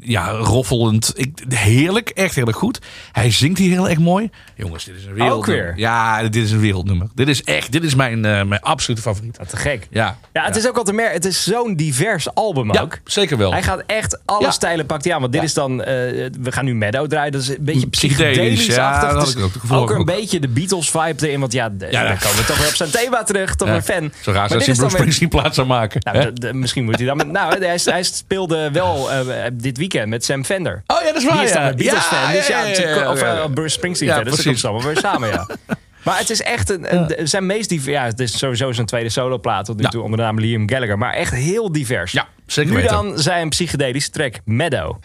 ja, 0.00 0.28
roffelend. 0.30 1.12
Ik, 1.16 1.38
heerlijk, 1.48 2.08
echt 2.08 2.34
heel 2.34 2.46
erg 2.46 2.56
goed. 2.56 2.78
Hij 3.12 3.30
zingt 3.30 3.58
hier 3.58 3.70
heel 3.70 3.88
erg 3.88 3.98
mooi. 3.98 4.30
Jongens, 4.56 4.84
dit 4.84 4.96
is 4.96 5.04
een 5.04 5.14
wereldnummer. 5.14 5.64
weer? 5.64 5.72
Ja, 5.78 6.22
dit 6.22 6.34
is 6.44 6.50
een 6.50 6.60
wereldnummer. 6.60 7.08
Dit 7.14 7.28
is 7.28 7.42
echt, 7.42 7.72
dit 7.72 7.84
is 7.84 7.94
mijn, 7.94 8.24
eh, 8.24 8.42
mijn 8.42 8.60
absolute 8.60 9.02
favoriet. 9.02 9.36
Wat 9.38 9.48
te 9.48 9.56
gek. 9.56 9.86
Ja, 9.90 10.18
Ja, 10.32 10.44
het 10.44 10.56
is 10.56 10.68
ook 10.68 10.76
al 10.76 10.84
te 10.84 10.92
merken. 10.92 11.14
Het 11.14 11.24
is 11.24 11.44
zo'n 11.44 11.76
divers 11.76 12.34
album 12.34 12.72
ja 12.72 12.80
ook. 12.80 12.98
zeker 13.04 13.36
wel. 13.36 13.52
Hij 13.52 13.62
gaat 13.62 13.82
echt 13.86 14.18
alle 14.24 14.42
Ja. 14.44 14.50
stijlen 14.50 14.86
pakt 14.86 15.04
hij 15.04 15.14
aan. 15.14 15.20
Want 15.20 15.32
dit 15.32 15.40
Ja. 15.40 15.46
is 15.46 15.54
dan... 15.54 15.82
eh, 15.82 15.86
we 16.40 16.52
gaan 16.52 16.64
nu 16.64 16.74
Meadow 16.74 17.06
draaien. 17.08 17.32
Dat 17.32 17.40
is 17.40 17.48
een 17.48 17.56
beetje 17.60 17.86
Psychedelisch, 17.88 18.66
ja, 18.66 19.12
dat 19.12 19.24
Dus 19.24 19.34
ik 19.34 19.42
ook. 19.44 19.52
Ook 19.70 19.90
ook. 19.90 19.98
een 19.98 20.04
beetje 20.04 20.40
de 20.40 20.48
Beatles-vibe 20.48 21.26
erin. 21.26 21.40
Want 21.40 21.52
ja, 21.52 21.68
de- 21.68 21.86
Ja, 21.90 22.02
dan 22.02 22.12
ja. 22.12 22.16
komen 22.18 22.36
we 22.38 22.44
toch 22.44 22.58
weer 22.58 22.68
op 22.68 22.74
zijn 22.74 22.90
thema 22.90 23.22
terug. 23.22 23.54
Toch 23.54 23.68
Ja. 23.68 23.74
een 23.74 23.82
fan. 23.82 24.12
Zo 24.22 24.32
raar 24.32 24.42
als 24.42 24.50
hij 24.52 24.60
is 24.60 24.78
Bruce 24.78 24.96
Springsteen 24.96 25.28
plaats 25.28 25.54
zou 25.54 25.66
maken. 25.66 26.00
Nou, 26.04 26.16
hè? 26.18 26.32
de- 26.32 26.40
de- 26.40 26.54
misschien 26.54 26.84
moet 26.84 26.96
hij 26.96 27.06
dan... 27.06 27.16
Met, 27.16 27.28
nou, 27.30 27.58
hij, 27.58 27.78
hij 27.84 28.02
speelde 28.44 28.70
wel 28.70 29.10
eh, 29.12 29.44
dit 29.52 29.78
weekend 29.78 30.08
met 30.08 30.24
Sam 30.24 30.44
Fender. 30.44 30.82
Oh 30.86 31.00
ja, 31.00 31.06
dat 31.06 31.16
is 31.16 31.24
waar. 31.24 31.36
Die 31.36 31.44
is 31.44 31.52
dan 31.52 31.62
een 31.62 31.76
Beatles-fan. 31.76 32.32
dus 32.32 32.46
ja, 32.46 32.64
ja, 32.64 33.10
of 33.10 33.22
eh, 33.22 33.44
Bruce 33.54 33.68
Springsteen 33.68 34.08
Ja, 34.08 34.14
fan. 34.14 34.24
Dus 34.24 34.36
dat 34.36 34.44
komt 34.44 34.64
allemaal 34.64 34.86
weer 34.86 34.96
samen, 34.98 35.28
ja. 35.28 35.46
Maar 36.04 36.18
het 36.18 36.30
is 36.30 36.42
echt 36.42 36.70
een, 36.70 36.94
een- 37.20 37.28
zijn 37.28 37.46
meest 37.46 37.68
divers. 37.68 37.94
Ja, 37.96 38.04
het 38.04 38.20
is 38.20 38.38
sowieso 38.38 38.72
zijn 38.72 38.86
tweede 38.86 39.08
soloplaat 39.08 39.64
tot 39.64 39.76
nu 39.80 39.84
toe 39.84 40.02
onder 40.02 40.18
de 40.18 40.24
naam 40.24 40.40
Liam 40.40 40.68
Gallagher. 40.70 40.98
Maar 40.98 41.12
echt 41.12 41.34
heel 41.34 41.72
divers. 41.72 42.12
Ja, 42.12 42.26
zeker 42.46 42.74
Nu 42.74 42.82
dan 42.82 43.18
zijn 43.18 43.48
psychedelische 43.48 44.10
track 44.10 44.34
Meadow. 44.44 44.96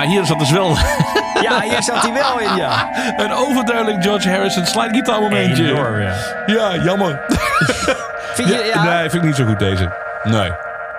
Maar 0.00 0.08
hier 0.08 0.24
zat 0.24 0.38
dus 0.38 0.50
wel 0.50 0.76
Ja, 1.46 1.60
hier 1.60 1.82
zat 1.82 2.02
hij 2.02 2.12
wel 2.12 2.40
in, 2.40 2.56
ja. 2.56 2.88
een 3.24 3.32
overduidelijk 3.32 4.02
George 4.02 4.28
Harrison 4.30 4.66
slide 4.66 5.16
momentje. 5.20 5.70
Enorm, 5.70 6.00
ja. 6.00 6.14
Ja, 6.46 6.76
jammer. 6.84 7.20
Vind 8.34 8.48
je, 8.48 8.70
ja, 8.74 8.82
Nee, 8.84 9.00
vind 9.10 9.14
ik 9.14 9.22
niet 9.22 9.36
zo 9.36 9.44
goed 9.44 9.58
deze. 9.58 9.92
Nee. 10.24 10.50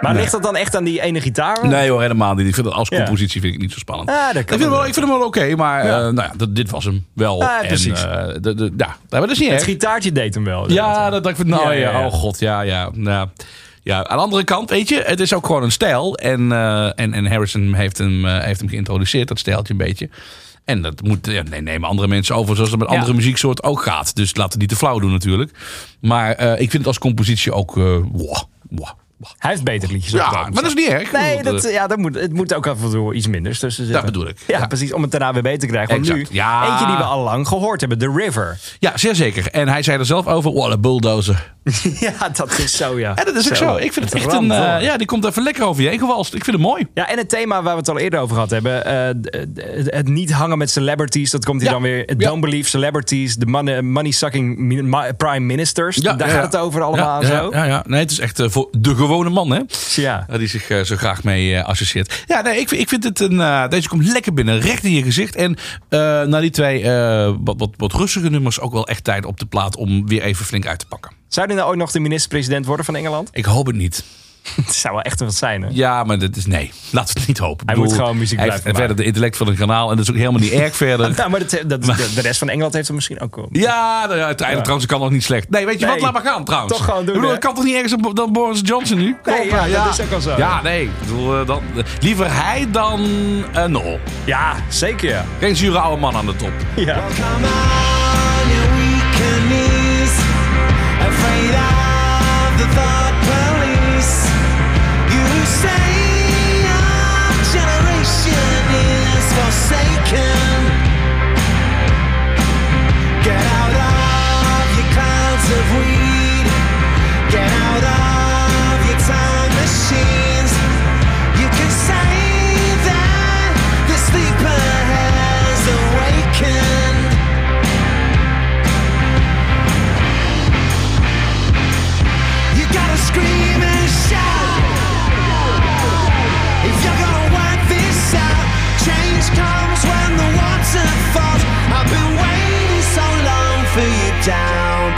maar 0.01 0.11
nee. 0.13 0.13
ligt 0.21 0.31
dat 0.31 0.43
dan 0.43 0.55
echt 0.55 0.75
aan 0.75 0.83
die 0.83 1.01
ene 1.01 1.21
gitaar? 1.21 1.67
Nee 1.67 1.89
hoor, 1.89 2.01
helemaal 2.01 2.33
niet. 2.33 2.47
Ik 2.47 2.53
vind 2.53 2.65
het 2.65 2.75
als 2.75 2.89
Ja. 2.89 2.97
compositie 2.97 3.41
vind 3.41 3.53
ik 3.53 3.59
niet 3.59 3.71
zo 3.71 3.77
spannend. 3.79 4.09
Ah, 4.09 4.15
dat 4.27 4.35
ik, 4.35 4.47
vind 4.49 4.61
hem 4.61 4.69
wel, 4.69 4.85
ik 4.85 4.93
vind 4.93 5.05
hem 5.07 5.17
wel 5.17 5.25
oké, 5.27 5.55
maar 5.55 5.85
Ja. 5.85 5.91
eh, 5.97 6.01
nou 6.03 6.15
ja, 6.15 6.31
dat- 6.37 6.55
dit 6.55 6.69
was 6.69 6.83
hem 6.85 7.05
wel. 7.13 7.43
Ah, 7.43 7.61
en, 7.61 7.67
precies. 7.67 8.05
eh, 8.05 8.27
de, 8.39 8.53
de, 8.55 8.73
ja, 8.77 8.95
maar 9.09 9.21
dat 9.21 9.29
is 9.29 9.39
niet 9.39 9.51
Het 9.51 9.63
gitaartje 9.63 10.11
deed 10.11 10.33
hem 10.33 10.43
wel. 10.43 10.71
Ja, 10.71 11.09
dat 11.09 11.23
dacht 11.23 11.39
ik 11.39 11.41
van, 11.47 11.49
nou 11.59 11.63
Ja, 11.63 11.71
ja, 11.71 11.91
ja, 11.91 11.99
ja. 11.99 12.05
oh 12.05 12.13
god, 12.13 12.39
ja, 12.39 12.61
ja. 12.61 12.89
Ja, 13.83 14.03
aan 14.07 14.17
de 14.17 14.23
andere 14.23 14.43
kant, 14.43 14.69
weet 14.69 14.89
je, 14.89 15.01
het 15.05 15.19
is 15.19 15.33
ook 15.33 15.45
gewoon 15.45 15.63
een 15.63 15.71
stijl. 15.71 16.15
En, 16.17 16.51
eh, 16.51 16.85
en, 16.99 17.13
en 17.13 17.25
Harrison 17.27 17.73
heeft 17.73 17.97
hem, 17.97 18.25
eh, 18.25 18.43
heeft 18.43 18.59
hem 18.59 18.69
geïntroduceerd, 18.69 19.27
dat 19.27 19.39
stijltje 19.39 19.73
een 19.73 19.79
beetje. 19.79 20.09
En 20.65 20.81
dat 20.81 21.01
moet, 21.03 21.25
ja, 21.27 21.41
nee, 21.49 21.61
nemen 21.61 21.89
andere 21.89 22.07
mensen 22.07 22.35
over, 22.35 22.55
zoals 22.55 22.71
het 22.71 22.79
met 22.79 22.89
Ja. 22.89 22.95
andere 22.95 23.13
muzieksoorten 23.13 23.63
ook 23.63 23.81
gaat. 23.81 24.15
Dus 24.15 24.35
laten 24.35 24.53
we 24.53 24.59
niet 24.59 24.69
te 24.69 24.75
flauw 24.75 24.99
doen 24.99 25.11
natuurlijk. 25.11 25.51
Maar 26.01 26.31
eh, 26.31 26.51
ik 26.51 26.57
vind 26.57 26.73
het 26.73 26.87
als 26.87 26.97
compositie 26.99 27.53
ook, 27.53 27.73
wow, 27.75 28.35
wow. 28.69 28.89
Hij 29.37 29.51
heeft 29.51 29.63
betere 29.63 29.91
liedjes 29.93 30.11
Ja, 30.13 30.31
maar 30.31 30.51
dat 30.51 30.65
is 30.65 30.73
niet 30.73 30.87
erg. 30.87 31.11
Nee, 31.11 31.43
dat, 31.43 31.71
ja, 31.71 31.87
dat 31.87 31.97
moet, 31.97 32.15
het 32.15 32.33
moet 32.33 32.53
ook 32.53 32.67
af 32.67 32.83
en 32.83 32.89
toe 32.89 33.13
iets 33.13 33.27
minders 33.27 33.59
tussen 33.59 33.85
zitten. 33.85 34.03
Dat 34.03 34.11
bedoel 34.13 34.27
ik. 34.29 34.37
Ja, 34.47 34.57
Ja. 34.57 34.67
precies. 34.67 34.93
Om 34.93 35.01
het 35.01 35.11
daarna 35.11 35.33
weer 35.33 35.41
beter 35.41 35.59
te 35.59 35.65
krijgen. 35.67 35.93
Want 35.95 36.09
Exact. 36.09 36.29
nu, 36.29 36.35
Ja. 36.35 36.69
eentje 36.71 36.85
die 36.85 36.95
we 36.95 37.03
al 37.03 37.23
lang 37.23 37.47
gehoord 37.47 37.79
hebben. 37.79 37.97
The 37.97 38.11
River. 38.15 38.59
Ja, 38.79 38.97
zeer 38.97 39.15
zeker. 39.15 39.47
En 39.47 39.67
hij 39.67 39.83
zei 39.83 39.97
er 39.99 40.05
zelf 40.05 40.27
over, 40.27 40.53
what 40.53 40.71
a 40.71 40.77
bulldozer. 40.77 41.53
ja, 41.99 42.29
dat 42.33 42.57
is 42.57 42.77
zo, 42.77 42.99
ja. 42.99 43.15
En 43.15 43.25
dat 43.25 43.35
is 43.35 43.49
ook 43.49 43.55
zo. 43.55 43.75
Ik 43.75 43.93
vind 43.93 44.05
het 44.05 44.13
echt 44.13 44.33
een, 44.33 44.51
eh, 44.51 44.81
ja, 44.81 44.97
die 44.97 45.07
komt 45.07 45.25
even 45.25 45.43
lekker 45.43 45.63
over 45.65 45.83
je 45.83 45.89
heen 45.89 45.99
gewalst. 45.99 46.33
Ik 46.33 46.43
vind 46.43 46.55
het 46.57 46.65
mooi. 46.65 46.87
Ja, 46.93 47.09
en 47.09 47.17
het 47.17 47.29
thema 47.29 47.61
waar 47.63 47.73
we 47.73 47.79
het 47.79 47.89
al 47.89 47.97
eerder 47.99 48.19
over 48.19 48.33
gehad 48.33 48.49
hebben. 48.49 48.85
eh, 48.85 49.91
het 49.97 50.07
niet 50.07 50.31
hangen 50.31 50.57
met 50.57 50.69
celebrities. 50.69 51.31
Dat 51.31 51.45
komt 51.45 51.57
hier 51.61 51.69
Ja. 51.69 51.73
dan 51.75 51.83
weer. 51.83 51.97
Ja. 51.97 52.15
Don't 52.27 52.41
believe 52.41 52.69
celebrities. 52.69 53.37
The 53.37 53.45
money, 53.45 53.81
money 53.81 54.11
sucking 54.11 54.57
mi- 54.57 54.81
ma- 54.81 55.11
prime 55.17 55.39
ministers. 55.45 55.95
Ja, 55.95 56.13
Daar 56.13 56.29
gaat 56.29 56.43
het 56.53 56.57
over 56.61 56.81
allemaal 56.81 57.23
zo. 57.23 57.49
Ja, 57.51 57.63
ja. 57.63 57.83
Nee, 57.87 57.99
het 57.99 58.11
is 58.11 58.19
echt 58.19 58.39
eh, 58.39 58.49
voor 58.49 58.67
de 58.71 58.95
gewone 58.95 59.29
man, 59.29 59.51
hè? 59.51 59.59
Ja. 59.95 60.25
Die 60.37 60.47
zich 60.47 60.85
zo 60.85 60.95
graag 60.95 61.23
mee 61.23 61.61
associeert. 61.61 62.23
Ja, 62.27 62.41
nee, 62.41 62.59
ik, 62.59 62.67
vind- 62.69 62.81
ik 62.81 62.89
vind 62.89 63.03
het 63.03 63.19
een. 63.19 63.69
deze 63.69 63.87
komt 63.89 64.05
lekker 64.05 64.33
binnen, 64.33 64.59
recht 64.59 64.83
in 64.83 64.91
je 64.91 65.03
gezicht. 65.03 65.35
En 65.35 65.55
na 66.29 66.39
die 66.39 66.49
twee 66.49 66.83
wat, 67.43 67.55
wat, 67.57 67.69
wat 67.77 67.93
rustige 67.93 68.29
nummers 68.29 68.59
ook 68.59 68.71
wel 68.71 68.87
echt 68.87 69.03
tijd 69.03 69.25
op 69.25 69.39
de 69.39 69.45
plaat 69.45 69.75
om 69.75 70.07
weer 70.07 70.21
even 70.21 70.45
flink 70.45 70.67
uit 70.67 70.79
te 70.79 70.85
pakken. 70.85 71.19
Zou 71.31 71.45
hij 71.47 71.55
nou 71.55 71.67
ooit 71.69 71.77
nog 71.77 71.91
de 71.91 71.99
minister-president 71.99 72.65
worden 72.65 72.85
van 72.85 72.95
Engeland? 72.95 73.29
Ik 73.31 73.45
hoop 73.45 73.65
het 73.65 73.75
niet. 73.75 74.03
Het 74.65 74.75
zou 74.75 74.93
wel 74.93 75.03
echt 75.03 75.19
wat 75.19 75.33
zijn, 75.35 75.61
hè? 75.61 75.67
Ja, 75.71 76.03
maar 76.03 76.19
dat 76.19 76.35
is 76.35 76.45
nee. 76.45 76.71
Laten 76.89 77.13
we 77.13 77.19
het 77.19 77.27
niet 77.27 77.37
hopen. 77.37 77.67
Hij 77.67 77.75
moet 77.75 77.93
gewoon 77.93 78.17
muziek 78.17 78.37
blijven 78.37 78.61
heeft 78.63 78.77
verder 78.77 78.95
de 78.95 79.03
intellect 79.03 79.37
van 79.37 79.47
een 79.47 79.55
kanaal. 79.55 79.89
En 79.89 79.95
dat 79.95 80.05
is 80.05 80.11
ook 80.11 80.17
helemaal 80.17 80.39
niet 80.39 80.51
erg 80.51 80.75
verder. 80.85 81.13
Nou, 81.15 81.29
maar 81.29 81.39
dat, 81.39 81.49
dat, 81.67 81.83
de, 81.83 82.11
de 82.15 82.21
rest 82.21 82.39
van 82.39 82.49
Engeland 82.49 82.73
heeft 82.73 82.87
hem 82.87 82.95
misschien 82.95 83.19
ook 83.19 83.35
wel. 83.35 83.47
Ja, 83.51 84.05
nou 84.05 84.17
ja, 84.17 84.25
uiteindelijk 84.25 84.61
trouwens 84.63 84.85
kan 84.91 84.99
nog 84.99 85.09
niet 85.09 85.23
slecht. 85.23 85.49
Nee, 85.49 85.65
weet 85.65 85.79
je 85.79 85.85
Nee. 85.85 85.93
wat? 85.93 86.03
Laat 86.03 86.13
maar 86.13 86.33
gaan 86.33 86.43
trouwens. 86.45 86.73
Toch 86.77 86.85
gewoon 86.85 86.99
doen, 87.05 87.07
Ik 87.07 87.13
bedoel, 87.13 87.27
hè? 87.29 87.35
het 87.35 87.45
kan 87.45 87.55
toch 87.55 87.63
niet 87.63 87.75
ergens 87.75 87.93
op- 87.93 88.15
dan 88.15 88.31
Boris 88.33 88.59
Johnson 88.63 88.97
nu? 88.97 89.15
Kom 89.23 89.33
Nee, 89.33 89.47
ja, 89.49 89.67
eh, 89.67 89.83
dat 89.85 89.99
is 89.99 90.05
ook 90.05 90.11
al 90.11 90.21
zo. 90.21 90.37
Ja, 90.37 90.61
nee. 90.61 90.83
Ik 90.83 90.99
bedoel, 90.99 91.39
eh, 91.39 91.47
dan, 91.47 91.61
eh, 91.75 91.83
liever 91.99 92.33
hij 92.43 92.67
dan 92.71 93.01
uh, 93.55 93.65
Noel. 93.65 93.99
Ja, 94.25 94.55
zeker 94.69 95.09
ja. 95.09 95.25
Geen 95.39 95.55
zure 95.55 95.79
oude 95.79 96.01
man 96.01 96.15
aan 96.15 96.25
de 96.25 96.35
top. 96.35 96.51
ja. 96.75 97.01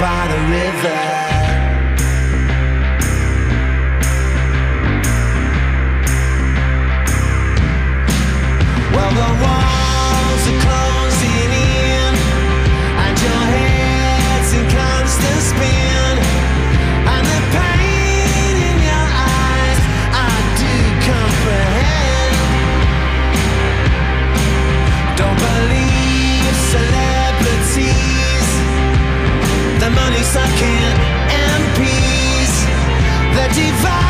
By 0.04 0.28
the 0.28 0.40
river. 0.56 0.98
Well, 8.94 9.12
the 9.20 9.44
walls 9.46 9.63
the 30.34 30.40
money 30.40 30.50
sucking 30.50 30.94
MPs, 31.30 32.66
the 33.36 33.54
device 33.54 34.03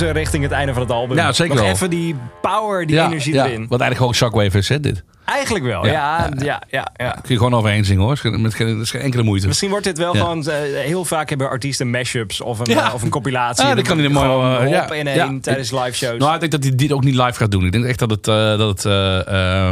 richting 0.00 0.42
het 0.42 0.52
einde 0.52 0.72
van 0.72 0.82
het 0.82 0.90
album. 0.90 1.16
Ja, 1.16 1.32
zeker 1.32 1.54
Nog 1.54 1.64
wel. 1.64 1.72
even 1.74 1.90
die 1.90 2.16
power, 2.40 2.86
die 2.86 3.00
energie 3.00 3.34
erin. 3.34 3.66
Wat 3.68 3.80
eigenlijk 3.80 3.96
gewoon 3.96 4.14
Shockwave 4.14 4.58
is, 4.58 4.68
hè, 4.68 4.80
dit. 4.80 5.04
Eigenlijk 5.24 5.64
wel, 5.64 5.86
Ja, 5.86 6.30
ja. 6.38 6.62
ja, 6.70 6.92
Ja, 6.96 7.10
Kun 7.10 7.20
je 7.26 7.36
gewoon 7.36 7.54
overheen 7.54 7.84
zingen, 7.84 8.02
hoor. 8.02 8.20
Met 8.22 8.54
geen, 8.54 8.72
dat 8.72 8.82
is 8.82 8.90
geen 8.90 9.00
enkele 9.00 9.22
moeite. 9.22 9.46
Misschien 9.46 9.70
wordt 9.70 9.84
dit 9.84 9.98
wel 9.98 10.12
gewoon... 10.12 10.48
eh, 10.48 10.54
heel 10.84 11.04
vaak 11.04 11.28
hebben 11.28 11.48
artiesten 11.48 11.90
mashups 11.90 12.40
of 12.40 12.58
een, 12.58 12.66
eh, 12.66 12.90
of 12.94 13.02
een 13.02 13.08
compilatie. 13.08 13.66
Ja, 13.66 13.74
dat 13.74 13.86
kan 13.86 13.98
hij 13.98 14.08
mooi, 14.08 14.66
eh, 14.70 14.98
in 14.98 15.06
één 15.06 15.40
tijdens 15.40 15.70
live 15.70 15.92
shows. 15.92 16.18
Nou, 16.18 16.34
ik 16.34 16.40
denk 16.40 16.52
dat 16.52 16.62
hij 16.62 16.74
dit 16.74 16.92
ook 16.92 17.04
niet 17.04 17.14
live 17.14 17.32
gaat 17.32 17.50
doen. 17.50 17.64
Ik 17.64 17.72
denk 17.72 17.84
echt 17.84 17.98
dat 17.98 18.10
het... 18.10 18.24
dat 18.24 18.68
het 18.68 18.82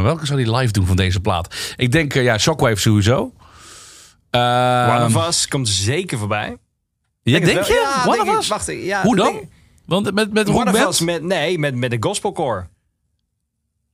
welke 0.03 0.25
zou 0.25 0.41
hij 0.43 0.55
live 0.57 0.71
doen 0.71 0.85
van 0.85 0.95
deze 0.95 1.19
plaat? 1.19 1.55
Ik 1.75 1.91
denk, 1.91 2.13
ja, 2.13 2.37
Shockwave 2.37 2.79
sowieso. 2.79 3.33
One 4.31 5.05
of 5.05 5.27
Us 5.27 5.47
komt 5.47 5.67
zeker 5.69 6.17
voorbij. 6.17 6.57
Ja, 7.23 7.39
denk 7.39 7.63
je? 7.63 7.73
Ja, 7.73 8.03
One 8.11 8.23
denk 8.23 8.29
of. 8.29 8.37
Us? 8.37 8.47
Wacht, 8.47 8.71
ja, 8.71 9.01
Hoe 9.01 9.15
dan? 9.15 9.31
denk. 9.31 9.43
Want 9.85 10.13
met, 10.13 10.33
met 10.33 10.49
One 10.49 10.71
of? 10.71 10.87
Us 10.87 10.99
met, 10.99 11.23
nee, 11.23 11.59
met, 11.59 11.75
met 11.75 11.91
de 11.91 11.97
gospelcore. 11.99 12.67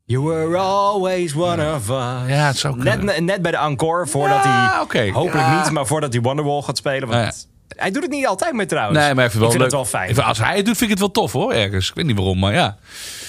You 0.06 0.24
were 0.24 0.58
always 0.58 1.36
one 1.36 1.74
of 1.76 1.90
us. 1.90 2.30
Ja, 2.30 2.48
het 2.48 2.58
zou 2.58 2.76
kunnen. 2.80 3.06
Net, 3.06 3.20
net 3.20 3.42
bij 3.42 3.52
de 3.52 3.58
encore, 3.58 4.08
voordat 4.08 4.44
Ja, 4.44 4.86
hij... 4.90 5.10
Hopelijk 5.10 5.48
Ja. 5.48 5.62
niet, 5.64 5.72
maar 5.72 5.86
voordat 5.88 6.14
hij 6.14 6.22
Wonderwall 6.22 6.62
gaat 6.62 6.78
spelen. 6.78 7.08
Want 7.08 7.48
Hij 7.68 7.92
doet 7.92 8.02
het 8.02 8.12
niet 8.12 8.28
altijd 8.28 8.54
meer 8.54 8.68
trouwens. 8.68 9.00
Nee, 9.00 9.14
maar 9.14 9.26
even 9.26 9.40
wel 9.40 9.50
ik 9.50 9.56
vind 9.58 9.64
leuk. 9.72 9.80
het 9.80 9.90
wel 9.92 10.00
fijn. 10.00 10.10
Even, 10.10 10.24
als 10.24 10.38
hij 10.38 10.56
het 10.56 10.66
doet, 10.66 10.78
vind 10.78 10.92
ik 10.92 10.98
het 10.98 11.00
wel 11.00 11.12
tof 11.12 11.32
hoor, 11.32 11.52
ergens. 11.54 11.90
Ik 11.90 11.96
weet 11.96 12.06
niet 12.06 12.16
waarom, 12.16 12.40
maar 12.40 12.54
ja. 12.54 12.78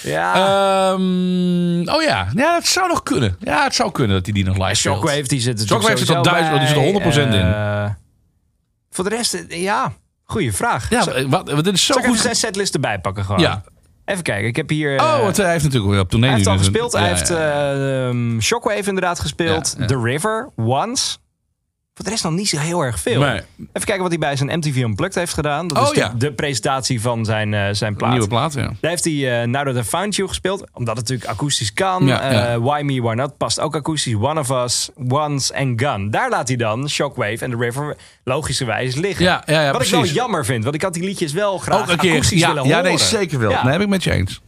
Ja, 0.03 0.33
Ehm, 0.35 1.89
oh 1.95 2.01
ja. 2.01 2.27
ja, 2.35 2.53
dat 2.53 2.65
zou 2.67 2.87
nog 2.87 3.03
kunnen. 3.03 3.35
Ja, 3.39 3.63
het 3.63 3.75
zou 3.75 3.91
kunnen 3.91 4.15
dat 4.15 4.25
hij 4.25 4.33
die 4.33 4.43
nog 4.45 4.57
live 4.57 4.73
speelt. 4.75 4.95
Shockwave 4.95 5.27
die 5.27 5.39
zit 5.39 5.59
er 5.59 5.67
Shockwave 5.67 5.97
zit 5.97 6.09
er 6.09 6.23
duizend- 6.23 6.57
die 6.59 6.67
zit 6.67 6.77
er 6.77 6.83
bij. 6.83 6.91
100% 6.91 7.33
in. 7.33 7.53
Eh, 7.53 7.85
voor 8.89 9.03
de 9.03 9.09
rest, 9.09 9.33
eh, 9.33 9.61
ja, 9.63 9.93
goede 10.23 10.51
vraag. 10.53 10.89
Ja, 10.89 11.01
Zal, 11.01 11.27
wat, 11.27 11.51
wat, 11.51 11.63
dit 11.63 11.73
is 11.73 11.85
zo 11.85 11.93
zal 11.93 11.95
ik 11.95 12.03
even 12.03 12.13
goed. 12.15 12.23
zijn 12.23 12.35
setlist 12.35 12.73
erbij 12.73 12.99
pakken 12.99 13.23
gewoon? 13.25 13.41
Ja. 13.41 13.63
Even 14.05 14.23
kijken, 14.23 14.47
ik 14.47 14.55
heb 14.55 14.69
hier... 14.69 14.99
Oh, 15.01 15.27
eh, 15.27 15.35
hij 15.35 15.51
heeft 15.51 15.63
natuurlijk 15.63 15.91
weer 15.91 15.99
op 16.01 16.09
tournee 16.09 16.29
hij 16.29 16.37
heeft 16.39 16.51
al 16.51 16.57
gespeeld. 16.57 16.91
Hij 16.91 17.01
Ja, 17.01 17.07
heeft 17.07 17.27
ja. 17.27 17.35
eh, 17.35 18.07
ehm, 18.07 18.39
Shockwave 18.39 18.87
inderdaad 18.87 19.19
gespeeld. 19.19 19.73
Ja, 19.77 19.81
ja. 19.81 19.87
The 19.87 20.01
River, 20.01 20.49
Once. 20.55 21.17
Voor 21.95 22.05
de 22.05 22.11
rest 22.11 22.23
nog 22.23 22.33
niet 22.33 22.49
zo 22.49 22.57
heel 22.57 22.81
erg 22.81 22.99
veel. 22.99 23.19
Nee. 23.19 23.33
Even 23.59 23.71
kijken 23.73 23.99
wat 24.01 24.09
hij 24.09 24.17
bij 24.17 24.35
zijn 24.35 24.57
MTV 24.57 24.75
Unplugged 24.75 25.15
heeft 25.15 25.33
gedaan. 25.33 25.67
Dat 25.67 25.77
Oh, 25.77 25.83
is 25.83 25.89
de, 25.89 25.99
ja. 25.99 26.13
de 26.17 26.33
presentatie 26.33 27.01
van 27.01 27.25
zijn, 27.25 27.53
eh, 27.53 27.67
zijn 27.71 27.95
plaat. 27.95 28.11
Nieuwe 28.11 28.27
plaat, 28.27 28.53
ja. 28.53 28.61
Daar 28.79 28.89
heeft 28.91 29.03
hij 29.03 29.41
eh 29.41 29.47
Now 29.47 29.65
That 29.67 29.75
I 29.85 29.87
Found 29.87 30.15
You 30.15 30.27
gespeeld. 30.27 30.59
Omdat 30.73 30.97
het 30.97 31.07
natuurlijk 31.09 31.29
akoestisch 31.39 31.73
kan. 31.73 32.05
Ja, 32.05 32.31
ja. 32.31 32.47
Eh, 32.53 32.57
Why 32.57 32.81
Me, 32.83 33.01
Why 33.01 33.13
Not 33.13 33.37
past 33.37 33.59
ook 33.59 33.75
akoestisch. 33.75 34.13
One 34.15 34.39
of 34.39 34.49
Us, 34.49 34.89
Once 35.09 35.53
en 35.53 35.79
Gun. 35.79 36.09
Daar 36.11 36.29
laat 36.29 36.47
hij 36.47 36.57
dan 36.57 36.89
Shockwave 36.89 37.37
en 37.45 37.51
The 37.51 37.57
River 37.57 37.95
logischerwijs 38.23 38.95
liggen. 38.95 39.25
Ja, 39.25 39.43
ja, 39.45 39.61
ja, 39.61 39.71
Wat 39.71 39.81
ik 39.85 39.89
wel 39.89 40.05
jammer 40.05 40.45
vind. 40.45 40.63
Want 40.63 40.75
ik 40.75 40.81
had 40.81 40.93
die 40.93 41.03
liedjes 41.03 41.31
wel 41.33 41.57
graag 41.57 41.81
Ook 41.81 41.89
een 41.89 41.97
keer. 41.97 42.11
akoestisch 42.11 42.39
Ja, 42.39 42.47
willen 42.47 42.63
ja, 42.67 42.75
horen. 42.75 42.89
nee, 42.89 42.97
zeker 42.99 43.39
wel. 43.39 43.49
Ja. 43.49 43.63
Nee, 43.63 43.71
heb 43.71 43.81
ik 43.81 43.87
met 43.87 44.03
je 44.03 44.11
eens. 44.11 44.41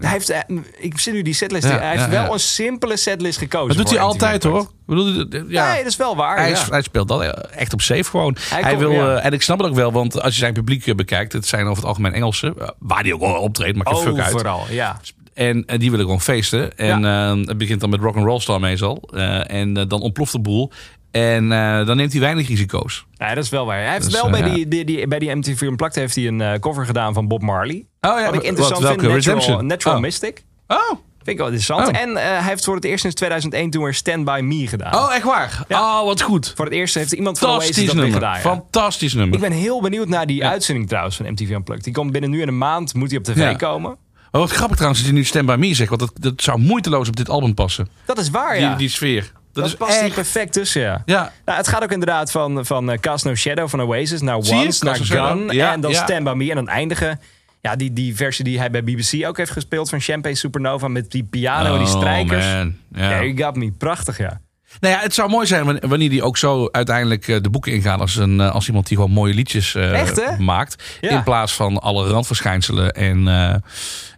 Hij 0.00 0.10
heeft, 0.10 0.32
ik 0.78 0.98
zit 0.98 1.14
nu 1.14 1.22
die 1.22 1.34
setlist. 1.34 1.68
Ja, 1.68 1.78
hij 1.78 1.90
heeft 1.90 2.04
ja, 2.04 2.10
wel 2.10 2.24
ja. 2.24 2.30
een 2.32 2.40
simpele 2.40 2.96
setlist 2.96 3.38
gekozen. 3.38 3.68
Dat 3.68 3.76
doet 3.76 3.96
hij 3.96 4.06
MTV 4.06 4.12
altijd 4.12 4.42
hoor. 4.42 4.70
Bedoel, 4.96 5.44
ja. 5.48 5.68
Nee, 5.72 5.76
dat 5.82 5.86
is 5.92 5.96
wel 5.96 6.16
waar. 6.16 6.36
Hij, 6.36 6.50
ja. 6.50 6.66
hij 6.70 6.82
speelt 6.82 7.08
dat 7.08 7.22
echt 7.50 7.72
op 7.72 7.80
safe 7.80 8.04
gewoon. 8.04 8.36
Hij, 8.40 8.62
komt- 8.62 8.78
wil, 8.78 8.90
ja. 8.92 9.16
eh, 9.16 9.24
en 9.24 9.32
ik 9.32 9.42
snap 9.42 9.58
het 9.58 9.68
ook 9.68 9.74
wel, 9.74 9.92
want 9.92 10.22
als 10.22 10.32
je 10.32 10.38
zijn 10.38 10.52
publiek 10.52 10.86
eh, 10.86 10.94
bekijkt, 10.94 11.32
het 11.32 11.46
zijn 11.46 11.62
over 11.64 11.76
het 11.76 11.84
algemeen 11.84 12.12
Engelsen, 12.12 12.54
eh, 12.58 12.68
waar 12.78 13.02
die 13.02 13.14
ook 13.14 13.20
wel 13.20 13.34
optreedt, 13.34 13.76
maakt 13.76 13.90
een 13.90 13.96
fuck 13.96 14.18
uit. 14.18 14.34
Overal, 14.34 14.64
ja. 14.70 15.00
En, 15.34 15.64
en 15.66 15.78
die 15.78 15.90
willen 15.90 16.04
gewoon 16.04 16.20
feesten. 16.20 16.76
En 16.76 17.04
eh, 17.04 17.46
het 17.46 17.58
begint 17.58 17.80
dan 17.80 17.90
met 17.90 18.00
rock 18.00 18.16
and 18.16 18.24
roll 18.24 18.40
star 18.40 18.60
meestal. 18.60 19.08
Eh, 19.14 19.50
en 19.50 19.76
eh, 19.76 19.84
dan 19.88 20.00
ontploft 20.00 20.32
de 20.32 20.40
boel. 20.40 20.72
En 21.10 21.52
eh, 21.52 21.86
dan 21.86 21.96
neemt 21.96 22.12
hij 22.12 22.20
weinig 22.20 22.48
risico's. 22.48 23.06
Nee, 23.16 23.34
dat 23.34 23.44
is 23.44 23.50
wel 23.50 23.66
waar. 23.66 23.82
Hij 23.82 23.92
heeft 23.92 24.04
Dus, 24.04 24.12
wel 24.12 24.24
eh, 24.24 24.30
bij, 24.30 24.40
ja. 24.48 24.54
die, 24.54 24.68
die, 24.68 24.84
die, 24.84 25.06
bij 25.08 25.18
die 25.18 25.34
MTV 25.34 25.60
Unplugged 25.60 25.96
heeft 25.96 26.14
hij 26.14 26.26
een 26.26 26.40
eh, 26.40 26.58
cover 26.58 26.86
gedaan 26.86 27.14
van 27.14 27.28
Bob 27.28 27.42
Marley. 27.42 27.74
Oh 28.00 28.18
ja, 28.18 28.24
Wat 28.24 28.34
ik 28.34 28.42
interessant 28.42 28.86
vind, 28.86 29.00
welke? 29.00 29.14
Natural, 29.14 29.18
Redemption? 29.38 29.66
Natural 29.66 29.96
Oh. 29.96 30.02
Mystic. 30.02 30.42
Oh. 30.66 30.78
Vind 31.24 31.36
ik 31.36 31.38
wel 31.38 31.46
interessant. 31.46 31.88
Oh. 31.88 32.00
En 32.00 32.16
eh, 32.16 32.24
hij 32.24 32.42
heeft 32.42 32.64
voor 32.64 32.74
het 32.74 32.84
eerst 32.84 33.00
sinds 33.00 33.16
2001 33.16 33.70
toen 33.70 33.82
weer 33.82 33.94
Stand 33.94 34.24
By 34.24 34.40
Me 34.42 34.66
gedaan. 34.66 34.94
oh, 34.94 35.14
echt 35.14 35.24
waar? 35.24 35.64
Ja. 35.68 36.00
Oh, 36.00 36.06
wat 36.06 36.22
goed. 36.22 36.52
Voor 36.56 36.64
het 36.64 36.74
eerst 36.74 36.94
heeft 36.94 37.12
iemand 37.12 37.38
van 37.38 37.50
Oasis 37.50 37.86
dat 37.86 37.94
nummer. 37.94 38.12
gedaan. 38.12 38.34
ja. 38.34 38.40
Fantastisch 38.40 39.14
nummer. 39.14 39.34
Ik 39.34 39.40
ben 39.40 39.52
heel 39.52 39.80
benieuwd 39.80 40.08
naar 40.08 40.26
die 40.26 40.46
uitzending 40.46 40.88
trouwens 40.88 41.16
van 41.16 41.30
MTV 41.30 41.50
Unplugged. 41.50 41.84
Die 41.84 41.92
komt 41.92 42.12
binnen 42.12 42.30
nu 42.30 42.42
en 42.42 42.48
een 42.48 42.58
maand, 42.58 42.94
moet 42.94 43.10
hij 43.10 43.18
op 43.18 43.24
tv 43.24 43.56
komen. 43.56 43.96
Maar 44.30 44.40
wat 44.40 44.50
grappig 44.50 44.76
trouwens 44.76 45.02
dat 45.02 45.10
je 45.10 45.16
nu 45.16 45.24
Stand 45.24 45.46
By 45.46 45.56
Me 45.58 45.74
zegt. 45.74 45.88
Want 45.88 46.00
dat, 46.00 46.12
dat 46.14 46.42
zou 46.42 46.58
moeiteloos 46.58 47.08
op 47.08 47.16
dit 47.16 47.28
album 47.28 47.54
passen. 47.54 47.88
Dat 48.04 48.18
is 48.18 48.30
waar, 48.30 48.60
ja. 48.60 48.68
Die, 48.68 48.76
die 48.76 48.88
sfeer. 48.88 49.22
Dat, 49.22 49.32
dat 49.52 49.66
is 49.66 49.74
past 49.74 50.00
echt... 50.00 50.14
perfect 50.14 50.52
tussen, 50.52 50.82
ja. 50.82 51.02
Ja, 51.06 51.32
Nou, 51.44 51.58
het 51.58 51.68
gaat 51.68 51.82
ook 51.82 51.92
inderdaad 51.92 52.30
van, 52.30 52.66
van 52.66 52.90
eh, 52.90 52.98
Cast 52.98 53.24
No 53.24 53.34
Shadow 53.34 53.68
van 53.68 53.80
Oasis 53.80 54.20
naar? 54.20 54.36
Once, 54.36 54.84
naar. 54.84 54.96
Gun 54.96 55.48
Ja, 55.50 55.72
en 55.72 55.80
dan 55.80 55.90
ja. 55.90 56.02
Stand 56.02 56.24
By 56.24 56.32
Me. 56.36 56.48
En 56.50 56.54
dan 56.54 56.68
eindigen, 56.68 57.20
ja, 57.62 57.76
die, 57.76 57.92
die 57.92 58.16
versie 58.16 58.44
die 58.44 58.58
hij 58.58 58.70
bij 58.70 58.84
BBC 58.84 59.26
ook 59.26 59.36
heeft 59.36 59.50
gespeeld 59.50 59.88
van 59.88 60.00
Champagne 60.00 60.36
Supernova 60.36 60.88
met 60.88 61.10
die 61.10 61.24
piano 61.24 61.72
en 61.76 61.84
die 61.84 61.94
Oh, 61.94 62.00
strijkers. 62.00 62.46
man. 62.46 62.74
Ja. 62.92 63.10
Ja, 63.10 63.22
you 63.24 63.36
got 63.44 63.56
me. 63.56 63.70
Prachtig, 63.78 64.18
ja. 64.18 64.40
Nou 64.80 64.94
ja, 64.94 65.00
het 65.00 65.14
zou 65.14 65.30
mooi 65.30 65.46
zijn 65.46 65.78
wanneer- 65.80 66.10
die 66.10 66.22
ook 66.22 66.36
zo 66.36 66.68
uiteindelijk 66.70 67.28
eh, 67.28 67.40
de 67.40 67.50
boeken 67.50 67.72
ingaan 67.72 68.00
als, 68.00 68.16
een, 68.16 68.40
eh, 68.40 68.50
als 68.54 68.68
iemand 68.68 68.86
die 68.86 68.96
gewoon 68.96 69.12
mooie 69.12 69.34
liedjes 69.34 69.74
Echt, 69.74 70.16
hè? 70.24 70.38
maakt. 70.38 70.98
Ja. 71.00 71.10
In 71.10 71.22
plaats 71.22 71.52
van 71.52 71.78
alle 71.80 72.08
randverschijnselen 72.08 72.92
en, 72.92 73.28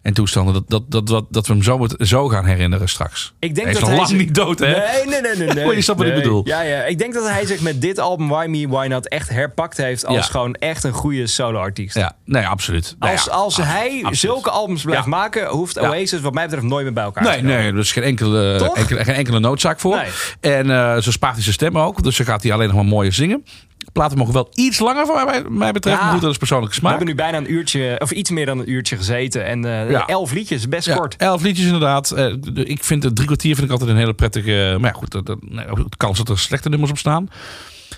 en 0.05 0.13
toestanden. 0.15 0.55
Dat, 0.55 0.65
dat, 0.69 0.91
dat, 0.91 1.07
dat, 1.07 1.25
dat 1.31 1.47
we 1.47 1.53
hem 1.53 1.63
zo, 1.63 1.87
zo 1.99 2.29
gaan 2.29 2.45
herinneren 2.45 2.89
straks. 2.89 3.35
Ik 3.39 3.55
denk 3.55 3.67
hij 3.67 3.75
is 3.75 3.81
dat 3.81 3.89
hij 3.89 3.97
lang 3.97 4.09
zich- 4.09 4.19
niet 4.19 4.35
dood, 4.35 4.59
hè? 4.59 4.67
Nee, 4.67 5.07
nee, 5.07 5.21
nee, 5.21 5.37
nee. 5.37 5.47
nee. 5.55 5.65
Maar 5.67 5.75
je 5.75 5.81
snapt 5.81 5.99
wat 5.99 6.09
ik 6.09 6.15
bedoel. 6.15 6.41
Ja, 6.47 6.61
ja. 6.61 6.83
Ik 6.85 6.99
denk 6.99 7.15
dat 7.15 7.29
hij 7.29 7.47
zich 7.47 7.61
met 7.61 7.81
dit 7.81 7.99
album 7.99 8.29
Why 8.29 8.47
Me, 8.49 8.69
Why 8.69 8.87
Not 8.87 9.09
echt 9.09 9.29
herpakt 9.29 9.77
heeft 9.77 10.07
als 10.07 10.17
Ja. 10.17 10.23
gewoon 10.23 10.55
echt 10.55 10.85
een 10.85 10.93
goede 10.93 11.27
solo-artiest. 11.27 11.95
Ja, 11.97 12.17
nee, 12.25 12.47
absoluut. 12.47 12.97
Nou 12.99 13.13
Als, 13.13 13.25
ja, 13.25 13.31
als 13.33 13.57
hij 13.57 13.91
absoluut. 13.95 14.19
zulke 14.19 14.51
albums 14.51 14.83
blijft 14.83 15.05
Ja. 15.05 15.11
maken, 15.11 15.47
hoeft. 15.47 15.79
Oasis 15.81 16.21
wat 16.21 16.35
mij 16.35 16.45
betreft 16.45 16.67
nooit 16.67 16.85
meer 16.85 16.93
bij 16.95 17.05
elkaar 17.05 17.23
te 17.25 17.29
Nee, 17.31 17.39
komen. 17.41 17.57
nee, 17.57 17.73
er 17.73 17.79
is 17.79 17.93
geen 17.93 18.03
enkele, 18.03 18.71
enkele, 18.75 19.05
geen 19.05 19.15
enkele 19.15 19.39
noodzaak 19.41 19.81
voor. 19.81 20.03
En 20.41 20.71
eh 20.71 20.97
zo 20.99 21.11
spaart 21.11 21.35
hij 21.35 21.43
zijn 21.43 21.55
stem 21.55 21.79
ook. 21.79 22.03
Dus 22.03 22.17
dan 22.17 22.27
gaat 22.27 22.43
hij 22.43 22.53
alleen 22.53 22.67
nog 22.67 22.77
maar 22.77 22.85
mooier 22.85 23.13
zingen. 23.13 23.45
Platen 23.93 24.19
mogen 24.19 24.35
wel 24.35 24.49
iets 24.55 24.79
langer 24.79 25.07
van 25.07 25.25
mij, 25.25 25.45
mij 25.49 25.73
betreft. 25.73 25.97
Ja. 25.99 26.03
Maar 26.05 26.13
goed, 26.13 26.23
dat 26.23 26.31
is 26.31 26.37
persoonlijke 26.39 26.75
We 26.75 26.81
smaak. 26.81 26.97
hebben 26.97 27.09
nu 27.15 27.23
bijna 27.23 27.39
een 27.39 27.53
uurtje, 27.53 27.97
of 27.99 28.11
iets 28.11 28.31
meer 28.31 28.47
dan 28.47 28.59
een 28.59 28.71
uurtje 28.71 28.97
gezeten. 28.97 29.45
En 29.47 29.65
eh, 29.65 29.91
Ja. 29.91 30.07
elf 30.07 30.33
liedjes, 30.33 30.69
best 30.69 30.87
Ja, 30.87 30.95
kort. 30.97 31.17
elf 31.17 31.43
liedjes 31.43 31.65
inderdaad. 31.67 32.11
Eh, 32.11 32.35
ik 32.55 32.85
vind 32.85 33.03
het 33.03 33.15
drie 33.15 33.27
kwartier 33.27 33.55
vind 33.55 33.67
ik 33.67 33.73
altijd 33.73 33.91
een 33.91 33.97
hele 33.97 34.15
prettige... 34.15 34.77
Maar 34.81 34.91
ja, 34.93 34.97
goed, 34.99 35.11
dat, 35.11 35.27
dat, 35.27 35.41
de 35.41 35.97
kans 35.97 36.19
dat 36.19 36.29
er 36.29 36.39
slechte 36.39 36.69
nummers 36.69 36.91
op 36.91 36.99
staan. 36.99 37.29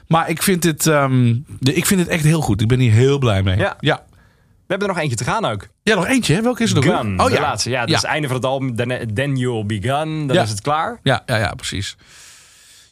Maar 0.09 0.28
ik 0.28 0.43
vind, 0.43 0.62
dit, 0.62 0.87
ehm, 0.87 1.28
ik 1.61 1.87
vind 1.87 2.01
het 2.01 2.09
echt 2.09 2.24
heel 2.24 2.41
goed. 2.41 2.61
Ik 2.61 2.68
ben 2.68 2.78
hier 2.78 2.93
heel 2.93 3.18
blij 3.18 3.43
mee. 3.43 3.57
Ja. 3.59 3.76
ja. 3.80 4.05
We 4.07 4.72
hebben 4.72 4.89
er 4.89 4.95
nog 4.95 5.03
eentje 5.03 5.16
te 5.16 5.24
gaan 5.24 5.45
ook. 5.45 5.66
Ja, 5.82 5.95
nog 5.95 6.07
eentje. 6.07 6.34
Hè? 6.34 6.43
Welke 6.43 6.62
is 6.62 6.72
het? 6.72 6.84
Gun, 6.84 7.20
Oh 7.20 7.26
de 7.26 7.32
ja. 7.32 7.41
laatste. 7.41 7.70
Ja, 7.70 7.80
dat 7.80 7.89
is 7.89 7.95
het 7.95 8.05
einde 8.05 8.26
van 8.26 8.37
het 8.37 8.45
album. 8.45 8.76
Then, 8.76 9.11
then 9.14 9.37
You'll 9.37 9.66
Be 9.66 9.78
Gone. 9.89 10.26
Dan 10.26 10.37
is 10.37 10.51
het 10.51 10.61
klaar. 10.61 11.01
Ja, 11.03 11.22
ja, 11.26 11.37
ja, 11.37 11.55
precies. 11.55 11.97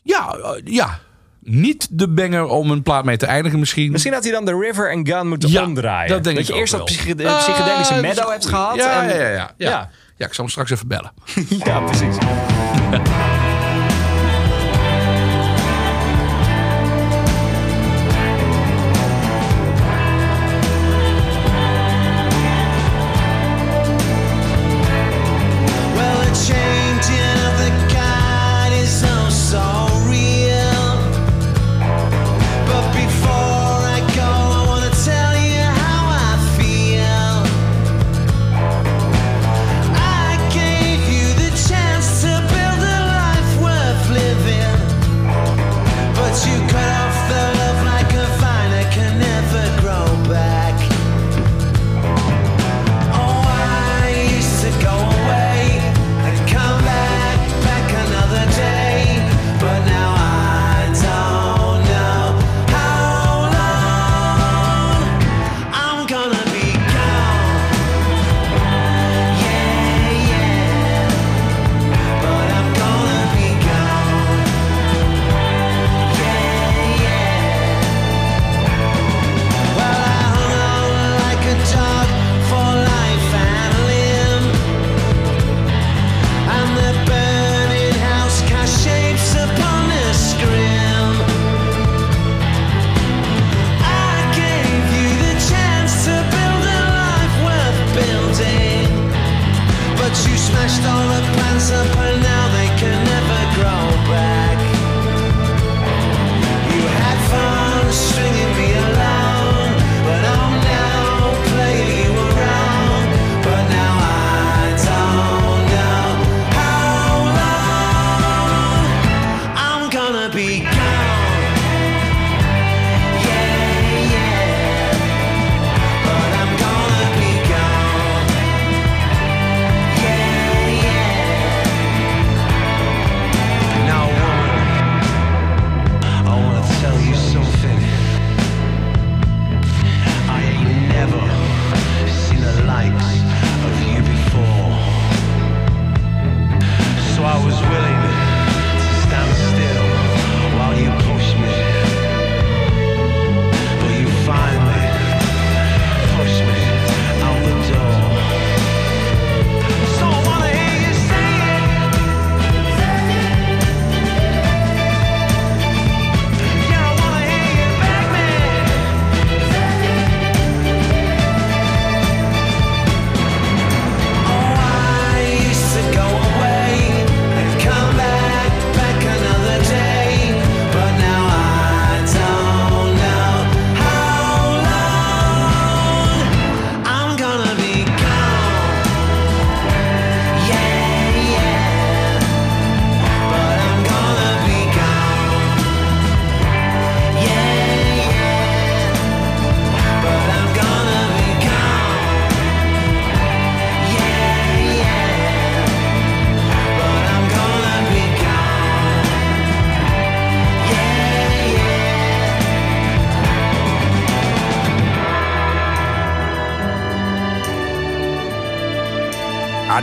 Ja, 0.03 0.34
eh, 0.34 0.51
ja. 0.64 0.99
Niet 1.45 1.88
de 1.90 2.09
banger 2.09 2.45
om 2.47 2.70
een 2.70 2.82
plaat 2.82 3.05
mee 3.05 3.16
te 3.16 3.26
eindigen 3.26 3.59
misschien. 3.59 3.92
Misschien 3.92 4.12
had 4.12 4.22
hij 4.22 4.32
dan 4.32 4.45
de 4.45 4.59
River 4.59 4.90
en 4.90 5.07
Gun 5.07 5.28
moeten 5.28 5.49
Ja, 5.51 5.64
omdraaien. 5.64 6.09
dat 6.09 6.24
denk 6.24 6.36
dat 6.36 6.49
ik 6.49 6.53
je 6.55 6.61
eerst 6.61 6.72
dat 6.72 6.84
psychede- 6.84 7.28
Ah, 7.28 7.38
psychedelische 7.38 7.95
dat 7.95 8.05
is 8.05 8.09
meadow 8.14 8.30
hebt 8.30 8.47
gehad. 8.47 8.76
Ja, 8.76 9.03
en- 9.03 9.18
ja, 9.18 9.28
ja. 9.28 9.51
Ja. 9.57 9.90
Ja, 10.16 10.26
ik 10.26 10.34
zal 10.34 10.45
hem 10.45 10.49
straks 10.53 10.70
even 10.70 10.88
bellen. 10.88 11.12
ja, 11.64 11.80
precies. 11.80 12.16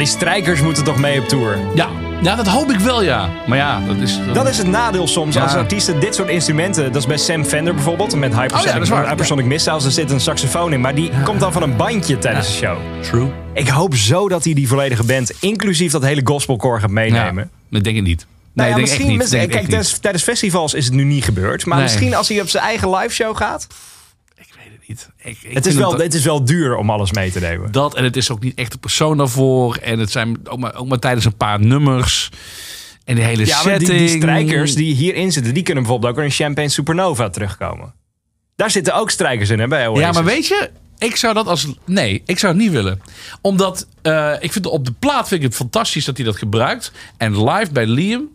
die 0.02 0.10
strijkers 0.10 0.62
moeten 0.62 0.84
toch 0.84 0.98
mee 0.98 1.20
op 1.20 1.28
tour? 1.28 1.58
Ja. 1.76 1.90
ja, 2.22 2.36
dat 2.36 2.48
hoop 2.48 2.72
ik 2.72 2.80
wel, 2.80 3.04
ja. 3.04 3.30
Maar 3.48 3.58
ja, 3.58 3.80
dat 3.88 3.96
is... 3.98 4.20
Dat 4.34 4.48
is 4.50 4.58
het 4.58 4.68
nadeel 4.68 5.08
soms 5.08 5.36
Ja. 5.36 5.42
als 5.44 5.54
artiesten 5.54 6.00
dit 6.00 6.16
soort 6.16 6.30
instrumenten. 6.30 6.84
Dat 6.92 7.02
is 7.02 7.08
bij 7.08 7.18
Sam 7.18 7.44
Fender 7.44 7.74
bijvoorbeeld. 7.74 8.16
Met 8.16 8.34
Hypersonic, 8.36 8.82
Oh 8.82 8.88
ja. 8.88 9.08
Hypersonic 9.10 9.46
Missiles. 9.46 9.86
Er 9.86 9.92
zit 9.92 10.12
een 10.12 10.20
saxofoon 10.20 10.74
in. 10.74 10.82
Maar 10.82 10.96
die 10.96 11.10
komt 11.24 11.40
dan 11.40 11.52
van 11.54 11.62
een 11.64 11.76
bandje 11.76 12.18
tijdens 12.18 12.48
de 12.48 12.54
show. 12.54 12.78
True. 13.02 13.32
Ik 13.54 13.68
hoop 13.68 13.96
zo 13.96 14.28
dat 14.30 14.44
hij 14.44 14.54
die 14.54 14.68
volledige 14.68 15.04
band, 15.04 15.32
inclusief 15.40 15.92
dat 15.92 16.04
hele 16.04 16.22
gospelkoor, 16.24 16.80
gaat 16.80 16.90
meenemen. 16.90 17.50
dat 17.70 17.84
denk 17.84 17.98
ik 17.98 18.04
niet. 18.04 18.26
Nee, 18.54 18.66
Nou 18.68 18.70
ja, 18.70 18.78
misschien, 18.88 19.18
niet. 19.18 19.30
kijk, 19.30 19.52
tijdens, 19.52 19.98
tijdens 19.98 20.24
festivals 20.24 20.74
is 20.74 20.86
het 20.86 20.94
nu 20.94 21.04
niet 21.04 21.24
gebeurd. 21.24 21.66
Maar 21.66 21.78
Nee. 21.78 21.86
misschien 21.88 22.16
als 22.16 22.28
hij 22.30 22.42
op 22.42 22.50
zijn 22.50 22.64
eigen 22.64 22.90
live 22.96 23.14
show 23.14 23.38
gaat. 23.38 23.68
Het 24.88 24.90
niet. 24.90 25.10
Ik, 25.34 25.38
ik 25.50 25.54
Het 25.54 25.66
is, 25.66 25.76
wel, 25.76 25.98
het 25.98 26.14
is 26.14 26.24
wel 26.24 26.46
duur 26.46 26.76
om 26.76 26.90
alles 26.90 27.12
mee 27.12 27.32
te 27.32 27.40
nemen. 27.40 27.72
Dat 27.72 27.96
en 27.96 28.04
het 28.04 28.16
is 28.18 28.32
ook 28.32 28.44
niet 28.44 28.56
echt 28.56 28.72
de 28.72 28.78
persoon 28.78 29.18
daarvoor. 29.18 29.76
En 29.76 30.00
het 30.00 30.12
zijn 30.12 30.38
ook 30.44 30.60
maar, 30.60 30.76
ook 30.76 30.88
maar 30.88 31.00
tijdens 31.00 31.26
een 31.26 31.38
paar 31.38 31.60
nummers. 31.60 32.30
En 33.06 33.16
die 33.16 33.24
hele 33.24 33.46
Ja, 33.46 33.58
setting. 33.58 33.90
die, 33.90 33.98
die 33.98 34.18
strijkers 34.18 34.76
die 34.76 34.94
hierin 34.96 35.32
zitten, 35.32 35.54
die 35.54 35.64
kunnen 35.64 35.84
bijvoorbeeld 35.84 36.18
ook 36.18 36.24
in 36.24 36.32
Champagne 36.32 36.70
Supernova 36.70 37.30
terugkomen. 37.30 37.94
Daar 38.56 38.72
zitten 38.72 38.96
ook 38.96 39.10
strijkers 39.10 39.50
in, 39.50 39.60
hè, 39.60 39.68
bij 39.68 39.88
Oasis. 39.88 40.06
Ja, 40.06 40.12
maar 40.12 40.24
weet 40.24 40.48
je, 40.48 40.70
ik 40.98 41.16
zou 41.16 41.34
dat 41.34 41.48
als. 41.48 41.68
Nee, 41.86 42.22
ik 42.26 42.40
zou 42.40 42.54
het 42.54 42.62
niet 42.62 42.72
willen. 42.72 43.02
Omdat 43.42 43.88
eh, 44.02 44.34
ik 44.40 44.52
vind 44.52 44.66
op 44.66 44.86
de 44.86 44.94
plaat 45.00 45.28
vind 45.28 45.42
ik 45.42 45.48
het 45.48 45.56
fantastisch 45.56 46.06
dat 46.06 46.18
hij 46.18 46.26
dat 46.26 46.38
gebruikt. 46.38 46.92
En 47.18 47.44
live 47.44 47.72
bij 47.72 47.86
Liam 47.86 48.30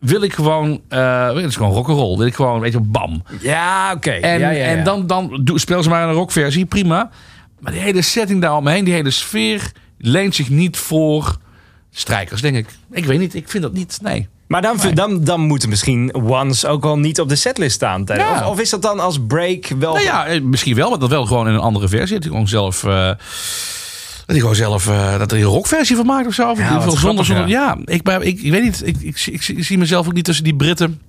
wil 0.00 0.22
ik 0.22 0.34
gewoon. 0.34 0.80
eh 0.88 1.34
het 1.34 1.44
is 1.44 1.56
gewoon 1.56 1.72
rock'n'roll. 1.72 2.16
Wil 2.16 2.26
ik 2.26 2.34
gewoon, 2.34 2.60
weet 2.60 2.72
je, 2.72 2.80
bam. 2.80 3.22
Ja, 3.40 3.92
oké. 3.96 4.10
En, 4.10 4.40
ja, 4.40 4.50
ja, 4.50 4.56
ja. 4.56 4.64
en 4.64 4.84
dan, 4.84 5.06
dan 5.06 5.42
speel 5.54 5.82
ze 5.82 5.88
maar 5.88 6.08
een 6.08 6.14
rockversie, 6.14 6.66
prima. 6.66 7.10
Maar 7.58 7.72
die 7.72 7.80
hele 7.80 8.02
setting 8.02 8.40
daaromheen, 8.40 8.84
die 8.84 8.94
hele 8.94 9.10
sfeer, 9.10 9.72
leent 9.98 10.34
zich 10.34 10.48
niet 10.50 10.76
voor 10.76 11.36
strijkers, 11.90 12.40
denk 12.40 12.56
ik. 12.56 12.68
Ik 12.90 13.04
weet 13.04 13.18
niet, 13.18 13.34
ik 13.34 13.48
vind 13.48 13.62
dat 13.62 13.72
niet. 13.72 13.98
Nee. 14.02 14.28
Maar 14.46 14.62
dan, 14.62 14.78
dan, 14.94 15.24
dan 15.24 15.40
moeten 15.40 15.68
misschien 15.68 16.14
Once 16.14 16.68
ook 16.68 16.82
wel 16.82 16.98
niet 16.98 17.20
op 17.20 17.28
de 17.28 17.36
setlist 17.36 17.74
staan. 17.74 18.02
Ja. 18.06 18.32
Of, 18.32 18.46
of 18.46 18.60
is 18.60 18.70
dat 18.70 18.82
dan 18.82 19.00
als 19.00 19.18
break 19.26 19.66
wel... 19.78 19.92
Nou 19.92 20.04
ja, 20.04 20.26
eh, 20.26 20.40
misschien 20.40 20.74
wel, 20.74 20.90
maar 20.90 20.98
dat 20.98 21.08
wel 21.08 21.26
gewoon 21.26 21.48
in 21.48 21.54
een 21.54 21.60
andere 21.60 21.88
versie. 21.88 22.16
Hij 22.18 22.28
gewoon 22.28 22.48
zelf. 22.48 22.84
eh, 22.84 23.10
hij 24.30 24.40
gewoon 24.40 24.54
zelf. 24.54 24.88
eh, 24.88 25.18
dat 25.18 25.32
er 25.32 25.38
een 25.38 25.44
rockversie 25.44 25.96
van 25.96 26.06
maakt 26.06 26.26
of 26.26 26.34
zo. 26.34 26.50
Of 26.50 26.58
wat 26.58 26.66
geval 26.76 26.96
zonder, 26.96 27.24
zonder, 27.24 27.48
ja. 27.48 27.78
ik, 27.84 28.02
ben- 28.02 28.26
ik, 28.26 28.40
ik 28.42 28.50
weet 28.50 28.62
niet. 28.62 28.86
Ik, 28.86 28.96
ik, 29.00 29.26
ik, 29.26 29.48
ik 29.48 29.64
zie 29.64 29.78
mezelf 29.78 30.06
ook 30.06 30.12
niet 30.12 30.24
tussen 30.24 30.44
die 30.44 30.56
Britten. 30.56 31.00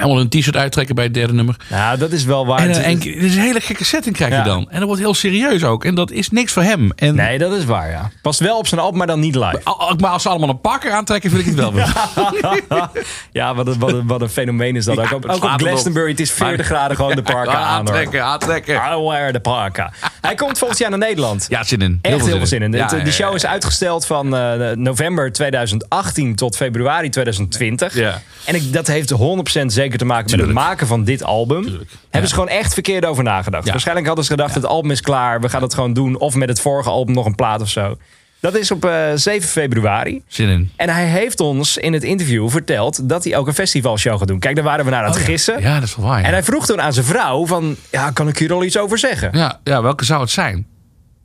Helemaal 0.00 0.20
een 0.20 0.28
t-shirt 0.28 0.56
uittrekken 0.56 0.94
bij 0.94 1.04
het 1.04 1.14
derde 1.14 1.32
nummer. 1.32 1.56
Nou, 1.70 1.98
dat 1.98 2.12
is 2.12 2.24
wel 2.24 2.46
waar. 2.46 2.58
En, 2.58 2.70
eh, 2.70 2.86
en 2.86 2.96
het 2.96 3.04
is 3.04 3.34
een 3.34 3.40
hele 3.42 3.60
gekke 3.60 3.84
setting 3.84 4.14
krijg 4.16 4.30
je 4.30 4.36
Ja. 4.38 4.44
dan. 4.44 4.66
En 4.70 4.76
dat 4.78 4.86
wordt 4.86 5.00
heel 5.00 5.14
serieus 5.14 5.64
ook. 5.64 5.84
En 5.84 5.94
dat 5.94 6.10
is 6.10 6.30
niks 6.30 6.52
voor 6.52 6.62
hem. 6.62 6.92
En, 6.96 7.14
Nee, 7.14 7.38
dat 7.38 7.52
is 7.52 7.64
waar, 7.64 7.90
ja. 7.90 8.10
Past 8.22 8.40
wel 8.40 8.58
op 8.58 8.66
zijn 8.66 8.80
album, 8.80 8.98
maar 8.98 9.06
dan 9.06 9.20
niet 9.20 9.34
live. 9.34 9.60
Maar 9.98 10.10
als 10.10 10.22
ze 10.22 10.28
allemaal 10.28 10.48
een 10.48 10.60
pakker 10.60 10.92
aantrekken, 10.92 11.30
vind 11.30 11.42
ik 11.42 11.46
het 11.48 11.56
wel 11.56 11.72
weer. 11.72 11.92
Ja, 13.32 13.54
wat 13.54 13.66
een, 13.66 13.78
wat 13.78 13.92
een, 13.92 14.06
wat 14.06 14.20
een 14.20 14.28
fenomeen 14.28 14.76
is 14.76 14.84
dat. 14.84 14.94
Ja, 14.96 15.02
ook 15.02 15.12
op, 15.12 15.26
ook 15.26 15.44
op. 15.44 15.50
Glastonbury, 15.56 16.10
het 16.10 16.20
is 16.20 16.30
40 16.32 16.66
graden 16.66 16.96
gewoon 16.96 17.14
de 17.14 17.22
parka 17.22 17.52
aan. 17.52 17.78
aantrekken, 17.78 18.24
aantrekken. 18.24 18.74
I 18.74 18.96
wear 19.02 19.32
the 19.32 19.40
parka. 19.40 19.92
Hij 20.20 20.34
komt 20.34 20.58
volgend 20.58 20.78
jaar 20.78 20.90
naar 20.90 20.98
Nederland. 20.98 21.46
Ja, 21.48 21.62
zin 21.64 21.80
in. 21.80 21.98
Echt 22.02 22.26
heel 22.26 22.36
veel 22.36 22.46
zin 22.46 22.62
in. 22.62 22.72
Ja, 22.72 22.86
De- 22.86 22.96
ja, 22.96 23.04
de 23.04 23.12
show 23.12 23.28
ja, 23.28 23.34
is 23.34 23.42
ja. 23.42 23.48
uitgesteld 23.48 24.06
van 24.06 24.36
eh, 24.36 24.70
november 24.74 25.32
2018 25.32 26.34
tot 26.34 26.56
februari 26.56 27.08
2020. 27.08 27.94
Ja. 27.94 28.22
En 28.44 28.54
ik, 28.54 28.72
dat 28.72 28.86
heeft 28.86 29.12
100% 29.12 29.66
zeker 29.66 29.89
te 29.98 30.04
maken 30.04 30.30
met 30.30 30.40
het 30.40 30.54
maken 30.54 30.86
van 30.86 31.04
dit 31.04 31.22
album. 31.22 31.62
Tuurlijk. 31.64 31.90
Hebben 32.10 32.28
ze 32.28 32.34
gewoon 32.34 32.50
echt 32.50 32.72
verkeerd 32.74 33.04
over 33.04 33.24
nagedacht. 33.24 33.64
Ja. 33.64 33.70
Waarschijnlijk 33.70 34.06
hadden 34.06 34.24
ze 34.24 34.30
gedacht, 34.30 34.54
het 34.54 34.66
album 34.66 34.90
is 34.90 35.00
klaar. 35.00 35.40
We 35.40 35.48
gaan 35.48 35.62
het 35.62 35.74
gewoon 35.74 35.92
doen. 35.92 36.18
Of 36.18 36.34
met 36.34 36.48
het 36.48 36.60
vorige 36.60 36.90
album 36.90 37.14
nog 37.14 37.26
een 37.26 37.34
plaat 37.34 37.60
of 37.60 37.68
zo. 37.68 37.96
Dat 38.40 38.54
is 38.54 38.70
op 38.70 38.84
eh, 38.84 39.08
7 39.14 39.48
februari. 39.48 40.22
Zin 40.26 40.48
in. 40.48 40.70
En 40.76 40.88
hij 40.88 41.06
heeft 41.06 41.40
ons 41.40 41.76
in 41.76 41.92
het 41.92 42.02
interview 42.02 42.48
verteld 42.48 43.08
dat 43.08 43.24
hij 43.24 43.36
ook 43.36 43.46
een 43.46 43.54
festivalshow 43.54 44.18
gaat 44.18 44.28
doen. 44.28 44.38
Kijk, 44.38 44.54
daar 44.54 44.64
waren 44.64 44.84
we 44.84 44.90
naar 44.90 45.04
aan 45.04 45.10
het 45.10 45.20
gissen. 45.20 45.56
Oh 45.56 45.62
Ja, 45.62 45.74
dat 45.74 45.82
is 45.88 45.96
wel 45.96 46.06
waar. 46.06 46.20
ja. 46.20 46.26
En 46.26 46.32
hij 46.32 46.42
vroeg 46.42 46.66
toen 46.66 46.80
aan 46.80 46.92
zijn 46.92 47.06
vrouw 47.06 47.46
van, 47.46 47.76
ja, 47.90 48.10
kan 48.10 48.28
ik 48.28 48.38
hier 48.38 48.52
al 48.52 48.64
iets 48.64 48.78
over 48.78 48.98
zeggen? 48.98 49.30
Ja, 49.32 49.60
ja, 49.64 49.82
welke 49.82 50.04
zou 50.04 50.20
het 50.20 50.30
zijn? 50.30 50.66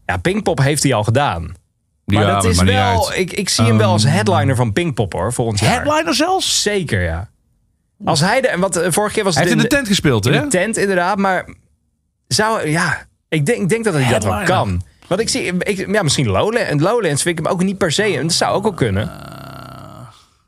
Ja, 0.06 0.18
Pinkpop 0.18 0.60
heeft 0.60 0.84
hij 0.84 0.94
al 0.94 1.04
gedaan. 1.04 1.54
Maar 2.06 2.22
ja, 2.24 2.34
dat 2.34 2.46
is 2.46 2.62
wel, 2.62 3.14
ik, 3.14 3.34
ik 3.34 3.50
zie 3.50 3.66
hem 3.66 3.78
wel 3.78 3.92
als 3.92 4.04
headliner 4.04 4.56
van 4.56 4.74
Pinkpop 4.74 5.14
hoor, 5.14 5.34
volgend 5.34 5.60
jaar. 5.60 5.72
Headliner 5.72 6.16
zelfs? 6.16 6.62
Zeker, 6.62 7.02
ja. 7.02 7.30
Als 8.06 8.20
hij 8.20 8.42
de, 8.42 8.56
want 8.58 8.76
eh, 8.76 8.92
vorige 8.92 9.14
keer 9.14 9.24
was 9.24 9.36
Hij 9.36 9.44
het 9.44 9.52
heeft 9.54 9.64
in 9.64 9.70
de 9.70 9.76
tent 9.76 9.88
gespeeld, 9.88 10.26
in 10.26 10.34
hè? 10.34 10.42
de 10.42 10.48
tent 10.48 10.78
inderdaad, 10.78 11.18
maar 11.18 11.46
zou, 12.28 12.70
ja, 12.70 13.06
ik 13.30 13.46
denk, 13.46 13.62
ik 13.62 13.70
denk 13.70 13.84
dat 13.84 13.94
hij 13.94 14.10
dat 14.12 14.24
wel 14.24 14.44
kan. 14.44 14.84
Want 15.08 15.22
ik 15.22 15.30
zie, 15.30 15.54
ik, 15.58 15.92
ja, 15.92 16.04
misschien 16.04 16.28
Lowlands, 16.28 16.84
Lowlands 16.84 17.22
vind 17.22 17.40
ik 17.40 17.46
hem 17.46 17.54
ook 17.54 17.64
niet 17.64 17.78
per 17.78 17.92
se, 17.92 18.04
en 18.04 18.22
dat 18.22 18.34
zou 18.34 18.56
ook 18.56 18.64
wel 18.64 18.74
kunnen. 18.74 19.12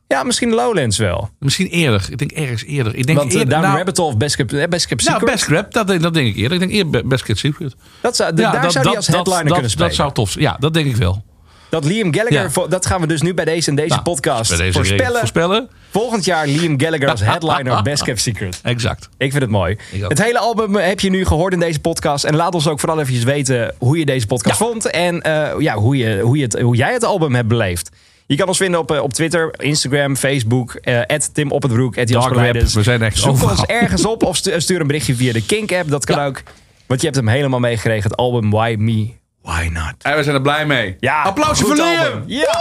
Ja, 0.08 0.24
misschien 0.24 0.50
Lowlands 0.50 0.98
wel. 0.98 1.30
Misschien 1.40 1.68
eerder. 1.68 2.08
Ik 2.10 2.18
denk 2.18 2.32
ergens 2.32 2.64
eerder. 2.64 2.96
Ik 2.96 3.06
denk 3.06 3.18
Want 3.18 3.32
uh, 3.34 3.38
eerder, 3.40 3.54
Down 3.54 3.66
nou, 3.66 3.78
Rabbit 3.78 3.98
Hole 3.98 4.10
of 4.10 4.18
Best 4.18 4.36
Kept, 4.36 4.54
eh, 4.54 4.68
Best 4.68 4.86
Kept 4.88 5.04
nou, 5.06 5.14
Secret, 5.20 5.34
Best 5.36 5.46
Grab, 5.46 5.72
dat, 5.72 5.88
denk- 5.88 6.02
dat 6.02 6.14
denk 6.14 6.28
ik 6.28 6.36
eerder. 6.36 6.54
Ik 6.54 6.60
denk 6.60 6.72
eerder 6.72 6.92
Be- 7.02 7.08
Best 7.08 7.24
Kept 7.24 7.40
Secret. 7.40 7.76
dat 8.02 8.16
zou, 8.16 8.34
daar 8.34 8.62
dat- 8.62 8.72
zou 8.72 8.96
als 8.96 9.08
headliner 9.08 9.44
dat, 9.44 9.52
kunnen 9.54 9.70
spelen. 9.72 9.88
Dat 9.88 9.98
zou 9.98 10.14
tof 10.14 10.32
zijn. 10.32 10.44
Ja, 10.44 10.58
dat 10.60 10.74
denk 10.74 10.86
ik 10.88 10.96
wel. 10.96 11.24
Dat 11.70 11.86
Liam 11.86 12.14
Gallagher, 12.14 12.52
Ja. 12.62 12.68
dat 12.68 12.86
gaan 12.86 13.02
we 13.02 13.08
dus 13.08 13.22
nu 13.22 13.34
bij 13.34 13.46
deze 13.46 13.70
en 13.70 13.76
deze 13.76 13.90
Nou, 13.90 14.02
podcast 14.02 14.50
bij 14.50 14.58
deze 14.58 14.74
voorspellen. 14.74 15.18
voorspellen. 15.20 15.70
Volgend 15.90 16.26
jaar 16.26 16.48
Liam 16.48 16.80
Gallagher 16.82 17.10
als 17.10 17.22
headliner 17.32 17.82
Best 17.84 18.04
Kept 18.04 18.22
Secret. 18.22 18.60
Exact. 18.64 19.10
Ik 19.18 19.32
vind 19.32 19.42
het 19.44 19.52
mooi. 19.52 19.78
Het 20.08 20.24
hele 20.24 20.40
album 20.40 20.76
heb 20.76 21.00
je 21.00 21.10
nu 21.10 21.26
gehoord 21.26 21.54
in 21.54 21.60
deze 21.60 21.80
podcast. 21.80 22.24
En 22.24 22.36
laat 22.36 22.54
ons 22.56 22.68
ook 22.68 22.80
vooral 22.80 23.00
even 23.00 23.26
weten 23.26 23.74
hoe 23.78 23.98
je 23.98 24.06
deze 24.06 24.28
podcast 24.28 24.60
Ja. 24.60 24.66
vond. 24.66 24.90
En 24.90 25.22
eh, 25.22 25.60
ja, 25.60 25.76
hoe, 25.76 25.98
je, 25.98 26.20
hoe, 26.22 26.38
je 26.38 26.44
het, 26.44 26.60
hoe 26.60 26.76
jij 26.76 26.94
het 26.94 27.04
album 27.04 27.36
hebt 27.36 27.48
beleefd. 27.48 27.90
Je 28.26 28.36
kan 28.36 28.48
ons 28.48 28.58
vinden 28.58 28.80
op, 28.80 28.92
eh, 28.92 29.02
op 29.02 29.14
Twitter, 29.14 29.54
Instagram, 29.58 30.16
Facebook. 30.16 30.74
eh 30.76 31.02
Tim 31.34 31.52
Op 31.52 31.62
het 31.64 31.72
Broek, 31.72 31.96
we 31.96 32.84
zijn 32.84 33.02
echt 33.02 33.18
Zoek 33.18 33.32
overal. 33.32 33.50
ons 33.50 33.66
ergens 33.66 34.06
op 34.06 34.24
of 34.24 34.36
stu- 34.36 34.60
stuur 34.60 34.82
een 34.82 34.88
berichtje 34.88 35.16
via 35.16 35.34
de 35.34 35.46
Kink-app. 35.46 35.90
Dat 35.90 36.06
kan 36.06 36.18
Ja. 36.18 36.26
ook. 36.26 36.42
Want 36.86 37.00
je 37.02 37.06
hebt 37.08 37.20
hem 37.20 37.28
helemaal 37.28 37.60
meegekregen. 37.60 38.10
Het 38.10 38.20
album 38.20 38.50
Why 38.50 38.76
Me, 38.80 39.10
Why 39.48 39.70
Not. 39.72 39.94
En 40.02 40.16
we 40.16 40.24
zijn 40.24 40.36
er 40.36 40.42
blij 40.42 40.66
mee. 40.66 40.96
Ja, 41.00 41.22
Applausje 41.22 41.64
goed 41.64 41.78
voor 41.78 41.86
Liam. 41.86 42.24
Ja. 42.26 42.56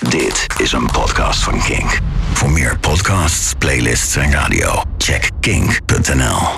Dit 0.00 0.46
is 0.58 0.72
een 0.72 0.86
podcast 0.92 1.42
van 1.42 1.62
Kink. 1.62 1.98
Voor 2.32 2.50
meer 2.50 2.78
podcasts, 2.78 3.52
playlists 3.58 4.16
en 4.16 4.32
radio, 4.32 4.82
check 4.98 5.30
kink.nl. 5.40 6.48